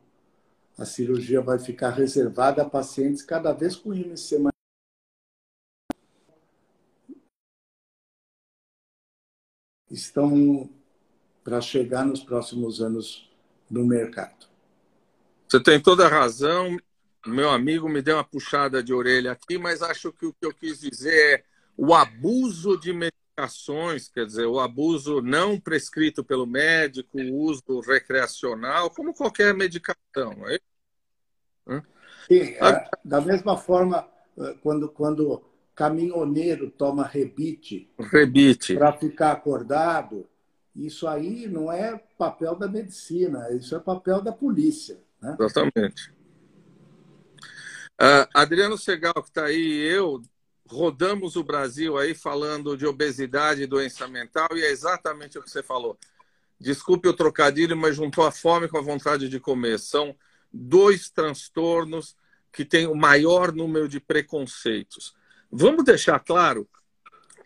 a 0.76 0.84
cirurgia 0.84 1.41
vai 1.41 1.59
ficar 1.59 1.91
reservada 1.91 2.62
a 2.62 2.68
pacientes 2.68 3.22
cada 3.22 3.53
vez 3.53 3.74
com 3.74 3.95
IMC 3.95 4.39
mais 4.39 4.53
estão 9.91 10.68
para 11.43 11.61
chegar 11.61 12.05
nos 12.05 12.22
próximos 12.22 12.80
anos 12.82 13.28
no 13.71 13.85
mercado. 13.85 14.47
Você 15.49 15.61
tem 15.62 15.81
toda 15.81 16.07
a 16.07 16.09
razão. 16.09 16.77
Meu 17.27 17.51
amigo 17.51 17.89
me 17.89 18.01
deu 18.01 18.16
uma 18.16 18.25
puxada 18.25 18.83
de 18.83 18.93
orelha 18.93 19.33
aqui, 19.33 19.59
mas 19.59 19.83
acho 19.83 20.12
que 20.12 20.27
o 20.27 20.33
que 20.33 20.47
eu 20.47 20.55
quis 20.55 20.81
dizer 20.81 21.41
é 21.41 21.45
o 21.77 21.95
abuso 21.95 22.79
de 22.79 22.93
medicações, 22.93 24.09
quer 24.09 24.27
dizer, 24.27 24.47
o 24.47 24.59
abuso 24.59 25.21
não 25.21 25.61
prescrito 25.61 26.25
pelo 26.25 26.47
médico, 26.47 27.19
o 27.19 27.37
uso 27.37 27.81
recreacional, 27.81 28.91
como 28.91 29.14
qualquer 29.14 29.55
medicação. 29.55 30.49
É 30.49 30.59
Sim, 32.29 32.55
é, 32.61 32.91
da 33.03 33.23
mesma 33.23 33.57
forma, 33.57 34.07
eh, 34.39 34.55
quando, 34.62 34.91
quando 34.91 35.43
caminhoneiro 35.75 36.71
toma 36.71 37.05
rebite, 37.05 37.91
rebite. 37.99 38.75
para 38.75 38.93
ficar 38.93 39.33
acordado, 39.33 40.29
isso 40.87 41.09
aí 41.09 41.49
não 41.49 41.72
é 41.72 41.97
papel 42.16 42.55
da 42.55 42.68
medicina, 42.68 43.51
isso 43.51 43.74
é 43.74 43.81
papel 43.81 44.22
da 44.22 44.33
polícia. 44.33 44.99
Né? 45.20 45.37
Exatamente. 45.39 46.11
Uh, 48.01 48.29
Adriano 48.33 48.79
Segal, 48.79 49.14
que 49.14 49.29
está 49.29 49.47
aí, 49.47 49.57
e 49.57 49.89
eu 49.89 50.22
rodamos 50.70 51.35
o 51.35 51.43
Brasil 51.43 51.97
aí 51.97 52.14
falando 52.14 52.76
de 52.76 52.87
obesidade 52.87 53.62
e 53.62 53.66
doença 53.66 54.07
mental, 54.07 54.49
e 54.53 54.62
é 54.62 54.70
exatamente 54.70 55.39
o 55.39 55.43
que 55.43 55.51
você 55.51 55.62
falou. 55.62 55.99
Desculpe 56.61 57.09
o 57.09 57.14
trocadilho, 57.14 57.76
mas 57.76 57.97
juntou 57.97 58.24
a 58.24 58.31
fome 58.31 58.68
com 58.68 58.79
a 58.79 58.83
vontade 58.83 59.29
de 59.29 59.41
comer. 59.41 59.79
São 59.79 60.14
dois 60.53 61.11
transtornos 61.11 62.16
que 62.53 62.64
têm 62.64 62.87
o 62.87 62.95
maior 62.95 63.53
número 63.53 63.89
de 63.89 63.99
preconceitos. 64.01 65.14
Vamos 65.51 65.85
deixar 65.85 66.18
claro 66.20 66.68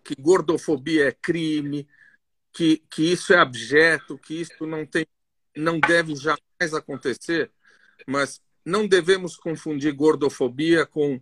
que 0.05 0.21
gordofobia 0.21 1.09
é 1.09 1.13
crime, 1.13 1.87
que, 2.53 2.83
que 2.91 3.13
isso 3.13 3.33
é 3.33 3.39
abjeto, 3.39 4.19
que 4.19 4.41
isso 4.41 4.67
não, 4.67 4.85
tem, 4.87 5.07
não 5.57 5.81
deve 5.81 6.15
jamais 6.15 6.75
acontecer, 6.75 7.51
mas 8.07 8.41
não 8.65 8.87
devemos 8.87 9.37
confundir 9.37 9.93
gordofobia 9.93 10.87
com 10.87 11.21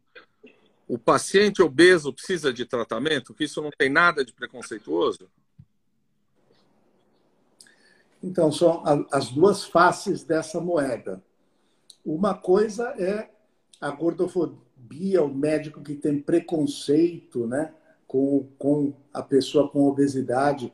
o 0.88 0.98
paciente 0.98 1.62
obeso 1.62 2.12
precisa 2.12 2.52
de 2.52 2.66
tratamento, 2.66 3.32
que 3.32 3.44
isso 3.44 3.62
não 3.62 3.70
tem 3.70 3.88
nada 3.88 4.24
de 4.24 4.32
preconceituoso? 4.32 5.30
Então, 8.22 8.50
são 8.50 8.82
as 9.10 9.30
duas 9.30 9.64
faces 9.64 10.24
dessa 10.24 10.60
moeda. 10.60 11.22
Uma 12.04 12.34
coisa 12.34 12.88
é 12.98 13.30
a 13.80 13.90
gordofobia 13.90 15.22
o 15.22 15.32
médico 15.32 15.82
que 15.82 15.94
tem 15.94 16.20
preconceito 16.20 17.46
né, 17.46 17.72
com, 18.06 18.48
com 18.58 18.92
a 19.12 19.22
pessoa 19.22 19.68
com 19.68 19.86
obesidade. 19.86 20.72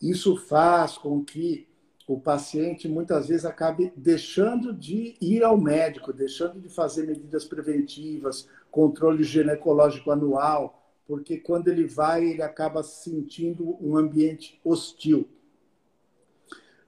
Isso 0.00 0.36
faz 0.36 0.96
com 0.96 1.24
que 1.24 1.66
o 2.06 2.18
paciente 2.18 2.88
muitas 2.88 3.28
vezes 3.28 3.44
acabe 3.44 3.92
deixando 3.96 4.72
de 4.72 5.16
ir 5.20 5.44
ao 5.44 5.58
médico, 5.58 6.12
deixando 6.12 6.60
de 6.60 6.68
fazer 6.68 7.06
medidas 7.06 7.44
preventivas, 7.44 8.48
controle 8.70 9.22
ginecológico 9.22 10.10
anual, 10.10 10.92
porque 11.06 11.38
quando 11.38 11.68
ele 11.68 11.86
vai, 11.86 12.24
ele 12.24 12.42
acaba 12.42 12.82
sentindo 12.82 13.76
um 13.80 13.96
ambiente 13.96 14.60
hostil. 14.64 15.28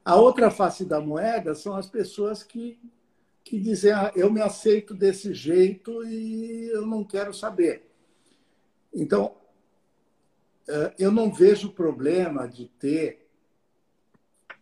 A 0.04 0.16
outra 0.16 0.50
face 0.50 0.84
da 0.84 1.00
moeda 1.00 1.54
são 1.54 1.74
as 1.76 1.86
pessoas 1.86 2.42
que 2.42 2.78
que 3.42 3.58
dizem, 3.58 3.90
ah, 3.90 4.12
eu 4.14 4.30
me 4.30 4.40
aceito 4.40 4.94
desse 4.94 5.34
jeito 5.34 6.04
e 6.04 6.68
eu 6.68 6.86
não 6.86 7.02
quero 7.02 7.34
saber. 7.34 7.82
Então, 8.94 9.34
eu 10.98 11.10
não 11.10 11.32
vejo 11.32 11.72
problema 11.72 12.46
de 12.46 12.66
ter 12.66 13.26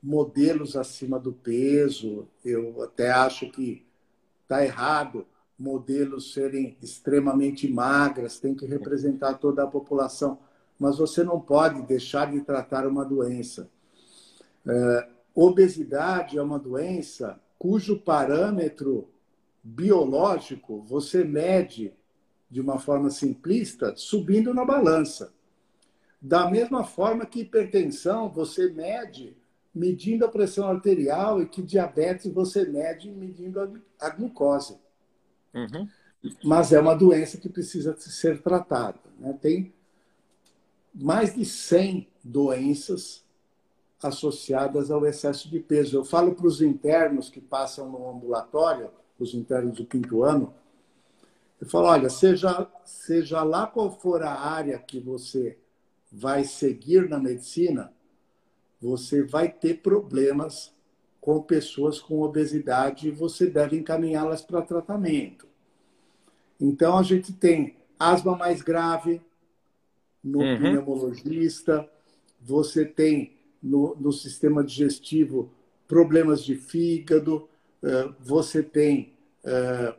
modelos 0.02 0.76
acima 0.76 1.18
do 1.18 1.32
peso. 1.32 2.28
Eu 2.44 2.82
até 2.82 3.10
acho 3.10 3.50
que 3.50 3.84
está 4.42 4.64
errado 4.64 5.26
modelos 5.58 6.32
serem 6.32 6.76
extremamente 6.80 7.66
magras, 7.66 8.38
tem 8.38 8.54
que 8.54 8.64
representar 8.64 9.34
toda 9.34 9.64
a 9.64 9.66
população. 9.66 10.38
Mas 10.78 10.98
você 10.98 11.24
não 11.24 11.40
pode 11.40 11.82
deixar 11.82 12.30
de 12.30 12.40
tratar 12.42 12.86
uma 12.86 13.04
doença. 13.04 13.68
É, 14.64 15.08
obesidade 15.34 16.38
é 16.38 16.42
uma 16.42 16.58
doença 16.58 17.40
cujo 17.58 17.98
parâmetro 17.98 19.08
biológico 19.62 20.84
você 20.86 21.24
mede 21.24 21.92
de 22.48 22.60
uma 22.60 22.78
forma 22.78 23.10
simplista 23.10 23.94
subindo 23.96 24.54
na 24.54 24.64
balança. 24.64 25.32
Da 26.20 26.50
mesma 26.50 26.84
forma 26.84 27.24
que 27.24 27.40
hipertensão 27.40 28.28
você 28.28 28.68
mede 28.70 29.36
medindo 29.74 30.24
a 30.24 30.28
pressão 30.28 30.66
arterial 30.66 31.40
e 31.40 31.46
que 31.46 31.62
diabetes 31.62 32.32
você 32.32 32.64
mede 32.64 33.10
medindo 33.10 33.80
a, 34.00 34.10
glucose. 34.10 34.76
Uhum. 35.54 35.88
Mas 36.44 36.72
é 36.72 36.80
uma 36.80 36.96
doença 36.96 37.38
que 37.38 37.48
precisa 37.48 37.96
ser 37.96 38.42
tratada. 38.42 38.98
Né? 39.18 39.38
Tem 39.40 39.72
mais 40.92 41.34
de 41.34 41.44
100 41.44 42.08
doenças 42.24 43.24
associadas 44.02 44.90
ao 44.90 45.06
excesso 45.06 45.48
de 45.48 45.60
peso. 45.60 45.96
Eu 45.96 46.04
falo 46.04 46.34
para 46.34 46.46
os 46.46 46.60
internos 46.60 47.28
que 47.28 47.40
passam 47.40 47.88
no 47.90 48.10
ambulatório, 48.10 48.90
os 49.18 49.34
internos 49.34 49.76
do 49.76 49.86
quinto 49.86 50.22
ano, 50.22 50.54
eu 51.60 51.68
falo, 51.68 51.86
olha, 51.86 52.08
seja, 52.08 52.68
seja 52.84 53.42
lá 53.42 53.66
qual 53.66 53.90
for 53.90 54.22
a 54.22 54.32
área 54.32 54.78
que 54.78 55.00
você 55.00 55.58
vai 56.10 56.44
seguir 56.44 57.08
na 57.08 57.18
medicina, 57.18 57.92
você 58.80 59.22
vai 59.22 59.50
ter 59.50 59.82
problemas 59.82 60.72
com 61.20 61.42
pessoas 61.42 62.00
com 62.00 62.22
obesidade 62.22 63.08
e 63.08 63.10
você 63.12 63.46
deve 63.46 63.76
encaminhá-las 63.76 64.40
para 64.42 64.62
tratamento. 64.62 65.46
Então, 66.60 66.96
a 66.96 67.02
gente 67.02 67.32
tem 67.32 67.76
asma 67.98 68.36
mais 68.36 68.62
grave 68.62 69.20
no 70.22 70.40
uhum. 70.40 70.58
pneumologista, 70.58 71.88
você 72.40 72.84
tem 72.84 73.36
no, 73.62 73.94
no 73.96 74.12
sistema 74.12 74.64
digestivo 74.64 75.50
problemas 75.86 76.44
de 76.44 76.54
fígado, 76.54 77.48
eh, 77.82 78.10
você 78.20 78.62
tem 78.62 79.12
eh, 79.44 79.94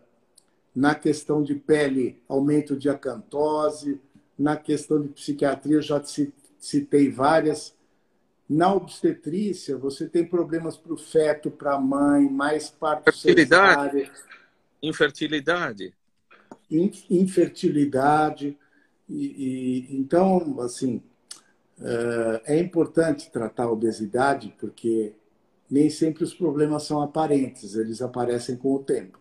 na 0.76 0.96
questão 0.96 1.42
de 1.44 1.56
pele 1.56 2.22
aumento 2.28 2.76
de 2.78 2.90
acantose, 2.90 4.00
na 4.40 4.56
questão 4.56 5.02
de 5.02 5.10
psiquiatria 5.10 5.82
já 5.82 6.02
citei 6.58 7.12
várias. 7.12 7.76
Na 8.48 8.74
obstetrícia, 8.74 9.78
você 9.78 10.08
tem 10.08 10.26
problemas 10.26 10.78
para 10.78 10.94
o 10.94 10.98
feto, 10.98 11.52
para 11.52 11.76
a 11.76 11.80
mãe, 11.80 12.28
mais 12.30 12.70
parto 12.70 13.12
Fertilidade. 13.12 14.10
Infertilidade. 14.82 15.94
Infertilidade. 17.10 18.58
E, 19.08 19.88
e, 19.90 19.98
então, 19.98 20.60
assim, 20.62 21.04
é 22.46 22.58
importante 22.58 23.30
tratar 23.32 23.66
a 23.66 23.72
obesidade 23.72 24.56
porque 24.60 25.14
nem 25.70 25.90
sempre 25.90 26.24
os 26.24 26.34
problemas 26.34 26.84
são 26.84 27.02
aparentes, 27.02 27.76
eles 27.76 28.02
aparecem 28.02 28.56
com 28.56 28.74
o 28.74 28.80
tempo. 28.80 29.19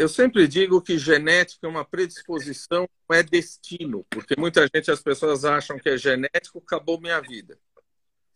Eu 0.00 0.08
sempre 0.08 0.48
digo 0.48 0.80
que 0.80 0.96
genética 0.96 1.66
é 1.66 1.68
uma 1.68 1.84
predisposição, 1.84 2.88
não 3.06 3.14
é 3.14 3.22
destino, 3.22 4.02
porque 4.08 4.34
muita 4.38 4.66
gente, 4.74 4.90
as 4.90 5.02
pessoas 5.02 5.44
acham 5.44 5.78
que 5.78 5.90
é 5.90 5.98
genético, 5.98 6.56
acabou 6.56 6.98
minha 6.98 7.20
vida. 7.20 7.58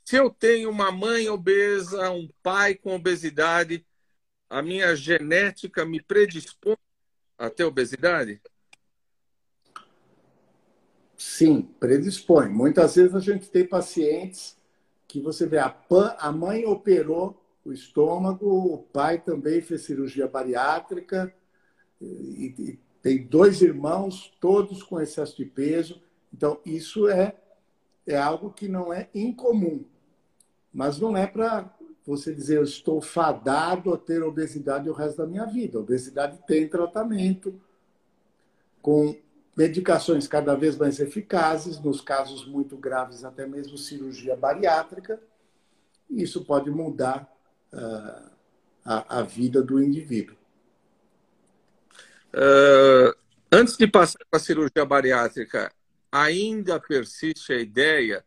se 0.04 0.16
eu 0.16 0.28
tenho 0.28 0.68
uma 0.68 0.92
mãe 0.92 1.26
obesa, 1.30 2.10
um 2.10 2.28
pai 2.42 2.74
com 2.74 2.94
obesidade, 2.94 3.82
a 4.50 4.60
minha 4.60 4.94
genética 4.94 5.86
me 5.86 6.02
predispõe 6.02 6.76
a 7.38 7.48
ter 7.48 7.64
obesidade? 7.64 8.42
Sim, 11.16 11.62
predispõe. 11.80 12.50
Muitas 12.50 12.96
vezes 12.96 13.14
a 13.14 13.20
gente 13.20 13.48
tem 13.48 13.66
pacientes 13.66 14.54
que 15.08 15.18
você 15.18 15.46
vê, 15.46 15.56
a, 15.56 15.70
pan, 15.70 16.14
a 16.18 16.30
mãe 16.30 16.66
operou 16.66 17.42
o 17.64 17.72
estômago, 17.72 18.46
o 18.46 18.82
pai 18.82 19.18
também 19.18 19.62
fez 19.62 19.80
cirurgia 19.80 20.28
bariátrica, 20.28 21.34
e, 22.04 22.54
e 22.58 22.78
tem 23.02 23.26
dois 23.26 23.60
irmãos, 23.60 24.32
todos 24.40 24.82
com 24.82 25.00
excesso 25.00 25.36
de 25.36 25.44
peso. 25.44 26.00
Então, 26.32 26.58
isso 26.64 27.08
é, 27.08 27.36
é 28.06 28.16
algo 28.16 28.50
que 28.50 28.68
não 28.68 28.92
é 28.92 29.08
incomum. 29.14 29.84
Mas 30.72 30.98
não 30.98 31.16
é 31.16 31.26
para 31.26 31.72
você 32.06 32.34
dizer, 32.34 32.56
eu 32.56 32.64
estou 32.64 33.00
fadado 33.00 33.92
a 33.92 33.98
ter 33.98 34.22
obesidade 34.22 34.88
o 34.88 34.92
resto 34.92 35.18
da 35.18 35.26
minha 35.26 35.46
vida. 35.46 35.78
A 35.78 35.80
obesidade 35.80 36.38
tem 36.46 36.68
tratamento 36.68 37.60
com 38.82 39.16
medicações 39.56 40.26
cada 40.26 40.54
vez 40.54 40.76
mais 40.76 40.98
eficazes, 41.00 41.80
nos 41.80 42.00
casos 42.00 42.46
muito 42.46 42.76
graves, 42.76 43.24
até 43.24 43.46
mesmo 43.46 43.78
cirurgia 43.78 44.36
bariátrica. 44.36 45.20
Isso 46.10 46.44
pode 46.44 46.70
mudar 46.70 47.32
uh, 47.72 48.30
a, 48.84 49.20
a, 49.20 49.22
vida 49.22 49.62
do 49.62 49.82
indivíduo. 49.82 50.36
Uh, 52.34 53.14
antes 53.52 53.76
de 53.76 53.86
passar 53.86 54.18
para 54.28 54.40
a 54.40 54.42
cirurgia 54.42 54.84
bariátrica, 54.84 55.72
ainda 56.10 56.80
persiste 56.80 57.52
a 57.52 57.60
ideia 57.60 58.24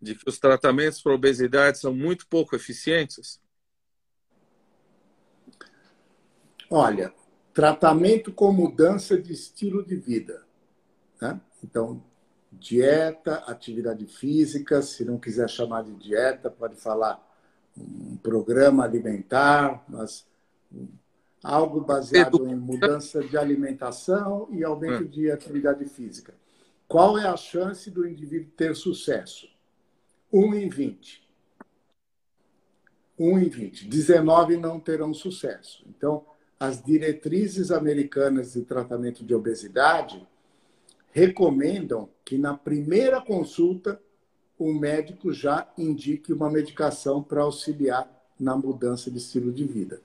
de 0.00 0.14
que 0.14 0.28
os 0.28 0.38
tratamentos 0.38 1.00
para 1.00 1.14
obesidade 1.14 1.78
são 1.78 1.94
muito 1.94 2.26
pouco 2.28 2.54
eficientes? 2.54 3.40
Olha, 6.70 7.14
tratamento 7.54 8.30
com 8.30 8.52
mudança 8.52 9.16
de 9.16 9.32
estilo 9.32 9.82
de 9.82 9.96
vida. 9.96 10.44
Né? 11.20 11.40
Então, 11.64 12.04
dieta, 12.52 13.36
atividade 13.46 14.06
física, 14.06 14.82
se 14.82 15.02
não 15.04 15.18
quiser 15.18 15.48
chamar 15.48 15.84
de 15.84 15.94
dieta, 15.94 16.50
pode 16.50 16.76
falar 16.76 17.24
um 17.76 18.16
programa 18.16 18.84
alimentar, 18.84 19.82
mas 19.88 20.26
algo 21.46 21.80
baseado 21.80 22.44
em 22.48 22.56
mudança 22.56 23.22
de 23.22 23.38
alimentação 23.38 24.48
e 24.50 24.64
aumento 24.64 25.04
hum. 25.04 25.06
de 25.06 25.30
atividade 25.30 25.84
física. 25.86 26.34
Qual 26.88 27.16
é 27.16 27.26
a 27.26 27.36
chance 27.36 27.88
do 27.88 28.06
indivíduo 28.06 28.50
ter 28.56 28.74
sucesso? 28.74 29.48
1 30.32 30.54
em 30.54 30.68
20. 30.68 31.28
1 33.18 33.38
em 33.38 33.48
20. 33.48 33.88
19 33.88 34.56
não 34.56 34.80
terão 34.80 35.14
sucesso. 35.14 35.84
Então, 35.88 36.24
as 36.58 36.82
diretrizes 36.82 37.70
americanas 37.70 38.54
de 38.54 38.62
tratamento 38.62 39.24
de 39.24 39.34
obesidade 39.34 40.26
recomendam 41.12 42.08
que 42.24 42.36
na 42.36 42.56
primeira 42.56 43.20
consulta 43.20 44.00
o 44.58 44.72
médico 44.72 45.32
já 45.32 45.70
indique 45.78 46.32
uma 46.32 46.50
medicação 46.50 47.22
para 47.22 47.42
auxiliar 47.42 48.10
na 48.38 48.56
mudança 48.56 49.10
de 49.10 49.18
estilo 49.18 49.52
de 49.52 49.64
vida. 49.64 50.00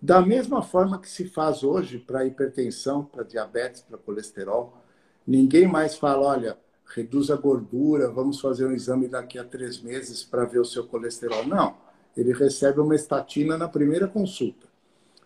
Da 0.00 0.20
mesma 0.20 0.62
forma 0.62 0.98
que 0.98 1.08
se 1.08 1.26
faz 1.26 1.62
hoje 1.62 1.98
para 1.98 2.26
hipertensão, 2.26 3.04
para 3.04 3.22
diabetes, 3.22 3.82
para 3.82 3.96
colesterol, 3.96 4.76
ninguém 5.26 5.66
mais 5.66 5.96
fala, 5.96 6.26
olha, 6.26 6.58
reduz 6.86 7.30
a 7.30 7.36
gordura, 7.36 8.10
vamos 8.10 8.40
fazer 8.40 8.66
um 8.66 8.72
exame 8.72 9.08
daqui 9.08 9.38
a 9.38 9.44
três 9.44 9.80
meses 9.80 10.22
para 10.22 10.44
ver 10.44 10.58
o 10.58 10.64
seu 10.64 10.86
colesterol. 10.86 11.46
Não, 11.46 11.76
ele 12.16 12.32
recebe 12.32 12.80
uma 12.80 12.94
estatina 12.94 13.56
na 13.56 13.68
primeira 13.68 14.06
consulta. 14.06 14.68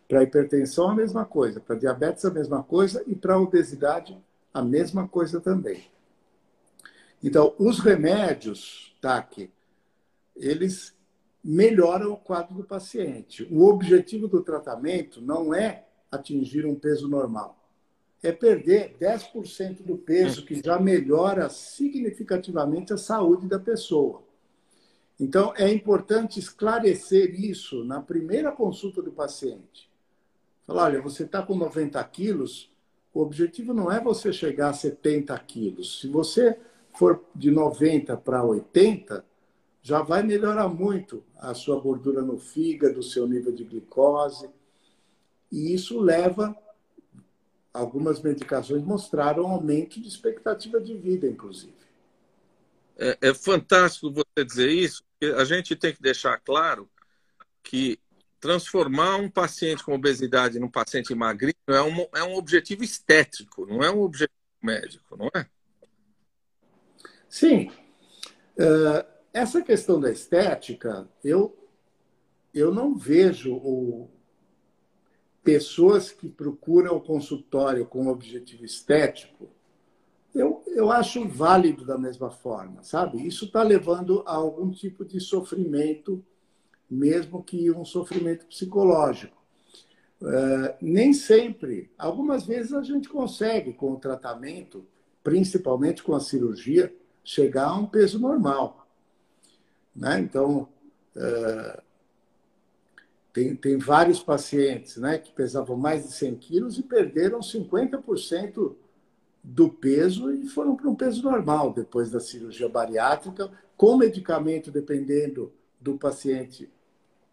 Para 0.09 0.23
hipertensão, 0.23 0.89
a 0.89 0.95
mesma 0.95 1.25
coisa. 1.25 1.61
Para 1.61 1.77
diabetes, 1.77 2.25
a 2.25 2.31
mesma 2.31 2.62
coisa. 2.62 3.03
E 3.07 3.14
para 3.14 3.39
obesidade, 3.39 4.16
a 4.55 4.62
mesma 4.62 5.07
coisa 5.07 5.41
também. 5.41 5.85
Então, 7.23 7.55
os 7.59 7.81
remédios, 7.81 8.97
TAC, 9.03 9.51
eles 10.35 10.95
melhoram 11.43 12.12
o 12.12 12.16
quadro 12.16 12.55
do 12.55 12.64
paciente. 12.64 13.47
O 13.51 13.64
objetivo 13.64 14.28
do 14.28 14.43
tratamento 14.43 15.20
não 15.20 15.55
é 15.55 15.86
atingir 16.11 16.66
um 16.66 16.74
peso 16.74 17.09
normal, 17.09 17.59
é 18.22 18.32
perder 18.32 18.97
10% 19.01 19.82
do 19.82 19.97
peso, 19.97 20.45
que 20.45 20.61
já 20.62 20.78
melhora 20.78 21.49
significativamente 21.49 22.93
a 22.93 22.97
saúde 22.97 23.47
da 23.47 23.59
pessoa. 23.59 24.22
Então, 25.20 25.53
é 25.57 25.68
importante 25.70 26.39
esclarecer 26.39 27.34
isso 27.41 27.84
na 27.84 28.01
primeira 28.01 28.53
consulta 28.53 29.03
do 29.03 29.11
paciente. 29.11 29.91
Falar, 30.66 30.84
olha, 30.84 31.03
você 31.03 31.24
está 31.24 31.43
com 31.43 31.57
90 31.57 32.03
quilos, 32.05 32.70
o 33.12 33.20
objetivo 33.20 33.74
não 33.74 33.91
é 33.91 34.01
você 34.01 34.32
chegar 34.32 34.68
a 34.68 34.74
70 34.74 35.36
quilos. 35.41 36.01
Se 36.01 36.09
você 36.09 36.59
for 36.93 37.24
de 37.34 37.51
90 37.51 38.16
para 38.18 38.45
80, 38.45 39.24
já 39.89 40.03
vai 40.03 40.22
melhorar 40.22 40.68
muito 40.68 41.24
a 41.34 41.55
sua 41.55 41.80
gordura 41.80 42.20
no 42.20 42.39
fígado, 42.39 43.01
o 43.01 43.03
seu 43.03 43.26
nível 43.26 43.51
de 43.51 43.64
glicose. 43.64 44.51
E 45.51 45.72
isso 45.72 45.99
leva. 45.99 46.55
Algumas 47.72 48.20
medicações 48.20 48.82
mostraram 48.82 49.47
aumento 49.47 49.99
de 49.99 50.07
expectativa 50.07 50.78
de 50.78 50.95
vida, 50.95 51.26
inclusive. 51.26 51.72
É, 52.99 53.16
é 53.22 53.32
fantástico 53.32 54.12
você 54.12 54.45
dizer 54.45 54.68
isso, 54.68 55.03
porque 55.05 55.34
a 55.34 55.45
gente 55.47 55.74
tem 55.74 55.95
que 55.95 56.03
deixar 56.03 56.39
claro 56.39 56.86
que 57.62 57.99
transformar 58.39 59.16
um 59.16 59.30
paciente 59.30 59.82
com 59.82 59.95
obesidade 59.95 60.59
num 60.59 60.70
paciente 60.70 61.14
magrinho 61.14 61.55
é 61.66 61.80
um, 61.80 62.07
é 62.14 62.22
um 62.22 62.34
objetivo 62.34 62.84
estético, 62.84 63.64
não 63.64 63.82
é 63.82 63.91
um 63.91 64.03
objetivo 64.03 64.36
médico, 64.62 65.16
não 65.16 65.30
é? 65.34 65.47
Sim. 67.26 67.70
Uh, 68.59 69.18
essa 69.39 69.62
questão 69.62 70.01
da 70.01 70.11
estética, 70.11 71.09
eu, 71.22 71.57
eu 72.53 72.74
não 72.74 72.95
vejo 72.97 73.55
o, 73.55 74.09
pessoas 75.43 76.11
que 76.11 76.28
procuram 76.28 76.97
o 76.97 77.01
consultório 77.01 77.86
com 77.86 78.09
objetivo 78.09 78.64
estético, 78.64 79.49
eu, 80.34 80.62
eu 80.66 80.91
acho 80.91 81.26
válido 81.26 81.84
da 81.84 81.97
mesma 81.97 82.30
forma, 82.30 82.82
sabe? 82.82 83.26
Isso 83.26 83.47
está 83.47 83.62
levando 83.62 84.22
a 84.26 84.34
algum 84.34 84.70
tipo 84.70 85.05
de 85.05 85.20
sofrimento 85.20 86.22
mesmo 86.91 87.43
que 87.43 87.70
um 87.70 87.84
sofrimento 87.84 88.47
psicológico. 88.47 89.36
Uh, 90.20 90.74
nem 90.80 91.12
sempre, 91.12 91.91
algumas 91.99 92.45
vezes 92.45 92.72
a 92.72 92.82
gente 92.82 93.09
consegue, 93.09 93.72
com 93.72 93.93
o 93.93 94.01
tratamento, 94.01 94.84
principalmente 95.22 96.03
com 96.03 96.14
a 96.14 96.20
cirurgia, 96.20 96.93
chegar 97.22 97.68
a 97.68 97.76
um 97.76 97.86
peso 97.86 98.18
normal. 98.18 98.88
Né? 99.99 100.20
Então, 100.20 100.68
uh, 101.16 101.82
tem, 103.32 103.55
tem 103.57 103.78
vários 103.78 104.22
pacientes 104.22 104.96
né, 104.96 105.18
que 105.18 105.32
pesavam 105.32 105.76
mais 105.76 106.05
de 106.07 106.12
100 106.12 106.36
quilos 106.36 106.78
e 106.78 106.82
perderam 106.82 107.40
50% 107.40 108.76
do 109.42 109.68
peso 109.68 110.32
e 110.32 110.46
foram 110.49 110.76
para 110.76 110.88
um 110.88 110.94
peso 110.94 111.22
normal 111.22 111.72
depois 111.72 112.11
da 112.11 112.20
cirurgia 112.20 112.68
bariátrica, 112.68 113.51
com 113.76 113.96
medicamento, 113.96 114.70
dependendo 114.70 115.53
do 115.80 115.96
paciente, 115.96 116.70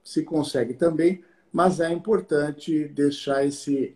se 0.03 0.23
consegue 0.23 0.73
também, 0.73 1.23
mas 1.51 1.79
é 1.79 1.91
importante 1.91 2.87
deixar 2.87 3.45
esse 3.45 3.95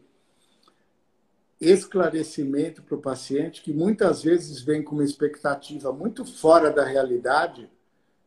esclarecimento 1.61 2.81
para 2.81 2.95
o 2.95 3.01
paciente, 3.01 3.61
que 3.61 3.73
muitas 3.73 4.23
vezes 4.23 4.61
vem 4.61 4.81
com 4.81 4.95
uma 4.95 5.03
expectativa 5.03 5.91
muito 5.91 6.25
fora 6.25 6.71
da 6.71 6.85
realidade, 6.85 7.69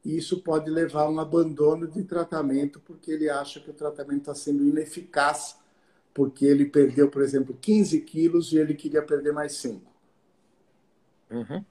e 0.04 0.16
isso 0.16 0.42
pode 0.42 0.70
levar 0.70 1.02
a 1.02 1.10
um 1.10 1.20
abandono 1.20 1.86
de 1.86 2.02
tratamento, 2.04 2.80
porque 2.80 3.10
ele 3.12 3.30
acha 3.30 3.60
que 3.60 3.70
o 3.70 3.74
tratamento 3.74 4.20
está 4.20 4.34
sendo 4.34 4.64
ineficaz, 4.64 5.56
porque 6.12 6.44
ele 6.44 6.66
perdeu, 6.66 7.08
por 7.08 7.22
exemplo, 7.22 7.56
15 7.60 8.00
quilos 8.00 8.52
e 8.52 8.58
ele 8.58 8.74
queria 8.74 9.02
perder 9.02 9.32
mais 9.32 9.52
5. 9.56 9.92
Uhum. 11.30 11.64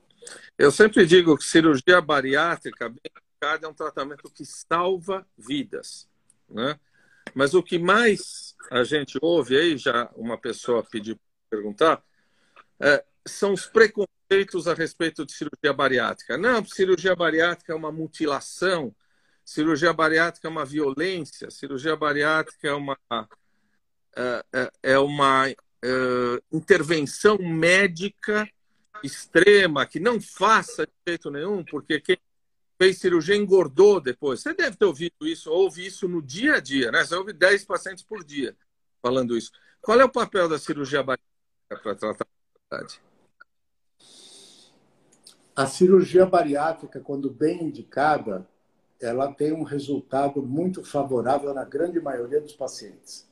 Eu 0.58 0.72
sempre 0.72 1.06
digo 1.06 1.38
que 1.38 1.44
cirurgia 1.44 2.00
bariátrica, 2.02 2.90
bem 2.90 3.00
é 3.42 3.68
um 3.68 3.74
tratamento 3.74 4.30
que 4.30 4.46
salva 4.46 5.26
vidas. 5.36 6.08
Né? 6.48 6.80
Mas 7.34 7.54
o 7.54 7.64
que 7.64 7.80
mais 7.80 8.56
a 8.70 8.84
gente 8.84 9.18
ouve 9.22 9.58
aí, 9.58 9.78
já 9.78 10.12
uma 10.16 10.38
pessoa 10.38 10.84
pediu 10.84 11.20
perguntar, 11.50 12.04
é, 12.80 13.04
são 13.28 13.54
os 13.54 13.66
preconceitos 13.66 14.68
a 14.68 14.74
respeito 14.74 15.26
de 15.26 15.34
cirurgia 15.34 15.74
bariátrica. 15.74 16.38
Não, 16.38 16.66
cirurgia 16.66 17.16
bariátrica 17.16 17.74
é 17.74 17.76
uma 17.76 17.92
mutilação, 17.92 18.96
cirurgia 19.46 19.94
bariátrica 19.94 20.48
é 20.48 20.52
uma 20.52 20.66
violência, 20.66 21.52
cirurgia 21.52 21.96
bariátrica 21.96 22.68
é 22.68 22.74
uma, 22.74 22.98
é, 24.16 24.46
é, 24.54 24.72
é 24.84 25.00
uma 25.00 25.50
é, 25.50 25.56
intervenção 26.52 27.38
médica 27.38 28.48
extrema 29.04 29.86
que 29.86 30.00
não 30.00 30.22
faça 30.22 30.86
de 30.86 30.94
jeito 31.08 31.32
nenhum, 31.32 31.64
porque 31.64 32.00
quem 32.00 32.18
fez 32.78 33.00
cirurgia 33.00 33.36
engordou 33.36 34.00
depois. 34.00 34.42
Você 34.42 34.54
deve 34.54 34.76
ter 34.76 34.86
ouvido 34.86 35.16
isso, 35.22 35.52
ouve 35.52 35.86
isso 35.86 36.08
no 36.08 36.22
dia 36.22 36.56
a 36.56 36.60
dia, 36.60 36.92
né? 36.92 37.04
Você 37.04 37.16
ouve 37.16 37.34
10 37.34 37.66
pacientes 37.66 38.04
por 38.04 38.24
dia 38.24 38.56
falando 39.02 39.36
isso. 39.36 39.52
Qual 39.82 40.00
é 40.00 40.06
o 40.06 40.10
papel 40.10 40.48
da 40.48 40.60
cirurgia 40.60 41.04
bariátrica 41.04 41.82
para 41.82 41.96
tratar 41.96 42.26
a 42.26 42.78
obesidade? 42.78 43.11
A 45.56 45.68
cirurgia 45.68 46.26
bariátrica, 46.26 47.00
quando 47.02 47.30
bem 47.30 47.64
indicada, 47.64 48.48
ela 49.02 49.34
tem 49.34 49.52
um 49.52 49.64
resultado 49.64 50.42
muito 50.42 50.84
favorável 50.84 51.54
na 51.54 51.66
grande 51.66 52.00
maioria 52.00 52.40
dos 52.40 52.54
pacientes. 52.54 53.30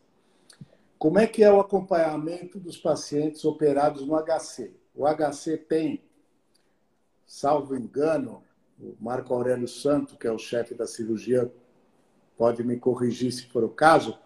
Como 0.98 1.18
é 1.18 1.26
que 1.26 1.44
é 1.44 1.52
o 1.52 1.62
acompanhamento 1.62 2.60
dos 2.60 2.78
pacientes 2.78 3.46
operados 3.46 4.06
no 4.06 4.18
HC? 4.18 4.74
O 4.94 5.06
HC 5.06 5.58
tem, 5.58 6.04
salvo 7.26 7.74
engano, 7.74 8.44
o 8.78 8.96
Marco 9.00 9.34
Aurélio 9.34 9.68
Santo, 9.68 10.18
que 10.18 10.28
é 10.28 10.32
o 10.32 10.38
chefe 10.38 10.74
da 10.74 10.86
cirurgia, 10.86 11.50
pode 12.38 12.64
me 12.66 12.78
corrigir 12.78 13.32
se 13.32 13.48
for 13.48 13.64
o 13.64 13.70
caso, 13.70 14.18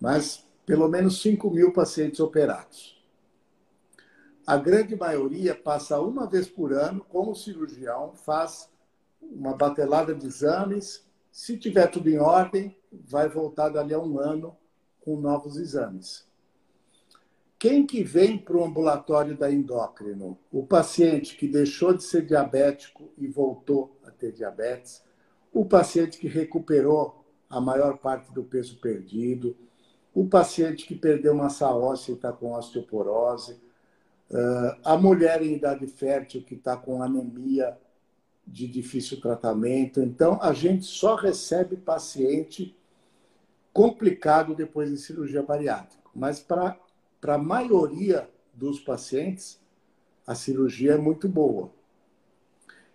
mas 0.00 0.46
pelo 0.64 0.88
menos 0.88 1.20
5 1.20 1.50
mil 1.50 1.72
pacientes 1.72 2.20
operados. 2.20 2.95
A 4.46 4.56
grande 4.56 4.94
maioria 4.94 5.56
passa 5.56 6.00
uma 6.00 6.24
vez 6.24 6.48
por 6.48 6.72
ano 6.72 7.04
com 7.08 7.30
o 7.30 7.34
cirurgião, 7.34 8.12
faz 8.14 8.70
uma 9.20 9.56
batelada 9.56 10.14
de 10.14 10.24
exames. 10.24 11.04
Se 11.32 11.58
tiver 11.58 11.88
tudo 11.88 12.08
em 12.08 12.18
ordem, 12.18 12.76
vai 12.92 13.28
voltar 13.28 13.70
dali 13.70 13.92
a 13.92 13.98
um 13.98 14.20
ano 14.20 14.56
com 15.00 15.16
novos 15.20 15.56
exames. 15.56 16.24
Quem 17.58 17.84
que 17.84 18.04
vem 18.04 18.38
para 18.38 18.56
o 18.56 18.64
ambulatório 18.64 19.36
da 19.36 19.50
endócrino? 19.50 20.38
O 20.52 20.64
paciente 20.64 21.36
que 21.36 21.48
deixou 21.48 21.92
de 21.92 22.04
ser 22.04 22.24
diabético 22.24 23.10
e 23.18 23.26
voltou 23.26 23.98
a 24.06 24.12
ter 24.12 24.30
diabetes, 24.30 25.02
o 25.52 25.64
paciente 25.64 26.18
que 26.18 26.28
recuperou 26.28 27.24
a 27.50 27.60
maior 27.60 27.98
parte 27.98 28.32
do 28.32 28.44
peso 28.44 28.78
perdido, 28.78 29.56
o 30.14 30.28
paciente 30.28 30.86
que 30.86 30.94
perdeu 30.94 31.34
massa 31.34 31.68
óssea 31.68 32.12
e 32.12 32.14
está 32.14 32.32
com 32.32 32.52
osteoporose, 32.52 33.65
a 34.84 34.96
mulher 34.96 35.42
em 35.42 35.54
idade 35.54 35.86
fértil 35.86 36.42
que 36.42 36.54
está 36.54 36.76
com 36.76 37.02
anemia 37.02 37.76
de 38.46 38.66
difícil 38.66 39.20
tratamento. 39.20 40.00
Então, 40.00 40.38
a 40.40 40.52
gente 40.52 40.84
só 40.84 41.14
recebe 41.14 41.76
paciente 41.76 42.76
complicado 43.72 44.54
depois 44.54 44.90
de 44.90 44.96
cirurgia 44.96 45.42
bariátrica. 45.42 46.02
Mas 46.14 46.40
para 46.40 46.78
a 47.26 47.38
maioria 47.38 48.28
dos 48.54 48.80
pacientes, 48.80 49.60
a 50.26 50.34
cirurgia 50.34 50.92
é 50.92 50.98
muito 50.98 51.28
boa. 51.28 51.70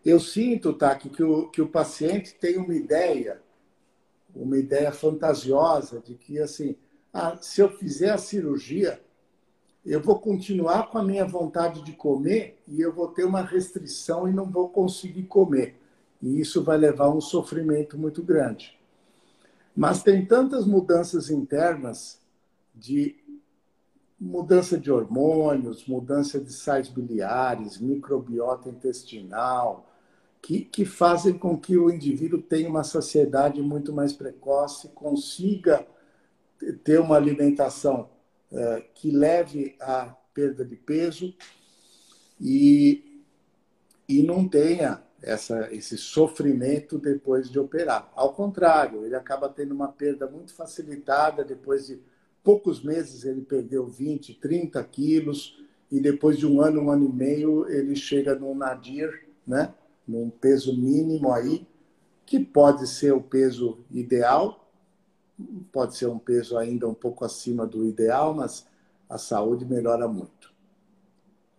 Eu 0.03 0.19
sinto, 0.19 0.73
Taki, 0.73 1.09
que 1.09 1.23
o, 1.23 1.47
que 1.49 1.61
o 1.61 1.67
paciente 1.67 2.33
tem 2.33 2.57
uma 2.57 2.73
ideia, 2.73 3.41
uma 4.33 4.57
ideia 4.57 4.91
fantasiosa 4.91 5.99
de 5.99 6.15
que, 6.15 6.39
assim, 6.39 6.75
ah, 7.13 7.37
se 7.39 7.61
eu 7.61 7.69
fizer 7.69 8.09
a 8.09 8.17
cirurgia, 8.17 8.99
eu 9.85 10.01
vou 10.01 10.19
continuar 10.19 10.89
com 10.89 10.97
a 10.97 11.03
minha 11.03 11.25
vontade 11.25 11.81
de 11.81 11.93
comer 11.93 12.61
e 12.67 12.81
eu 12.81 12.93
vou 12.93 13.07
ter 13.07 13.23
uma 13.23 13.41
restrição 13.41 14.27
e 14.27 14.31
não 14.31 14.45
vou 14.45 14.69
conseguir 14.69 15.23
comer. 15.23 15.75
E 16.21 16.39
isso 16.39 16.63
vai 16.63 16.77
levar 16.77 17.05
a 17.05 17.13
um 17.13 17.21
sofrimento 17.21 17.97
muito 17.97 18.21
grande. 18.21 18.79
Mas 19.75 20.03
tem 20.03 20.25
tantas 20.25 20.65
mudanças 20.65 21.29
internas 21.29 22.19
de 22.75 23.15
mudança 24.19 24.77
de 24.77 24.91
hormônios, 24.91 25.87
mudança 25.87 26.39
de 26.39 26.53
sais 26.53 26.87
biliares, 26.87 27.79
microbiota 27.79 28.69
intestinal, 28.69 29.89
que, 30.39 30.61
que 30.61 30.85
fazem 30.85 31.33
com 31.33 31.57
que 31.57 31.75
o 31.75 31.89
indivíduo 31.89 32.39
tenha 32.39 32.69
uma 32.69 32.83
saciedade 32.83 33.59
muito 33.63 33.91
mais 33.91 34.13
precoce, 34.13 34.89
consiga 34.89 35.87
ter 36.83 36.99
uma 36.99 37.15
alimentação 37.15 38.09
que 38.93 39.11
leve 39.11 39.75
à 39.79 40.15
perda 40.33 40.65
de 40.65 40.75
peso 40.75 41.33
e, 42.39 43.23
e 44.07 44.23
não 44.23 44.47
tenha 44.47 45.01
essa, 45.21 45.73
esse 45.73 45.97
sofrimento 45.97 46.97
depois 46.97 47.49
de 47.49 47.59
operar. 47.59 48.11
Ao 48.15 48.33
contrário, 48.33 49.05
ele 49.05 49.15
acaba 49.15 49.47
tendo 49.47 49.73
uma 49.73 49.87
perda 49.87 50.27
muito 50.27 50.53
facilitada. 50.53 51.43
Depois 51.43 51.87
de 51.87 51.99
poucos 52.43 52.83
meses, 52.83 53.23
ele 53.23 53.41
perdeu 53.41 53.87
20, 53.87 54.33
30 54.35 54.83
quilos, 54.85 55.61
e 55.91 55.99
depois 55.99 56.37
de 56.37 56.47
um 56.47 56.61
ano, 56.61 56.81
um 56.81 56.89
ano 56.89 57.05
e 57.05 57.13
meio, 57.13 57.69
ele 57.69 57.95
chega 57.95 58.33
num 58.33 58.55
nadir, 58.55 59.27
né? 59.45 59.73
num 60.07 60.29
peso 60.29 60.75
mínimo 60.75 61.31
aí, 61.31 61.67
que 62.25 62.39
pode 62.39 62.87
ser 62.87 63.13
o 63.13 63.21
peso 63.21 63.79
ideal, 63.91 64.60
pode 65.71 65.95
ser 65.95 66.07
um 66.07 66.19
peso 66.19 66.57
ainda 66.57 66.87
um 66.87 66.93
pouco 66.93 67.25
acima 67.25 67.65
do 67.65 67.85
ideal, 67.85 68.33
mas 68.33 68.67
a 69.09 69.17
saúde 69.17 69.65
melhora 69.65 70.07
muito. 70.07 70.51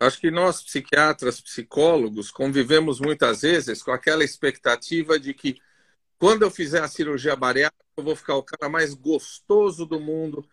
Acho 0.00 0.18
que 0.18 0.30
nós, 0.30 0.62
psiquiatras, 0.62 1.40
psicólogos, 1.40 2.30
convivemos 2.30 2.98
muitas 2.98 3.42
vezes 3.42 3.82
com 3.82 3.92
aquela 3.92 4.24
expectativa 4.24 5.18
de 5.18 5.32
que 5.32 5.60
quando 6.18 6.42
eu 6.42 6.50
fizer 6.50 6.82
a 6.82 6.88
cirurgia 6.88 7.36
bariátrica, 7.36 7.84
eu 7.96 8.04
vou 8.04 8.16
ficar 8.16 8.36
o 8.36 8.42
cara 8.42 8.68
mais 8.68 8.94
gostoso 8.94 9.86
do 9.86 10.00
mundo, 10.00 10.44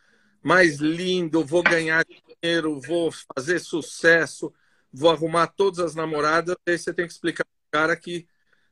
mais 0.41 0.77
lindo, 0.77 1.43
vou 1.43 1.63
ganhar 1.63 2.05
dinheiro, 2.05 2.79
vou 2.81 3.11
fazer 3.35 3.59
sucesso, 3.59 4.53
vou 4.91 5.09
arrumar 5.09 5.47
todas 5.47 5.79
as 5.79 5.95
namoradas. 5.95 6.55
Aí 6.67 6.77
você 6.77 6.93
tem 6.93 7.07
que 7.07 7.13
explicar 7.13 7.45
para 7.45 7.67
o 7.67 7.71
cara 7.71 7.95
que 7.95 8.27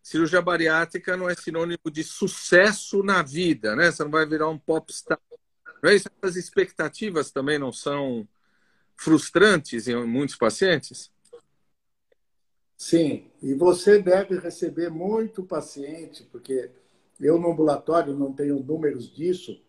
cirurgia 0.08 0.42
bariátrica 0.42 1.18
não 1.18 1.30
é 1.30 1.36
sinônimo 1.36 1.92
de 1.92 2.02
sucesso 2.02 3.04
na 3.04 3.22
vida, 3.22 3.76
né? 3.76 3.92
Você 3.92 4.06
não 4.06 4.12
vai 4.12 4.26
virar 4.26 4.48
um 4.48 4.58
popstar. 4.58 5.20
Não 5.84 5.90
é 5.90 5.96
isso? 5.96 6.10
As 6.22 6.38
expectativas 6.38 7.30
também 7.30 7.60
não 7.60 7.74
são 7.74 8.26
frustrantes 8.96 9.86
em 9.86 9.96
muitos 10.06 10.38
pacientes? 10.38 11.12
Sim, 12.78 13.30
e 13.44 13.54
você 13.54 14.02
deve 14.02 14.40
receber 14.40 14.90
muito 14.90 15.44
paciente, 15.44 16.24
porque 16.32 16.72
eu 17.20 17.38
no 17.38 17.52
ambulatório 17.52 18.16
não 18.16 18.32
tenho 18.32 18.64
números 18.64 19.14
disso, 19.14 19.62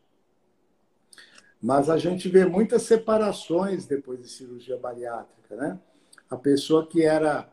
mas 1.61 1.91
a 1.91 1.99
gente 1.99 2.29
vê 2.29 2.45
muitas 2.45 2.83
separações 2.83 3.87
depois 3.87 4.23
de 4.23 4.29
cirurgia 4.29 4.77
bariátrica, 4.77 5.57
né? 5.57 5.81
A 6.31 6.37
pessoa 6.37 6.87
que 6.87 7.03
era 7.03 7.53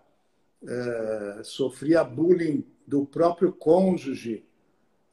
é, 0.67 1.41
sofria 1.43 2.03
bullying 2.03 2.65
do 2.85 3.05
próprio 3.05 3.51
cônjuge 3.51 4.45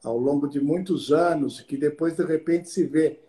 ao 0.03 0.17
longo 0.17 0.47
de 0.47 0.59
muitos 0.59 1.11
anos, 1.11 1.61
que 1.61 1.77
depois, 1.77 2.17
de 2.17 2.23
repente, 2.23 2.69
se 2.69 2.85
vê 2.85 3.19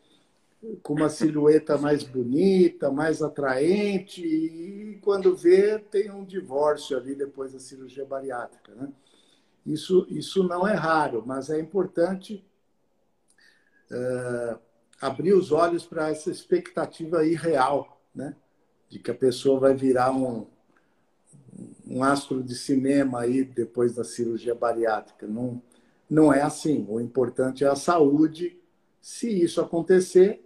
com 0.83 0.95
uma 0.95 1.09
silhueta 1.09 1.77
mais 1.77 2.03
bonita, 2.03 2.91
mais 2.91 3.23
atraente, 3.23 4.27
e 4.27 4.99
quando 5.03 5.37
vê, 5.37 5.79
tem 5.79 6.11
um 6.11 6.25
divórcio 6.25 6.97
ali 6.97 7.15
depois 7.15 7.53
da 7.53 7.59
cirurgia 7.61 8.05
bariátrica. 8.05 8.75
Né? 8.75 8.89
Isso, 9.65 10.07
isso 10.09 10.43
não 10.43 10.67
é 10.67 10.75
raro, 10.75 11.23
mas 11.25 11.51
é 11.51 11.61
importante 11.61 12.45
uh, 13.91 14.59
abrir 15.01 15.35
os 15.35 15.53
olhos 15.53 15.85
para 15.85 16.11
essa 16.11 16.31
expectativa 16.31 17.25
irreal, 17.25 18.01
né? 18.15 18.35
de 18.89 18.99
que 18.99 19.11
a 19.11 19.15
pessoa 19.15 19.61
vai 19.61 19.75
virar 19.75 20.13
um, 20.13 20.47
um 21.95 22.03
astro 22.03 22.43
de 22.43 22.57
cinema 22.57 23.21
aí 23.21 23.45
depois 23.45 23.95
da 23.95 24.03
cirurgia 24.03 24.53
bariátrica. 24.53 25.29
Não, 25.29 25.63
não 26.11 26.33
é 26.33 26.43
assim. 26.43 26.85
O 26.89 27.01
importante 27.01 27.63
é 27.63 27.69
a 27.69 27.77
saúde. 27.77 28.61
Se 29.01 29.31
isso 29.31 29.61
acontecer, 29.61 30.45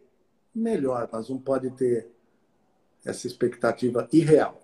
melhor, 0.55 1.09
mas 1.11 1.31
não 1.31 1.39
pode 1.39 1.71
ter 1.71 2.11
essa 3.03 3.27
expectativa 3.27 4.07
irreal. 4.13 4.61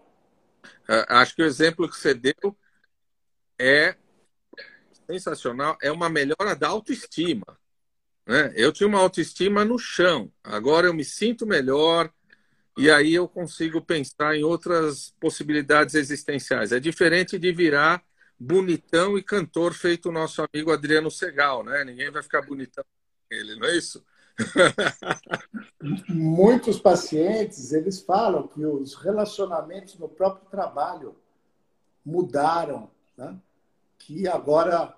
É, 0.87 1.07
acho 1.09 1.35
que 1.35 1.43
o 1.43 1.47
exemplo 1.47 1.89
que 1.89 1.97
você 1.97 2.12
deu 2.12 2.55
é 3.59 3.97
sensacional, 5.07 5.78
é 5.80 5.91
uma 5.91 6.11
melhora 6.11 6.55
da 6.55 6.68
autoestima. 6.68 7.59
Né? 8.26 8.53
Eu 8.55 8.70
tinha 8.72 8.87
uma 8.87 9.01
autoestima 9.01 9.64
no 9.64 9.78
chão, 9.78 10.30
agora 10.43 10.87
eu 10.87 10.95
me 10.95 11.05
sinto 11.05 11.47
melhor, 11.47 12.12
e 12.76 12.90
aí 12.90 13.14
eu 13.14 13.28
consigo 13.28 13.80
pensar 13.80 14.36
em 14.36 14.42
outras 14.42 15.14
possibilidades 15.20 15.94
existenciais. 15.94 16.72
É 16.72 16.80
diferente 16.80 17.38
de 17.38 17.52
virar 17.52 18.02
bonitão 18.38 19.16
e 19.16 19.22
cantor 19.22 19.72
feito 19.72 20.08
o 20.08 20.12
nosso 20.12 20.42
amigo 20.42 20.72
Adriano 20.72 21.10
Segal, 21.10 21.62
né? 21.62 21.84
Ninguém 21.84 22.10
vai 22.10 22.22
ficar 22.22 22.42
bonitão 22.42 22.84
com 22.84 23.34
ele, 23.34 23.56
não 23.56 23.68
é 23.68 23.76
isso? 23.76 24.04
Muitos 26.08 26.80
pacientes, 26.80 27.72
eles 27.72 28.00
falam 28.00 28.48
que 28.48 28.64
os 28.66 28.94
relacionamentos 28.94 29.96
no 29.96 30.08
próprio 30.08 30.48
trabalho 30.50 31.16
mudaram, 32.04 32.90
né? 33.16 33.38
que 33.98 34.26
agora 34.26 34.94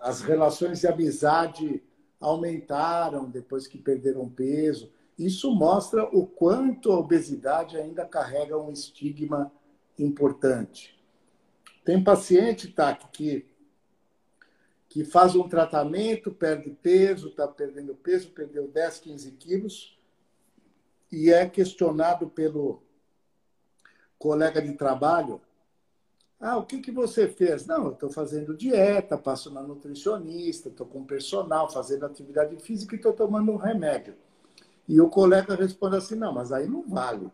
as 0.00 0.20
relações 0.20 0.80
de 0.80 0.86
amizade 0.86 1.82
aumentaram 2.20 3.28
depois 3.28 3.66
que 3.66 3.78
perderam 3.78 4.28
peso 4.28 4.92
isso 5.18 5.54
mostra 5.54 6.04
o 6.04 6.26
quanto 6.26 6.92
a 6.92 6.98
obesidade 6.98 7.76
ainda 7.76 8.04
carrega 8.04 8.56
um 8.56 8.70
estigma 8.70 9.52
importante. 9.98 10.96
Tem 11.84 12.02
paciente, 12.02 12.68
tá, 12.68 12.94
que 12.94 13.46
que 14.88 15.04
faz 15.04 15.36
um 15.36 15.48
tratamento, 15.48 16.32
perde 16.32 16.70
peso, 16.70 17.28
está 17.28 17.46
perdendo 17.46 17.94
peso, 17.94 18.30
perdeu 18.30 18.68
10, 18.68 19.00
15 19.00 19.32
quilos, 19.32 19.98
e 21.12 21.30
é 21.30 21.48
questionado 21.48 22.28
pelo 22.28 22.82
colega 24.18 24.62
de 24.62 24.72
trabalho. 24.72 25.40
Ah, 26.40 26.56
o 26.56 26.64
que, 26.64 26.80
que 26.80 26.90
você 26.90 27.28
fez? 27.28 27.66
Não, 27.66 27.86
eu 27.86 27.92
estou 27.92 28.10
fazendo 28.10 28.56
dieta, 28.56 29.18
passo 29.18 29.52
na 29.52 29.62
nutricionista, 29.62 30.68
estou 30.68 30.86
com 30.86 31.04
personal, 31.04 31.70
fazendo 31.70 32.06
atividade 32.06 32.56
física 32.56 32.94
e 32.94 32.96
estou 32.96 33.12
tomando 33.12 33.52
um 33.52 33.56
remédio. 33.56 34.14
E 34.88 35.00
o 35.00 35.10
colega 35.10 35.54
responde 35.54 35.96
assim: 35.96 36.14
não, 36.14 36.32
mas 36.32 36.50
aí 36.50 36.66
não 36.66 36.88
vale. 36.88 37.30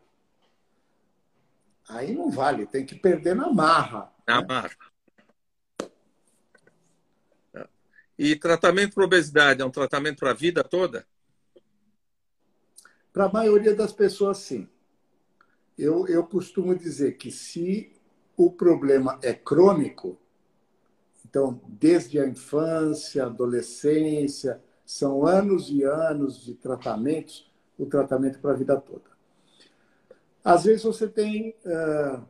Aí 1.88 2.14
não 2.14 2.30
vale, 2.30 2.66
tem 2.66 2.84
que 2.84 2.94
perder 2.94 3.36
na 3.36 3.52
marra. 3.52 4.12
Na 4.26 4.40
né? 4.40 4.46
marra. 4.48 4.70
E 8.18 8.36
tratamento 8.36 8.94
para 8.94 9.04
obesidade 9.04 9.60
é 9.60 9.64
um 9.64 9.70
tratamento 9.70 10.18
para 10.18 10.30
a 10.30 10.34
vida 10.34 10.64
toda? 10.64 11.06
Para 13.12 13.26
a 13.26 13.32
maioria 13.32 13.74
das 13.74 13.92
pessoas, 13.92 14.38
sim. 14.38 14.68
Eu, 15.76 16.06
eu 16.06 16.24
costumo 16.24 16.74
dizer 16.74 17.16
que 17.16 17.30
se 17.30 17.92
o 18.36 18.50
problema 18.50 19.18
é 19.22 19.34
crônico, 19.34 20.18
então, 21.24 21.60
desde 21.66 22.20
a 22.20 22.26
infância, 22.26 23.24
adolescência, 23.24 24.62
são 24.84 25.26
anos 25.26 25.70
e 25.70 25.82
anos 25.82 26.44
de 26.44 26.54
tratamentos, 26.54 27.50
o 27.78 27.86
tratamento 27.86 28.38
para 28.38 28.52
a 28.52 28.56
vida 28.56 28.76
toda. 28.76 29.14
Às 30.44 30.64
vezes 30.64 30.82
você 30.82 31.08
tem 31.08 31.54
uh, 31.64 32.22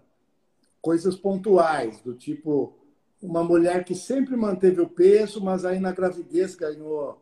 coisas 0.80 1.16
pontuais, 1.16 2.00
do 2.00 2.14
tipo 2.14 2.74
uma 3.20 3.42
mulher 3.42 3.84
que 3.84 3.94
sempre 3.94 4.36
manteve 4.36 4.80
o 4.80 4.88
peso, 4.88 5.42
mas 5.42 5.64
aí 5.64 5.80
na 5.80 5.92
gravidez 5.92 6.54
ganhou 6.54 7.20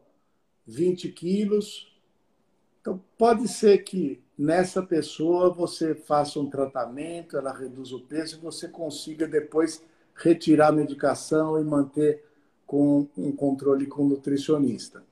20 0.66 1.08
quilos. 1.12 1.96
Então, 2.80 3.00
pode 3.16 3.46
ser 3.46 3.78
que 3.84 4.20
nessa 4.36 4.82
pessoa 4.82 5.48
você 5.50 5.94
faça 5.94 6.40
um 6.40 6.50
tratamento, 6.50 7.36
ela 7.36 7.56
reduz 7.56 7.92
o 7.92 8.00
peso 8.00 8.36
e 8.36 8.40
você 8.40 8.66
consiga 8.66 9.28
depois 9.28 9.82
retirar 10.14 10.68
a 10.68 10.72
medicação 10.72 11.60
e 11.60 11.64
manter 11.64 12.24
com 12.66 13.08
um 13.16 13.30
controle 13.30 13.86
com 13.86 14.02
o 14.02 14.08
nutricionista. 14.08 15.04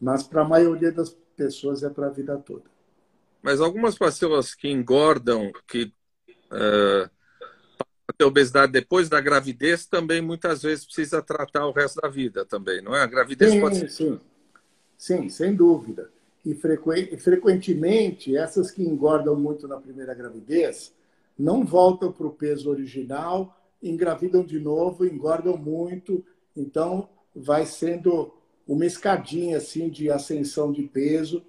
Mas 0.00 0.22
para 0.22 0.42
a 0.42 0.48
maioria 0.48 0.92
das 0.92 1.10
pessoas 1.36 1.82
é 1.82 1.90
para 1.90 2.06
a 2.06 2.10
vida 2.10 2.36
toda. 2.38 2.64
Mas 3.42 3.60
algumas 3.60 3.96
pessoas 3.96 4.54
que 4.54 4.68
engordam, 4.68 5.52
que 5.66 5.92
uh, 6.50 7.10
ter 8.16 8.24
obesidade 8.24 8.72
depois 8.72 9.08
da 9.08 9.20
gravidez 9.20 9.86
também 9.86 10.20
muitas 10.20 10.62
vezes 10.62 10.84
precisa 10.84 11.22
tratar 11.22 11.66
o 11.66 11.72
resto 11.72 12.00
da 12.00 12.08
vida 12.08 12.44
também, 12.44 12.80
não 12.80 12.94
é? 12.94 13.02
A 13.02 13.06
gravidez 13.06 13.52
sim, 13.52 13.60
pode 13.60 13.76
ser... 13.76 13.90
Sim, 13.90 14.20
sim, 14.96 15.28
sem 15.28 15.54
dúvida. 15.54 16.10
E 16.44 16.54
frequentemente, 16.54 18.36
essas 18.36 18.70
que 18.70 18.82
engordam 18.82 19.34
muito 19.34 19.66
na 19.66 19.78
primeira 19.78 20.14
gravidez 20.14 20.94
não 21.38 21.64
voltam 21.64 22.12
para 22.12 22.26
o 22.26 22.32
peso 22.32 22.70
original, 22.70 23.58
engravidam 23.82 24.44
de 24.44 24.60
novo, 24.60 25.06
engordam 25.06 25.56
muito, 25.56 26.24
então 26.54 27.08
vai 27.34 27.66
sendo 27.66 28.32
uma 28.66 28.86
escadinha 28.86 29.58
assim 29.58 29.88
de 29.88 30.10
ascensão 30.10 30.72
de 30.72 30.82
peso. 30.82 31.44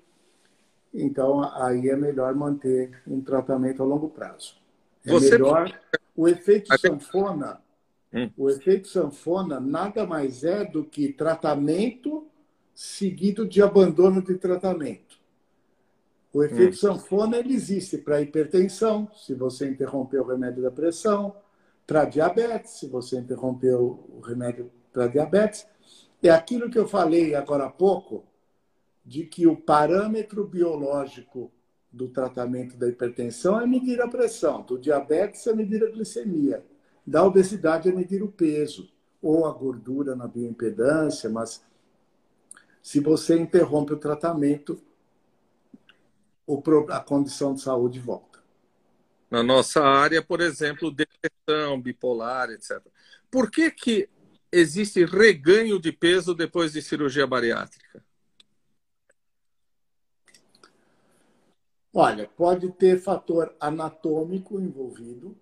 Então 0.94 1.44
aí 1.62 1.90
é 1.90 1.96
melhor 1.96 2.34
manter 2.36 3.02
um 3.08 3.22
tratamento 3.22 3.82
a 3.82 3.86
longo 3.86 4.10
prazo. 4.10 4.56
É 5.06 5.12
Você... 5.12 5.32
melhor 5.32 5.80
o 6.16 6.28
efeito 6.28 6.78
sanfona, 6.80 7.62
hum. 8.14 8.30
o 8.38 8.50
efeito 8.50 8.88
sanfona 8.88 9.60
nada 9.60 10.06
mais 10.06 10.44
é 10.44 10.64
do 10.64 10.84
que 10.84 11.12
tratamento 11.12 12.28
seguido 12.74 13.48
de 13.48 13.62
abandono 13.62 14.22
de 14.22 14.36
tratamento. 14.36 15.20
O 16.34 16.44
efeito 16.44 16.74
hum. 16.74 16.78
sanfona 16.78 17.38
ele 17.38 17.54
existe 17.54 17.98
para 17.98 18.22
hipertensão, 18.22 19.10
se 19.16 19.34
você 19.34 19.70
interromper 19.70 20.20
o 20.20 20.28
remédio 20.28 20.64
da 20.64 20.72
pressão, 20.72 21.36
para 21.86 22.06
diabetes, 22.06 22.72
se 22.80 22.88
você 22.88 23.20
interromper 23.20 23.76
o 23.76 24.20
remédio 24.24 24.72
para 24.92 25.08
diabetes. 25.08 25.68
É 26.22 26.30
aquilo 26.30 26.70
que 26.70 26.78
eu 26.78 26.88
falei 26.88 27.36
agora 27.36 27.66
há 27.66 27.70
pouco, 27.70 28.26
de 29.06 29.26
que 29.26 29.46
o 29.46 29.56
parâmetro 29.56 30.48
biológico 30.48 31.52
do 31.92 32.10
tratamento 32.10 32.76
da 32.76 32.90
hipertensão 32.90 33.62
é 33.62 33.66
medir 33.66 34.02
a 34.02 34.08
pressão, 34.08 34.64
do 34.64 34.78
diabetes 34.78 35.46
é 35.48 35.54
medir 35.54 35.84
a 35.84 35.92
glicemia, 35.92 36.66
da 37.06 37.24
obesidade 37.24 37.88
é 37.88 37.92
medir 37.92 38.24
o 38.24 38.32
peso 38.32 38.92
ou 39.22 39.46
a 39.46 39.52
gordura 39.52 40.16
na 40.16 40.28
bioimpedância, 40.28 41.30
mas 41.30 41.64
se 42.82 43.00
você 43.00 43.38
interrompe 43.38 43.94
o 43.94 43.98
tratamento, 43.98 44.80
a 46.90 47.00
condição 47.00 47.54
de 47.54 47.62
saúde 47.62 48.00
volta. 48.00 48.40
Na 49.30 49.42
nossa 49.42 49.84
área, 49.84 50.22
por 50.22 50.42
exemplo, 50.42 50.92
depressão, 50.92 51.82
bipolar, 51.82 52.52
etc. 52.52 52.80
Por 53.32 53.50
que, 53.50 53.72
que 53.72 54.10
existe 54.58 55.04
reganho 55.06 55.80
de 55.80 55.92
peso 55.92 56.34
depois 56.34 56.74
de 56.74 56.82
cirurgia 56.82 57.28
bariátrica? 57.28 58.04
Olha, 61.94 62.30
pode 62.36 62.70
ter 62.74 63.00
fator 63.00 63.56
anatômico 63.60 64.60
envolvido. 64.60 65.36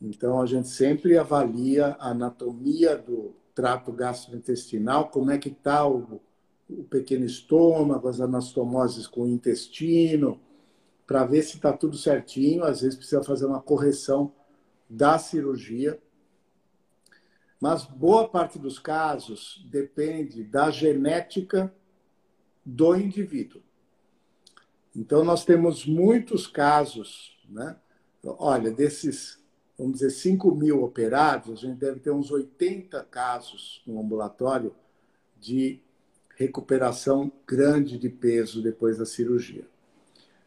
Então, 0.00 0.40
a 0.40 0.46
gente 0.46 0.68
sempre 0.68 1.16
avalia 1.16 1.96
a 1.98 2.10
anatomia 2.10 2.94
do 2.94 3.34
trato 3.54 3.90
gastrointestinal, 3.90 5.08
como 5.08 5.30
é 5.30 5.38
que 5.38 5.48
está 5.48 5.86
o, 5.88 6.20
o 6.68 6.84
pequeno 6.84 7.24
estômago, 7.24 8.06
as 8.06 8.20
anastomoses 8.20 9.06
com 9.06 9.22
o 9.22 9.28
intestino, 9.28 10.38
para 11.06 11.24
ver 11.24 11.42
se 11.42 11.56
está 11.56 11.72
tudo 11.72 11.96
certinho. 11.96 12.64
Às 12.64 12.82
vezes 12.82 12.96
precisa 12.96 13.24
fazer 13.24 13.46
uma 13.46 13.62
correção 13.62 14.32
da 14.88 15.18
cirurgia. 15.18 15.98
Mas 17.64 17.86
boa 17.86 18.28
parte 18.28 18.58
dos 18.58 18.78
casos 18.78 19.66
depende 19.70 20.44
da 20.44 20.70
genética 20.70 21.74
do 22.62 22.94
indivíduo. 22.94 23.62
Então, 24.94 25.24
nós 25.24 25.46
temos 25.46 25.86
muitos 25.86 26.46
casos, 26.46 27.42
né? 27.48 27.74
Olha, 28.22 28.70
desses, 28.70 29.42
vamos 29.78 29.94
dizer, 29.94 30.10
5 30.10 30.54
mil 30.54 30.84
operados, 30.84 31.64
a 31.64 31.66
gente 31.66 31.78
deve 31.78 32.00
ter 32.00 32.10
uns 32.10 32.30
80 32.30 33.02
casos 33.04 33.82
no 33.86 33.98
ambulatório 33.98 34.76
de 35.40 35.80
recuperação 36.36 37.32
grande 37.46 37.98
de 37.98 38.10
peso 38.10 38.62
depois 38.62 38.98
da 38.98 39.06
cirurgia. 39.06 39.66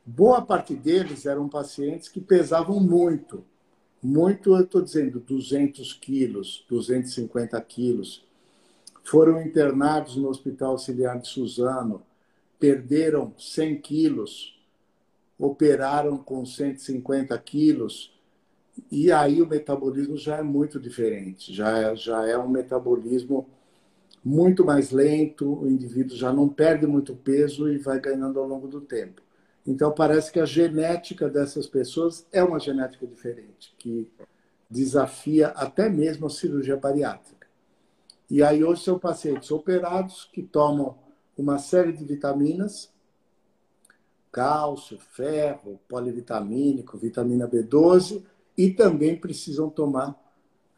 Boa 0.06 0.40
parte 0.46 0.76
deles 0.76 1.26
eram 1.26 1.50
pacientes 1.50 2.10
que 2.10 2.22
pesavam 2.22 2.80
muito, 2.80 3.44
muito, 4.02 4.56
eu 4.56 4.64
estou 4.64 4.82
dizendo, 4.82 5.20
200 5.20 5.94
quilos, 5.94 6.66
250 6.70 7.60
quilos. 7.62 8.24
Foram 9.04 9.42
internados 9.42 10.16
no 10.16 10.30
Hospital 10.30 10.72
Auxiliar 10.72 11.20
de 11.20 11.28
Suzano, 11.28 12.02
perderam 12.60 13.34
100 13.38 13.82
quilos, 13.82 14.60
operaram 15.40 16.18
com 16.18 16.46
150 16.46 17.38
quilos, 17.40 18.14
e 18.92 19.12
aí 19.12 19.42
o 19.42 19.48
metabolismo 19.48 20.18
já 20.18 20.38
é 20.38 20.44
muito 20.44 20.80
diferente, 20.80 21.54
já 21.54 21.78
é, 21.78 21.96
já 21.96 22.28
é 22.28 22.38
um 22.38 22.50
metabolismo 22.50 23.48
muito 24.24 24.66
mais 24.66 24.92
lento, 24.92 25.62
o 25.62 25.70
indivíduo 25.70 26.16
já 26.16 26.34
não 26.34 26.50
perde 26.50 26.86
muito 26.86 27.16
peso 27.16 27.72
e 27.72 27.78
vai 27.78 28.00
ganhando 28.00 28.40
ao 28.40 28.48
longo 28.48 28.68
do 28.68 28.82
tempo. 28.82 29.22
Então 29.68 29.92
parece 29.92 30.32
que 30.32 30.40
a 30.40 30.46
genética 30.46 31.30
dessas 31.30 31.68
pessoas 31.68 32.26
é 32.32 32.42
uma 32.42 32.58
genética 32.58 33.06
diferente, 33.06 33.76
que 33.78 34.10
desafia 34.70 35.50
até 35.50 35.90
mesmo 35.90 36.28
a 36.28 36.30
cirurgia 36.30 36.78
bariátrica. 36.78 37.48
E 38.30 38.42
aí 38.42 38.64
hoje 38.64 38.84
são 38.84 38.98
pacientes 38.98 39.52
operados 39.52 40.30
que 40.32 40.42
tomam 40.42 40.98
uma 41.38 41.60
série 41.60 41.92
de 41.92 42.06
vitaminas, 42.06 42.92
cálcio, 44.32 44.98
ferro, 44.98 45.80
polivitamínico, 45.88 46.98
vitamina 46.98 47.48
B12, 47.48 48.24
e 48.58 48.72
também 48.72 49.16
precisam 49.18 49.70
tomar 49.70 50.16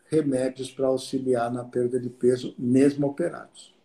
remédios 0.06 0.72
para 0.72 0.88
auxiliar 0.88 1.52
na 1.52 1.64
perda 1.64 1.99
de 1.99 2.10
peso, 2.10 2.56
mesmo 2.57 3.07
operados. 3.07 3.76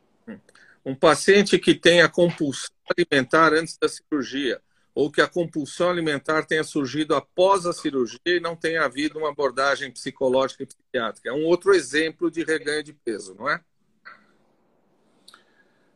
Um 0.84 0.94
paciente 0.94 1.58
que 1.58 1.74
tenha 1.74 2.08
compulsão 2.08 2.74
alimentar 2.90 3.52
antes 3.52 3.76
da 3.78 3.88
cirurgia, 3.88 4.60
ou 4.94 5.10
que 5.10 5.20
a 5.20 5.28
compulsão 5.28 5.90
alimentar 5.90 6.46
tenha 6.46 6.62
surgido 6.62 7.14
após 7.14 7.66
a 7.66 7.72
cirurgia 7.72 8.20
e 8.26 8.40
não 8.40 8.54
tenha 8.54 8.84
havido 8.84 9.18
uma 9.18 9.30
abordagem 9.30 9.90
psicológica 9.90 10.62
e 10.62 10.66
psiquiátrica. 10.66 11.30
É 11.30 11.32
um 11.32 11.44
outro 11.44 11.74
exemplo 11.74 12.30
de 12.30 12.44
reganho 12.44 12.84
de 12.84 12.92
peso, 12.92 13.34
não 13.34 13.50
é? 13.50 13.60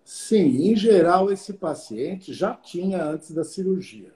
Sim, 0.05 0.71
em 0.71 0.75
geral, 0.75 1.31
esse 1.31 1.53
paciente 1.53 2.33
já 2.33 2.55
tinha 2.55 3.05
antes 3.05 3.31
da 3.31 3.45
cirurgia. 3.45 4.13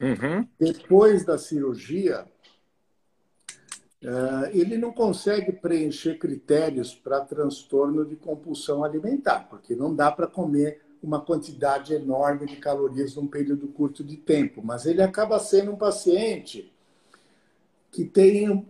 Uhum. 0.00 0.46
Depois 0.58 1.24
da 1.24 1.38
cirurgia, 1.38 2.26
uh, 4.02 4.46
ele 4.52 4.76
não 4.76 4.92
consegue 4.92 5.52
preencher 5.52 6.18
critérios 6.18 6.94
para 6.94 7.20
transtorno 7.20 8.04
de 8.04 8.16
compulsão 8.16 8.84
alimentar, 8.84 9.48
porque 9.48 9.74
não 9.74 9.94
dá 9.94 10.10
para 10.10 10.26
comer 10.26 10.82
uma 11.02 11.20
quantidade 11.20 11.94
enorme 11.94 12.46
de 12.46 12.56
calorias 12.56 13.14
num 13.14 13.26
período 13.26 13.68
curto 13.68 14.02
de 14.02 14.16
tempo, 14.16 14.62
mas 14.64 14.86
ele 14.86 15.02
acaba 15.02 15.38
sendo 15.38 15.72
um 15.72 15.76
paciente 15.76 16.72
que 17.90 18.04
tem, 18.04 18.66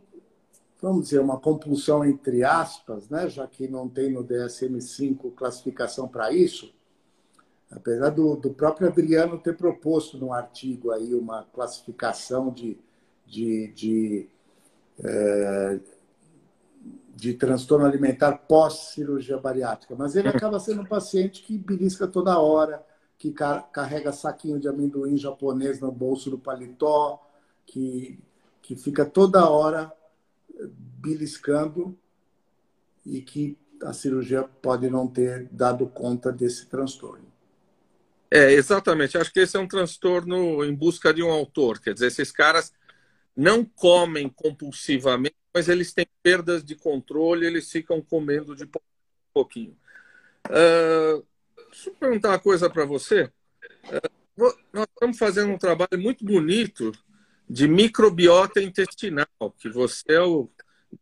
vamos 0.81 1.05
dizer, 1.05 1.21
uma 1.21 1.39
compulsão 1.39 2.05
entre 2.05 2.45
aspas, 2.45 3.09
né, 3.09 3.29
já 3.29 3.47
que 3.47 3.67
não 3.67 3.89
tem 3.89 4.13
no 4.13 4.25
DSM-5 4.25 5.35
classificação 5.35 6.07
para 6.07 6.33
isso, 6.33 6.73
apesar 7.71 8.11
do, 8.11 8.37
do 8.37 8.51
próprio 8.51 8.89
Adriano 8.89 9.39
ter 9.39 9.57
proposto 9.57 10.19
num 10.19 10.33
artigo 10.33 10.91
aí 10.91 11.15
uma 11.15 11.45
classificação 11.53 12.51
de, 12.51 12.79
de, 13.27 13.69
de, 13.73 14.29
é, 15.03 15.81
de 17.19 17.35
transtorno 17.35 17.85
alimentar 17.85 18.39
pós-cirurgia 18.47 19.36
bariátrica, 19.39 19.97
mas 19.97 20.15
ele 20.15 20.28
acaba 20.28 20.61
sendo 20.61 20.82
um 20.82 20.86
paciente 20.86 21.43
que 21.43 21.59
belisca 21.59 22.07
toda 22.07 22.39
hora, 22.39 22.81
que 23.19 23.32
carrega 23.32 24.12
saquinho 24.12 24.61
de 24.61 24.69
amendoim 24.69 25.16
japonês 25.16 25.81
no 25.81 25.90
bolso 25.90 26.31
do 26.31 26.39
paletó, 26.39 27.20
que, 27.66 28.20
que 28.62 28.77
fica 28.77 29.05
toda 29.05 29.51
hora 29.51 29.93
beliscando 30.70 31.99
e 33.05 33.20
que 33.20 33.59
a 33.82 33.93
cirurgia 33.93 34.45
pode 34.45 34.89
não 34.89 35.09
ter 35.09 35.49
dado 35.51 35.89
conta 35.89 36.31
desse 36.31 36.66
transtorno. 36.66 37.27
É, 38.31 38.53
exatamente. 38.53 39.19
Acho 39.19 39.32
que 39.32 39.40
esse 39.40 39.57
é 39.57 39.61
um 39.61 39.66
transtorno 39.66 40.65
em 40.65 40.73
busca 40.73 41.12
de 41.12 41.20
um 41.20 41.32
autor. 41.32 41.81
Quer 41.81 41.95
dizer, 41.95 42.07
esses 42.07 42.31
caras 42.31 42.73
não 43.36 43.65
comem 43.65 44.28
compulsivamente, 44.28 45.35
mas 45.53 45.69
eles 45.69 45.93
têm 45.93 46.07
perdas 46.29 46.63
de 46.63 46.77
controle, 46.77 47.47
eles 47.47 47.71
ficam 47.73 48.03
comendo 48.03 48.55
de 48.55 48.69
pouquinho. 49.33 49.75
Uh, 50.47 51.27
deixa 51.71 51.89
eu 51.89 51.95
perguntar 51.95 52.29
uma 52.29 52.39
coisa 52.39 52.69
para 52.69 52.85
você. 52.85 53.33
Uh, 54.37 54.55
nós 54.71 54.87
estamos 54.91 55.17
fazendo 55.17 55.51
um 55.51 55.57
trabalho 55.57 55.99
muito 55.99 56.27
bonito 56.27 56.93
de 57.49 57.67
microbiota 57.67 58.61
intestinal, 58.61 59.27
que 59.59 59.71
você 59.71 60.05
é 60.09 60.21
o 60.21 60.51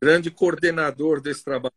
grande 0.00 0.30
coordenador 0.30 1.20
desse 1.20 1.42
trabalho. 1.42 1.74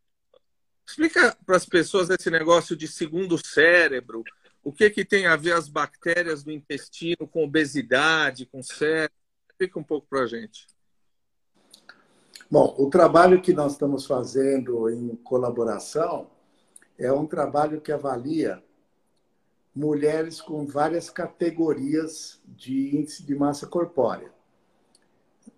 Explica 0.86 1.36
para 1.44 1.56
as 1.56 1.66
pessoas 1.66 2.08
esse 2.08 2.30
negócio 2.30 2.76
de 2.76 2.86
segundo 2.86 3.36
cérebro, 3.44 4.22
o 4.62 4.72
que, 4.72 4.88
que 4.90 5.04
tem 5.04 5.26
a 5.26 5.34
ver 5.34 5.54
as 5.54 5.68
bactérias 5.68 6.44
do 6.44 6.52
intestino 6.52 7.26
com 7.26 7.42
obesidade, 7.42 8.46
com 8.46 8.62
cérebro? 8.62 9.16
Explica 9.50 9.76
um 9.76 9.84
pouco 9.84 10.06
para 10.08 10.22
a 10.22 10.26
gente. 10.26 10.68
Bom, 12.52 12.74
o 12.78 12.90
trabalho 12.90 13.40
que 13.40 13.52
nós 13.52 13.72
estamos 13.72 14.04
fazendo 14.04 14.90
em 14.90 15.14
colaboração 15.14 16.28
é 16.98 17.12
um 17.12 17.24
trabalho 17.24 17.80
que 17.80 17.92
avalia 17.92 18.60
mulheres 19.72 20.40
com 20.40 20.66
várias 20.66 21.08
categorias 21.08 22.42
de 22.44 22.96
índice 22.96 23.22
de 23.22 23.36
massa 23.36 23.68
corpórea. 23.68 24.32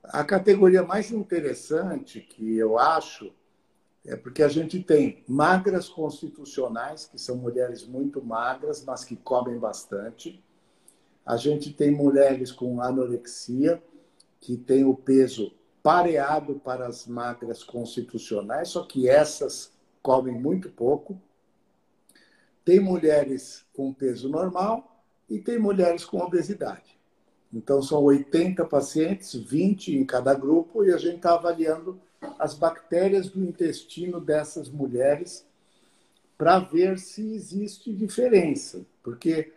A 0.04 0.22
categoria 0.22 0.82
mais 0.82 1.10
interessante 1.10 2.20
que 2.20 2.58
eu 2.58 2.78
acho 2.78 3.32
é 4.04 4.14
porque 4.14 4.42
a 4.42 4.48
gente 4.48 4.82
tem 4.82 5.24
magras 5.26 5.88
constitucionais, 5.88 7.06
que 7.06 7.18
são 7.18 7.36
mulheres 7.36 7.86
muito 7.86 8.22
magras, 8.22 8.84
mas 8.84 9.02
que 9.02 9.16
comem 9.16 9.58
bastante. 9.58 10.44
A 11.24 11.38
gente 11.38 11.72
tem 11.72 11.90
mulheres 11.90 12.52
com 12.52 12.82
anorexia, 12.82 13.82
que 14.38 14.58
tem 14.58 14.84
o 14.84 14.94
peso 14.94 15.54
pareado 15.82 16.60
para 16.60 16.86
as 16.86 17.06
magras 17.06 17.64
constitucionais, 17.64 18.68
só 18.68 18.84
que 18.84 19.08
essas 19.08 19.72
comem 20.00 20.34
muito 20.34 20.70
pouco. 20.70 21.20
Tem 22.64 22.78
mulheres 22.78 23.64
com 23.72 23.92
peso 23.92 24.28
normal 24.28 25.04
e 25.28 25.38
tem 25.38 25.58
mulheres 25.58 26.04
com 26.04 26.18
obesidade. 26.18 26.98
Então, 27.52 27.82
são 27.82 28.02
80 28.02 28.64
pacientes, 28.64 29.34
20 29.34 29.96
em 29.96 30.06
cada 30.06 30.32
grupo, 30.34 30.84
e 30.84 30.92
a 30.92 30.96
gente 30.96 31.16
está 31.16 31.34
avaliando 31.34 32.00
as 32.38 32.54
bactérias 32.54 33.28
do 33.28 33.44
intestino 33.44 34.20
dessas 34.20 34.70
mulheres 34.70 35.46
para 36.38 36.58
ver 36.58 36.98
se 36.98 37.34
existe 37.34 37.92
diferença, 37.92 38.86
porque 39.02 39.52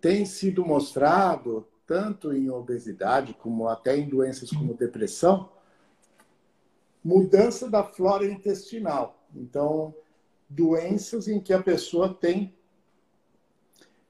tem 0.00 0.24
sido 0.24 0.64
mostrado, 0.64 1.66
tanto 1.88 2.34
em 2.34 2.50
obesidade 2.50 3.32
como 3.32 3.66
até 3.66 3.96
em 3.96 4.06
doenças 4.06 4.50
como 4.50 4.74
depressão, 4.74 5.50
mudança 7.02 7.70
da 7.70 7.82
flora 7.82 8.26
intestinal. 8.26 9.18
Então, 9.34 9.94
doenças 10.46 11.28
em 11.28 11.40
que 11.40 11.50
a 11.50 11.62
pessoa 11.62 12.12
tem 12.12 12.54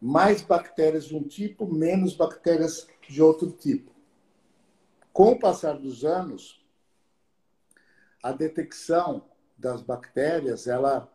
mais 0.01 0.43
bactérias 0.43 1.05
de 1.05 1.17
um 1.17 1.23
tipo, 1.23 1.73
menos 1.73 2.15
bactérias 2.15 2.89
de 3.09 3.23
outro 3.23 3.53
tipo. 3.53 3.93
Com 5.13 5.33
o 5.33 5.39
passar 5.39 5.79
dos 5.79 6.05
anos, 6.05 6.61
a 8.21 8.33
detecção 8.33 9.25
das 9.57 9.83
bactérias 9.83 10.67
ela 10.67 11.09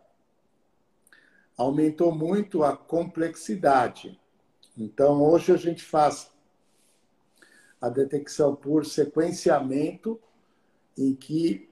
aumentou 1.58 2.14
muito 2.16 2.64
a 2.64 2.76
complexidade. 2.76 4.18
Então, 4.78 5.22
hoje 5.22 5.52
a 5.52 5.58
gente 5.58 5.84
faz 5.84 6.33
a 7.84 7.90
detecção 7.90 8.56
por 8.56 8.86
sequenciamento, 8.86 10.18
em 10.98 11.14
que 11.14 11.70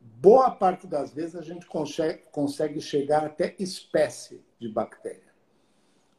boa 0.00 0.48
parte 0.48 0.86
das 0.86 1.12
vezes 1.12 1.34
a 1.34 1.42
gente 1.42 1.66
consegue, 1.66 2.80
chegar 2.80 3.24
até 3.24 3.56
espécie 3.58 4.40
de 4.60 4.68
bactéria. 4.68 5.32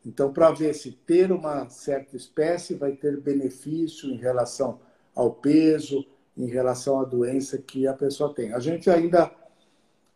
Então, 0.05 0.34
para 0.34 0.51
ver 0.51 0.73
se 0.73 0.91
ter 0.91 1.31
uma 1.31 1.69
certa 1.69 2.18
espécie 2.18 2.73
vai 2.73 2.91
ter 2.91 3.22
benefício 3.22 4.10
em 4.10 4.18
relação 4.18 4.81
ao 5.15 5.31
peso, 5.31 6.05
em 6.35 6.47
relação 6.47 6.99
à 6.99 7.05
doença 7.05 7.57
que 7.57 7.88
a 7.88 7.93
pessoa 7.93 8.34
tem. 8.34 8.51
A 8.51 8.60
gente 8.60 8.89
ainda 8.89 9.34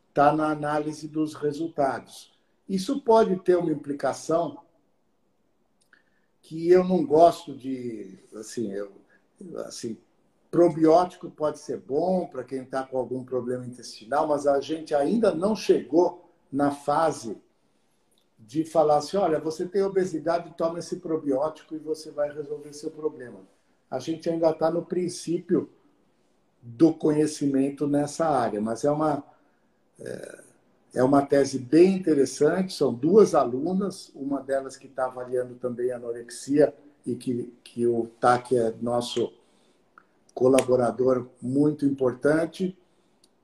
está 0.10 0.34
na 0.35 0.49
análise 0.49 1.07
dos 1.07 1.35
resultados. 1.35 2.38
Isso 2.68 3.02
pode 3.02 3.38
ter 3.38 3.56
uma 3.56 3.72
implicação 3.72 4.57
que 6.48 6.72
eu 6.72 6.82
não 6.82 7.06
gosto 7.06 7.53
de, 7.53 8.18
assim, 8.34 8.72
eu, 8.72 8.90
assim, 9.65 9.98
probiótico 10.49 11.30
pode 11.30 11.60
ser 11.60 11.78
bom 11.78 12.26
para 12.26 12.41
quem 12.41 12.61
está 12.61 12.84
com 12.84 12.98
algum 12.98 13.22
problema 13.22 13.65
intestinal, 13.65 14.26
mas 14.26 14.48
a 14.48 14.61
gente 14.61 14.95
ainda 14.95 15.36
não 15.36 15.57
chegou 15.57 16.32
na 16.49 16.72
fase 16.72 17.38
de 18.40 18.64
falar 18.64 18.99
assim, 18.99 19.18
olha, 19.18 19.41
você 19.41 19.65
tem 19.65 19.84
obesidade, 19.84 20.53
toma 20.56 20.80
esse 20.80 20.95
probiótico 21.02 21.76
e 21.76 21.80
você 21.80 22.11
vai 22.11 22.34
resolver 22.34 22.72
seu 22.72 22.91
problema. 22.91 23.41
A 23.91 23.99
gente 23.99 24.30
ainda 24.30 24.49
está 24.52 24.72
no 24.72 24.86
princípio 24.86 25.69
do 26.61 26.94
conhecimento 26.94 27.86
nessa 27.86 28.26
área. 28.26 28.61
Mas 28.61 28.86
é 28.86 28.91
uma, 28.91 29.22
é, 29.99 30.44
é 30.98 31.03
uma 31.03 31.22
tese 31.22 31.60
bem 31.60 31.95
interessante. 31.95 32.74
São 32.74 32.91
duas 32.91 33.36
alunas, 33.36 34.11
uma 34.15 34.41
delas 34.41 34.76
que 34.76 34.88
está 34.88 35.06
avaliando 35.06 35.53
também 35.56 35.91
anorexia 35.91 36.74
e 37.06 37.15
que, 37.15 37.53
que 37.64 37.86
o 37.86 38.07
TAC 38.19 38.57
é 38.57 38.74
nosso 38.82 39.32
colaborador 40.34 41.28
muito 41.40 41.86
importante 41.86 42.76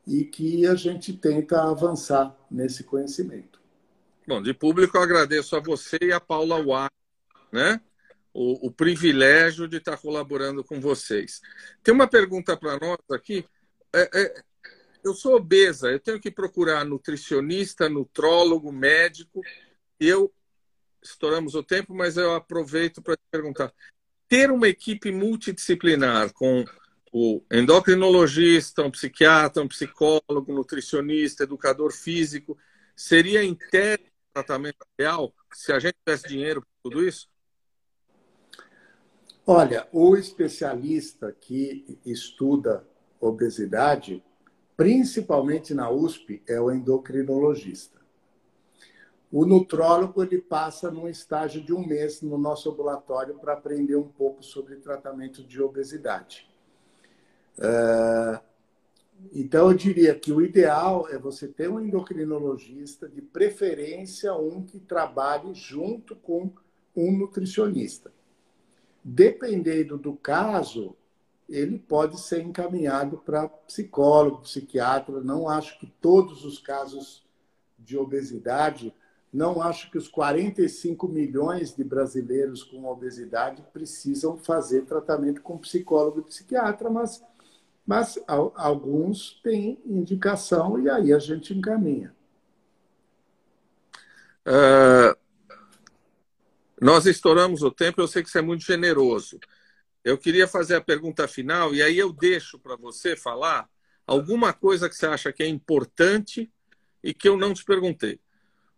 e 0.08 0.26
que 0.26 0.66
a 0.66 0.74
gente 0.74 1.14
tenta 1.14 1.62
avançar 1.62 2.36
nesse 2.50 2.84
conhecimento. 2.84 3.62
Bom, 4.28 4.42
de 4.42 4.54
público 4.54 4.98
eu 4.98 5.02
agradeço 5.02 5.56
a 5.56 5.60
você 5.60 5.98
e 6.02 6.12
a 6.12 6.20
Paula 6.20 6.60
Wá, 6.64 6.90
né? 7.52 7.80
o, 8.34 8.68
o 8.68 8.72
privilégio 8.72 9.68
de 9.68 9.78
estar 9.78 9.98
colaborando 9.98 10.64
com 10.64 10.82
vocês. 10.82 11.40
Tem 11.84 11.94
uma 11.94 12.08
pergunta 12.08 12.58
para 12.58 12.80
nós 12.80 12.98
aqui. 13.12 13.46
É, 13.94 14.10
é, 14.22 14.44
eu 15.04 15.14
sou 15.14 15.36
obesa, 15.36 15.92
eu 15.92 16.00
tenho 16.00 16.20
que 16.20 16.32
procurar 16.32 16.86
nutricionista, 16.86 17.90
nutrólogo, 17.90 18.72
médico. 18.72 19.42
Eu 20.00 20.34
estouramos 21.02 21.56
o 21.56 21.64
tempo, 21.64 21.94
mas 21.94 22.18
eu 22.18 22.34
aproveito 22.34 23.02
para 23.02 23.16
te 23.16 23.24
perguntar: 23.30 23.74
ter 24.28 24.50
uma 24.50 24.68
equipe 24.68 25.12
multidisciplinar 25.12 26.32
com 26.34 26.64
o 27.12 27.44
endocrinologista, 27.52 28.82
um 28.82 28.90
psiquiatra, 28.90 29.62
um 29.62 29.68
psicólogo, 29.68 30.54
nutricionista, 30.54 31.44
educador 31.44 31.92
físico, 31.92 32.58
seria 32.96 33.44
em 33.44 33.54
tese 33.54 34.12
tratamento 34.34 34.84
real 34.98 35.34
se 35.54 35.72
a 35.72 35.80
gente 35.80 35.96
tivesse 36.04 36.28
dinheiro 36.28 36.62
para 36.62 36.70
tudo 36.82 37.08
isso? 37.08 37.30
Olha, 39.46 39.88
o 39.92 40.16
especialista 40.16 41.32
que 41.32 42.00
estuda 42.06 42.88
obesidade, 43.20 44.24
principalmente 44.76 45.74
na 45.74 45.90
USP, 45.90 46.42
é 46.48 46.60
o 46.60 46.72
endocrinologista. 46.72 48.02
O 49.32 49.46
nutrólogo 49.46 50.24
ele 50.24 50.40
passa 50.40 50.92
num 50.92 51.08
estágio 51.08 51.64
de 51.64 51.74
um 51.74 51.86
mês 51.86 52.22
no 52.22 52.38
nosso 52.38 52.70
ambulatório 52.70 53.36
para 53.40 53.54
aprender 53.54 53.96
um 53.96 54.08
pouco 54.08 54.44
sobre 54.44 54.76
tratamento 54.76 55.44
de 55.44 55.62
obesidade. 55.62 56.48
É, 57.60 58.40
então, 59.32 59.72
eu 59.72 59.78
diria 59.78 60.14
que 60.16 60.32
o 60.32 60.42
ideal 60.42 61.08
é 61.10 61.18
você 61.18 61.48
ter 61.48 61.70
um 61.70 61.80
endocrinologista, 61.80 63.08
de 63.08 63.22
preferência 63.22 64.36
um 64.36 64.64
que 64.64 64.80
trabalhe 64.80 65.54
junto 65.54 66.16
com 66.16 66.52
um 66.96 67.12
nutricionista. 67.18 68.12
Dependendo 69.04 69.98
do 69.98 70.16
caso, 70.16 70.96
ele 71.54 71.78
pode 71.78 72.20
ser 72.20 72.42
encaminhado 72.42 73.18
para 73.20 73.48
psicólogo, 73.48 74.42
psiquiatra. 74.42 75.22
Não 75.22 75.48
acho 75.48 75.80
que 75.80 75.86
todos 76.02 76.44
os 76.44 76.58
casos 76.58 77.24
de 77.78 77.96
obesidade, 77.96 78.92
não 79.32 79.62
acho 79.62 79.92
que 79.92 79.98
os 79.98 80.08
45 80.08 81.08
milhões 81.08 81.76
de 81.76 81.84
brasileiros 81.84 82.64
com 82.64 82.86
obesidade 82.86 83.64
precisam 83.72 84.36
fazer 84.36 84.86
tratamento 84.86 85.42
com 85.42 85.58
psicólogo 85.60 86.22
e 86.22 86.24
psiquiatra, 86.24 86.90
mas 86.90 87.24
mas 87.86 88.18
alguns 88.56 89.42
têm 89.44 89.78
indicação 89.86 90.80
e 90.80 90.90
aí 90.90 91.12
a 91.12 91.20
gente 91.20 91.54
encaminha. 91.54 92.16
Uh, 94.48 95.14
nós 96.80 97.06
estouramos 97.06 97.62
o 97.62 97.70
tempo, 97.70 98.00
eu 98.00 98.08
sei 98.08 98.24
que 98.24 98.30
você 98.30 98.40
é 98.40 98.42
muito 98.42 98.64
generoso. 98.64 99.38
Eu 100.04 100.18
queria 100.18 100.48
fazer 100.48 100.76
a 100.76 100.82
pergunta 100.82 101.28
final 101.28 101.74
e 101.74 101.82
aí 101.82 101.98
eu 101.98 102.12
deixo 102.12 102.60
para 102.60 102.76
você 102.76 103.16
falar 103.16 103.70
alguma 104.06 104.52
coisa 104.52 104.90
que 104.90 104.96
você 104.96 105.06
acha 105.06 105.32
que 105.32 105.44
é 105.44 105.48
importante 105.48 106.52
e 107.04 107.14
que 107.14 107.28
eu 107.28 107.38
não 107.38 107.54
te 107.54 107.64
perguntei. 107.64 108.20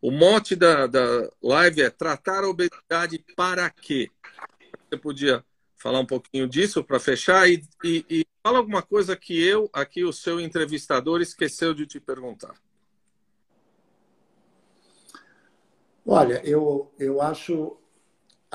O 0.02 0.12
mote 0.12 0.56
da, 0.56 0.86
da 0.86 1.30
live 1.42 1.82
é 1.82 1.90
tratar 1.90 2.44
a 2.44 2.50
obesidade 2.50 3.24
para 3.36 3.70
quê? 3.70 4.12
Você 4.88 4.98
podia 4.98 5.44
falar 5.76 6.00
um 6.00 6.06
pouquinho 6.06 6.48
disso 6.48 6.84
para 6.84 7.00
fechar 7.00 7.50
e, 7.50 7.64
e, 7.84 8.06
e 8.10 8.26
Fala 8.46 8.60
alguma 8.60 8.84
coisa 8.84 9.18
que 9.18 9.44
eu, 9.44 9.68
aqui, 9.74 10.04
o 10.04 10.14
seu 10.14 10.40
entrevistador, 10.40 11.20
esqueceu 11.20 11.74
de 11.74 11.88
te 11.88 12.00
perguntar. 12.00 12.54
Olha, 16.06 16.40
eu, 16.46 16.94
eu 17.00 17.20
acho 17.24 17.76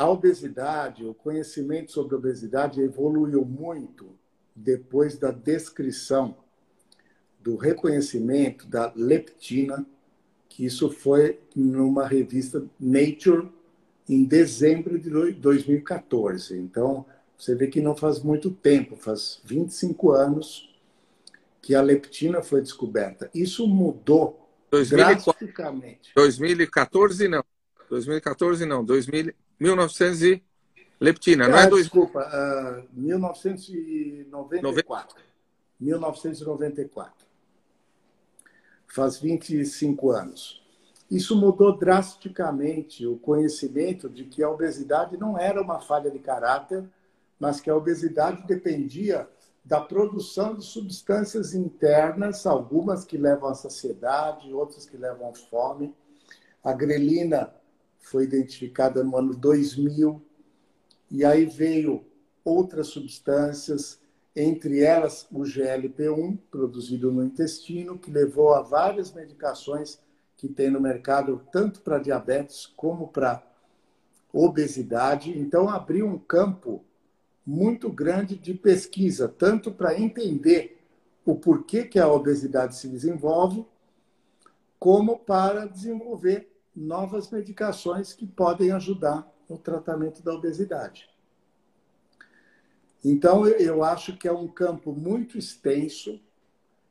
a 0.01 0.09
obesidade, 0.09 1.05
o 1.05 1.12
conhecimento 1.12 1.93
sobre 1.93 2.16
obesidade 2.16 2.81
evoluiu 2.81 3.44
muito 3.44 4.16
depois 4.56 5.18
da 5.18 5.31
descrição 5.31 6.39
do 7.39 7.55
reconhecimento 7.55 8.66
da 8.66 8.90
leptina, 8.97 9.86
que 10.48 10.64
isso 10.64 10.90
foi 10.90 11.39
numa 11.55 12.06
revista 12.06 12.64
Nature 12.81 13.51
em 14.09 14.24
dezembro 14.24 14.98
de 14.98 15.10
2014. 15.32 16.56
Então, 16.56 17.05
você 17.36 17.55
vê 17.55 17.66
que 17.66 17.82
não 17.82 17.94
faz 17.94 18.22
muito 18.22 18.51
tempo, 18.51 18.97
faz 18.97 19.43
25 19.44 20.12
anos 20.12 20.74
que 21.60 21.74
a 21.74 21.82
leptina 21.82 22.43
foi 22.43 22.62
descoberta. 22.62 23.31
Isso 23.35 23.68
mudou 23.68 24.48
2004, 24.70 25.24
drasticamente. 25.24 26.12
2014 26.14 27.28
não. 27.28 27.39
2014 27.90 28.64
não. 28.64 28.82
2000, 28.84 29.34
1900 29.58 30.22
e 30.22 30.42
leptina, 31.00 31.46
ah, 31.46 31.48
não 31.48 31.58
é? 31.58 31.66
Dois... 31.66 31.82
Desculpa, 31.82 32.20
uh, 32.20 32.86
1994. 32.92 35.16
1994. 35.78 37.26
Faz 38.86 39.18
25 39.18 40.10
anos. 40.10 40.60
Isso 41.10 41.34
mudou 41.34 41.76
drasticamente 41.76 43.06
o 43.06 43.18
conhecimento 43.18 44.08
de 44.08 44.24
que 44.24 44.42
a 44.42 44.50
obesidade 44.50 45.16
não 45.16 45.36
era 45.36 45.60
uma 45.60 45.80
falha 45.80 46.10
de 46.10 46.20
caráter, 46.20 46.88
mas 47.38 47.60
que 47.60 47.68
a 47.68 47.74
obesidade 47.74 48.46
dependia 48.46 49.28
da 49.64 49.80
produção 49.80 50.54
de 50.54 50.64
substâncias 50.64 51.54
internas, 51.54 52.46
algumas 52.46 53.04
que 53.04 53.16
levam 53.16 53.48
à 53.48 53.54
saciedade, 53.54 54.52
outras 54.52 54.86
que 54.86 54.96
levam 54.96 55.30
à 55.30 55.34
fome. 55.34 55.94
A 56.62 56.72
grelina 56.72 57.52
foi 58.01 58.24
identificada 58.24 59.05
no 59.05 59.16
ano 59.16 59.35
2000, 59.35 60.20
e 61.10 61.24
aí 61.24 61.44
veio 61.44 62.05
outras 62.44 62.89
substâncias, 62.89 64.01
entre 64.35 64.81
elas 64.81 65.27
o 65.31 65.43
GLP-1, 65.43 66.39
produzido 66.51 67.12
no 67.12 67.24
intestino, 67.24 67.98
que 67.98 68.10
levou 68.10 68.55
a 68.55 68.62
várias 68.62 69.12
medicações 69.12 70.01
que 70.36 70.48
tem 70.48 70.70
no 70.70 70.81
mercado, 70.81 71.43
tanto 71.52 71.81
para 71.81 71.98
diabetes 71.98 72.66
como 72.66 73.09
para 73.09 73.47
obesidade. 74.32 75.39
Então, 75.39 75.68
abriu 75.68 76.06
um 76.06 76.18
campo 76.18 76.82
muito 77.44 77.90
grande 77.90 78.36
de 78.36 78.55
pesquisa, 78.55 79.28
tanto 79.28 79.72
para 79.72 79.98
entender 79.98 80.78
o 81.24 81.35
porquê 81.35 81.85
que 81.85 81.98
a 81.98 82.09
obesidade 82.09 82.77
se 82.77 82.89
desenvolve, 82.89 83.66
como 84.78 85.18
para 85.18 85.66
desenvolver 85.66 86.51
novas 86.74 87.30
medicações 87.30 88.12
que 88.12 88.26
podem 88.26 88.70
ajudar 88.72 89.30
no 89.48 89.59
tratamento 89.59 90.22
da 90.22 90.32
obesidade. 90.32 91.09
Então, 93.05 93.47
eu 93.47 93.82
acho 93.82 94.16
que 94.16 94.28
é 94.28 94.32
um 94.32 94.47
campo 94.47 94.92
muito 94.92 95.38
extenso. 95.38 96.20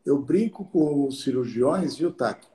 Eu 0.05 0.19
brinco 0.21 0.65
com 0.65 1.05
os 1.07 1.21
cirurgiões, 1.23 1.97
viu, 1.97 2.11
Taki? 2.11 2.47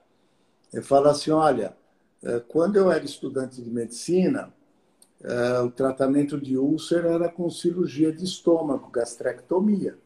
Eu 0.73 0.83
falo 0.83 1.09
assim: 1.09 1.31
olha, 1.31 1.77
eh, 2.23 2.41
quando 2.49 2.77
eu 2.77 2.91
era 2.91 3.05
estudante 3.05 3.63
de 3.63 3.71
medicina, 3.71 4.53
é, 5.25 5.59
o 5.61 5.71
tratamento 5.71 6.39
de 6.39 6.59
úlcera 6.59 7.13
era 7.13 7.29
com 7.31 7.49
cirurgia 7.49 8.13
de 8.13 8.23
estômago, 8.25 8.91
gastrectomia. 8.91 9.97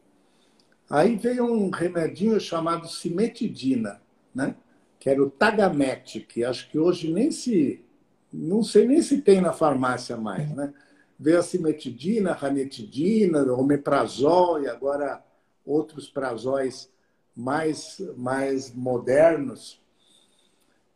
Aí 0.89 1.17
veio 1.17 1.43
um 1.43 1.69
remedinho 1.69 2.39
chamado 2.39 2.87
cimetidina, 2.87 4.01
né? 4.33 4.55
Que 4.99 5.09
era 5.09 5.23
o 5.23 5.29
Tagamet, 5.29 6.19
que 6.21 6.43
acho 6.43 6.69
que 6.69 6.77
hoje 6.77 7.11
nem 7.11 7.31
se. 7.31 7.83
não 8.31 8.61
sei 8.61 8.85
nem 8.85 9.01
se 9.01 9.21
tem 9.21 9.39
na 9.39 9.53
farmácia 9.53 10.17
mais. 10.17 10.53
Né? 10.53 10.73
Veio 11.17 11.39
a 11.39 11.43
cimetidina, 11.43 12.33
ranitidina, 12.33 13.41
omeprazol 13.53 14.61
e 14.61 14.67
agora 14.67 15.23
outros 15.65 16.09
prazóis 16.09 16.91
mais, 17.35 18.01
mais 18.17 18.73
modernos. 18.73 19.81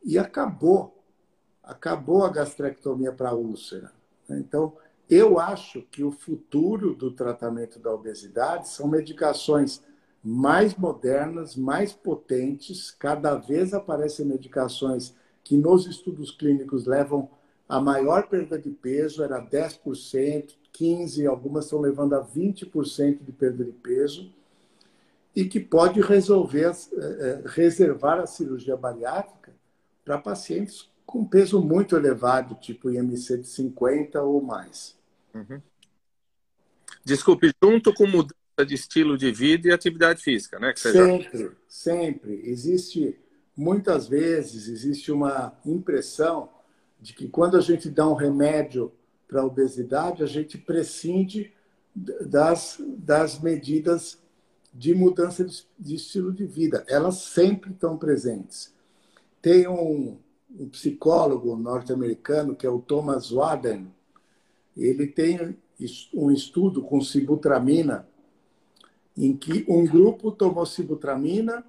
E 0.04 0.18
acabou. 0.18 1.02
Acabou 1.62 2.24
a 2.24 2.28
gastrectomia 2.28 3.10
para 3.10 3.34
úlcera. 3.34 3.90
Então, 4.28 4.76
eu 5.08 5.38
acho 5.38 5.80
que 5.82 6.04
o 6.04 6.10
futuro 6.10 6.94
do 6.94 7.10
tratamento 7.10 7.78
da 7.78 7.92
obesidade 7.92 8.68
são 8.68 8.86
medicações 8.86 9.82
mais 10.24 10.74
modernas, 10.74 11.54
mais 11.54 11.92
potentes. 11.92 12.90
Cada 12.90 13.34
vez 13.34 13.74
aparecem 13.74 14.24
medicações 14.24 15.14
que 15.42 15.56
nos 15.56 15.86
estudos 15.86 16.30
clínicos 16.30 16.86
levam 16.86 17.28
a 17.68 17.78
maior 17.80 18.26
perda 18.28 18.58
de 18.58 18.70
peso, 18.70 19.22
era 19.22 19.40
10%, 19.40 20.54
15%, 20.72 21.26
algumas 21.28 21.64
estão 21.66 21.80
levando 21.80 22.14
a 22.14 22.24
20% 22.24 23.22
de 23.22 23.32
perda 23.32 23.64
de 23.64 23.72
peso, 23.72 24.32
e 25.36 25.44
que 25.44 25.60
pode 25.60 26.00
resolver, 26.00 26.70
eh, 26.70 26.96
eh, 26.96 27.42
reservar 27.46 28.20
a 28.20 28.26
cirurgia 28.26 28.76
bariátrica 28.76 29.52
para 30.04 30.18
pacientes 30.18 30.88
com 31.04 31.24
peso 31.24 31.60
muito 31.60 31.96
elevado, 31.96 32.54
tipo 32.54 32.90
IMC 32.90 33.38
de 33.38 33.46
50 33.46 34.22
ou 34.22 34.40
mais. 34.40 34.96
Uhum. 35.34 35.60
Desculpe, 37.04 37.52
junto 37.62 37.92
com 37.92 38.06
mudança 38.06 38.43
de 38.62 38.74
estilo 38.74 39.16
de 39.16 39.32
vida 39.32 39.68
e 39.68 39.72
atividade 39.72 40.22
física, 40.22 40.58
né? 40.58 40.72
sempre, 40.76 41.38
já... 41.38 41.50
sempre. 41.66 42.40
Existe, 42.44 43.18
muitas 43.56 44.06
vezes, 44.06 44.68
existe 44.68 45.10
uma 45.10 45.58
impressão 45.64 46.50
de 47.00 47.14
que 47.14 47.28
quando 47.28 47.56
a 47.56 47.60
gente 47.60 47.90
dá 47.90 48.06
um 48.06 48.14
remédio 48.14 48.92
para 49.26 49.40
a 49.40 49.46
obesidade, 49.46 50.22
a 50.22 50.26
gente 50.26 50.56
prescinde 50.56 51.52
das, 51.94 52.80
das 52.98 53.40
medidas 53.40 54.18
de 54.72 54.94
mudança 54.94 55.44
de, 55.44 55.64
de 55.78 55.94
estilo 55.94 56.32
de 56.32 56.44
vida. 56.44 56.84
Elas 56.88 57.16
sempre 57.16 57.72
estão 57.72 57.96
presentes. 57.96 58.72
Tem 59.40 59.68
um, 59.68 60.18
um 60.58 60.68
psicólogo 60.68 61.56
norte-americano, 61.56 62.54
que 62.54 62.66
é 62.66 62.70
o 62.70 62.80
Thomas 62.80 63.30
Waden, 63.30 63.92
ele 64.76 65.06
tem 65.06 65.56
um 66.12 66.30
estudo 66.30 66.82
com 66.82 67.00
sibutramina, 67.00 68.08
em 69.16 69.36
que 69.36 69.64
um 69.68 69.86
grupo 69.86 70.30
tomou 70.32 70.66
sibutramina 70.66 71.64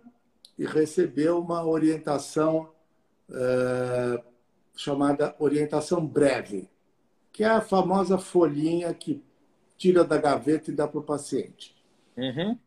e 0.57 0.65
recebeu 0.65 1.39
uma 1.39 1.65
orientação 1.65 2.69
uh, 3.29 4.23
chamada 4.75 5.35
orientação 5.39 6.05
breve, 6.05 6.69
que 7.31 7.43
é 7.43 7.47
a 7.47 7.61
famosa 7.61 8.17
folhinha 8.17 8.93
que 8.93 9.23
tira 9.77 10.03
da 10.03 10.17
gaveta 10.17 10.71
e 10.71 10.73
dá 10.73 10.87
para 10.87 10.99
o 10.99 11.03
paciente. 11.03 11.75
Uhum. 12.17 12.57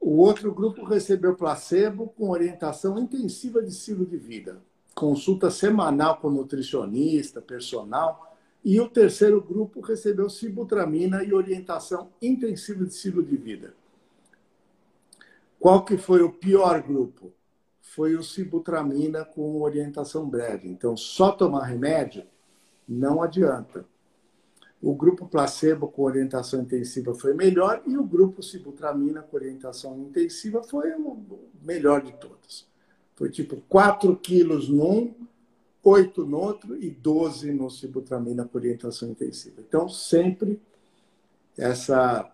O 0.00 0.18
outro 0.18 0.52
grupo 0.54 0.84
recebeu 0.84 1.34
placebo 1.34 2.08
com 2.16 2.30
orientação 2.30 2.98
intensiva 2.98 3.62
de 3.62 3.70
estilo 3.70 4.06
de 4.06 4.16
vida 4.16 4.60
consulta 4.98 5.48
semanal 5.48 6.16
com 6.16 6.28
nutricionista, 6.28 7.40
personal. 7.40 8.36
E 8.64 8.80
o 8.80 8.88
terceiro 8.88 9.40
grupo 9.40 9.80
recebeu 9.80 10.28
sibutramina 10.28 11.22
e 11.22 11.32
orientação 11.32 12.10
intensiva 12.20 12.84
de 12.84 12.92
estilo 12.92 13.22
de 13.22 13.36
vida. 13.36 13.74
Qual 15.58 15.84
que 15.84 15.96
foi 15.96 16.22
o 16.22 16.32
pior 16.32 16.82
grupo? 16.82 17.32
Foi 17.80 18.14
o 18.14 18.22
sibutramina 18.22 19.24
com 19.24 19.60
orientação 19.60 20.28
breve. 20.28 20.68
Então, 20.68 20.96
só 20.96 21.32
tomar 21.32 21.64
remédio 21.64 22.24
não 22.88 23.22
adianta. 23.22 23.84
O 24.80 24.94
grupo 24.94 25.26
placebo 25.26 25.88
com 25.88 26.02
orientação 26.02 26.60
intensiva 26.60 27.12
foi 27.12 27.34
melhor 27.34 27.82
e 27.84 27.96
o 27.98 28.04
grupo 28.04 28.42
sibutramina 28.42 29.22
com 29.22 29.36
orientação 29.36 29.98
intensiva 29.98 30.62
foi 30.62 30.92
o 30.92 31.40
melhor 31.60 32.02
de 32.02 32.12
todos. 32.12 32.68
Foi 33.16 33.28
tipo 33.28 33.56
4 33.68 34.16
quilos 34.18 34.68
num, 34.68 35.12
8 35.82 36.24
no 36.24 36.38
outro 36.38 36.76
e 36.80 36.90
12 36.90 37.52
no 37.52 37.68
sibutramina 37.68 38.44
com 38.44 38.56
orientação 38.56 39.10
intensiva. 39.10 39.60
Então, 39.60 39.88
sempre 39.88 40.62
essa, 41.56 42.30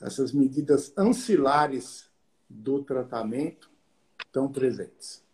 essas 0.00 0.32
medidas 0.32 0.92
ancilares 0.96 2.08
do 2.54 2.82
tratamento 2.82 3.70
estão 4.24 4.50
presentes. 4.50 5.24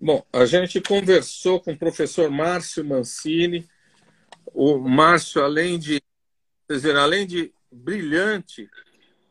Bom, 0.00 0.24
a 0.32 0.44
gente 0.44 0.80
conversou 0.80 1.60
com 1.60 1.72
o 1.72 1.78
professor 1.78 2.30
Márcio 2.30 2.84
Mancini. 2.84 3.68
O 4.46 4.78
Márcio, 4.78 5.42
além 5.42 5.78
de, 5.78 6.00
dizer, 6.68 6.96
além 6.96 7.26
de 7.26 7.52
brilhante 7.70 8.68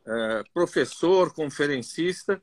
é, 0.05 0.43
professor, 0.53 1.33
conferencista, 1.33 2.41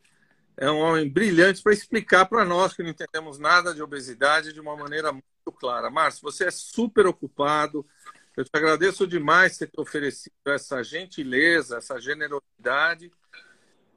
é 0.56 0.70
um 0.70 0.78
homem 0.78 1.08
brilhante 1.08 1.62
para 1.62 1.72
explicar 1.72 2.26
para 2.26 2.44
nós 2.44 2.74
que 2.74 2.82
não 2.82 2.90
entendemos 2.90 3.38
nada 3.38 3.74
de 3.74 3.82
obesidade 3.82 4.52
de 4.52 4.60
uma 4.60 4.76
maneira 4.76 5.12
muito 5.12 5.52
clara. 5.58 5.90
Márcio, 5.90 6.22
você 6.22 6.44
é 6.44 6.50
super 6.50 7.06
ocupado. 7.06 7.86
Eu 8.36 8.44
te 8.44 8.50
agradeço 8.52 9.06
demais 9.06 9.56
ter 9.56 9.70
oferecido 9.76 10.34
essa 10.46 10.82
gentileza, 10.82 11.78
essa 11.78 12.00
generosidade 12.00 13.12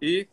e 0.01 0.27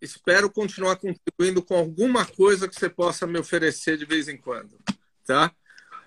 espero 0.00 0.50
continuar 0.50 0.96
contribuindo 0.96 1.62
com 1.62 1.74
alguma 1.74 2.26
coisa 2.26 2.68
que 2.68 2.74
você 2.74 2.90
possa 2.90 3.26
me 3.26 3.38
oferecer 3.38 3.96
de 3.96 4.04
vez 4.04 4.28
em 4.28 4.36
quando, 4.36 4.78
tá? 5.24 5.54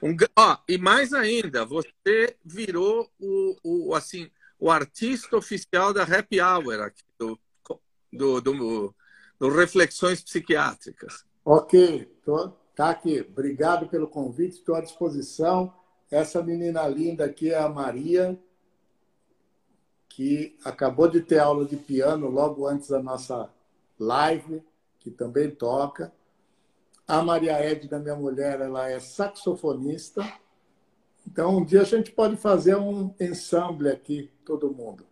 Um, 0.03 0.15
ó, 0.37 0.57
e 0.67 0.77
mais 0.77 1.13
ainda, 1.13 1.65
você 1.65 2.35
virou 2.43 3.09
o, 3.17 3.55
o, 3.63 3.95
assim, 3.95 4.29
o 4.59 4.69
artista 4.69 5.35
oficial 5.35 5.93
da 5.93 6.03
Happy 6.03 6.39
Hour 6.39 6.81
aqui, 6.81 7.03
do, 7.17 7.39
do, 8.13 8.41
do, 8.41 8.95
do 9.39 9.49
Reflexões 9.49 10.21
Psiquiátricas. 10.21 11.25
Ok, 11.43 12.05
tô, 12.23 12.49
tá 12.75 12.91
aqui. 12.91 13.21
Obrigado 13.21 13.87
pelo 13.87 14.07
convite, 14.07 14.57
estou 14.57 14.75
à 14.75 14.81
disposição. 14.81 15.73
Essa 16.09 16.41
menina 16.43 16.87
linda 16.87 17.25
aqui 17.25 17.51
é 17.51 17.57
a 17.57 17.67
Maria, 17.67 18.39
que 20.07 20.57
acabou 20.63 21.07
de 21.07 21.21
ter 21.21 21.39
aula 21.39 21.65
de 21.65 21.75
piano 21.75 22.29
logo 22.29 22.67
antes 22.67 22.89
da 22.89 23.01
nossa 23.01 23.49
live, 23.99 24.63
que 24.99 25.11
também 25.11 25.49
toca. 25.51 26.13
A 27.07 27.21
Maria 27.21 27.53
Edna, 27.53 27.99
minha 27.99 28.15
mulher, 28.15 28.61
ela 28.61 28.89
é 28.89 28.99
saxofonista. 28.99 30.25
Então, 31.27 31.57
um 31.57 31.65
dia 31.65 31.81
a 31.81 31.85
gente 31.85 32.11
pode 32.11 32.37
fazer 32.37 32.75
um 32.75 33.13
ensemble 33.19 33.89
aqui, 33.89 34.31
todo 34.45 34.71
mundo. 34.71 35.05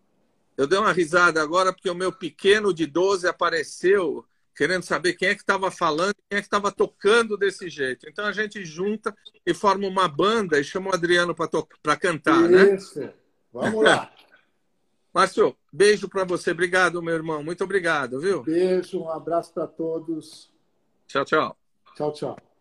Eu 0.55 0.67
dei 0.67 0.77
uma 0.77 0.93
risada 0.93 1.41
agora 1.41 1.73
porque 1.73 1.89
o 1.89 1.95
meu 1.95 2.11
pequeno 2.11 2.73
de 2.73 2.85
12 2.85 3.27
apareceu 3.27 4.23
querendo 4.55 4.83
saber 4.83 5.13
quem 5.13 5.29
é 5.29 5.35
que 5.35 5.41
estava 5.41 5.69
falando, 5.71 6.15
quem 6.29 6.37
é 6.37 6.41
que 6.41 6.47
estava 6.47 6.71
tocando 6.71 7.37
desse 7.37 7.69
jeito. 7.69 8.07
Então 8.07 8.25
a 8.25 8.31
gente 8.31 8.63
junta 8.63 9.15
e 9.45 9.53
forma 9.53 9.87
uma 9.87 10.07
banda 10.07 10.59
e 10.59 10.63
chama 10.63 10.91
o 10.91 10.93
Adriano 10.93 11.35
para 11.81 11.97
cantar, 11.97 12.43
Isso. 12.43 12.51
né? 12.51 12.75
Isso. 12.75 13.09
Vamos 13.51 13.83
lá. 13.83 14.11
Márcio, 15.13 15.55
beijo 15.71 16.09
para 16.09 16.23
você. 16.23 16.51
Obrigado, 16.51 17.01
meu 17.01 17.13
irmão. 17.13 17.43
Muito 17.43 17.63
obrigado, 17.63 18.19
viu? 18.19 18.41
Beijo, 18.43 19.01
um 19.01 19.09
abraço 19.09 19.53
para 19.53 19.67
todos. 19.67 20.51
Tchau, 21.07 21.23
tchau. 21.23 21.57
Tchau, 21.95 22.11
tchau. 22.11 22.52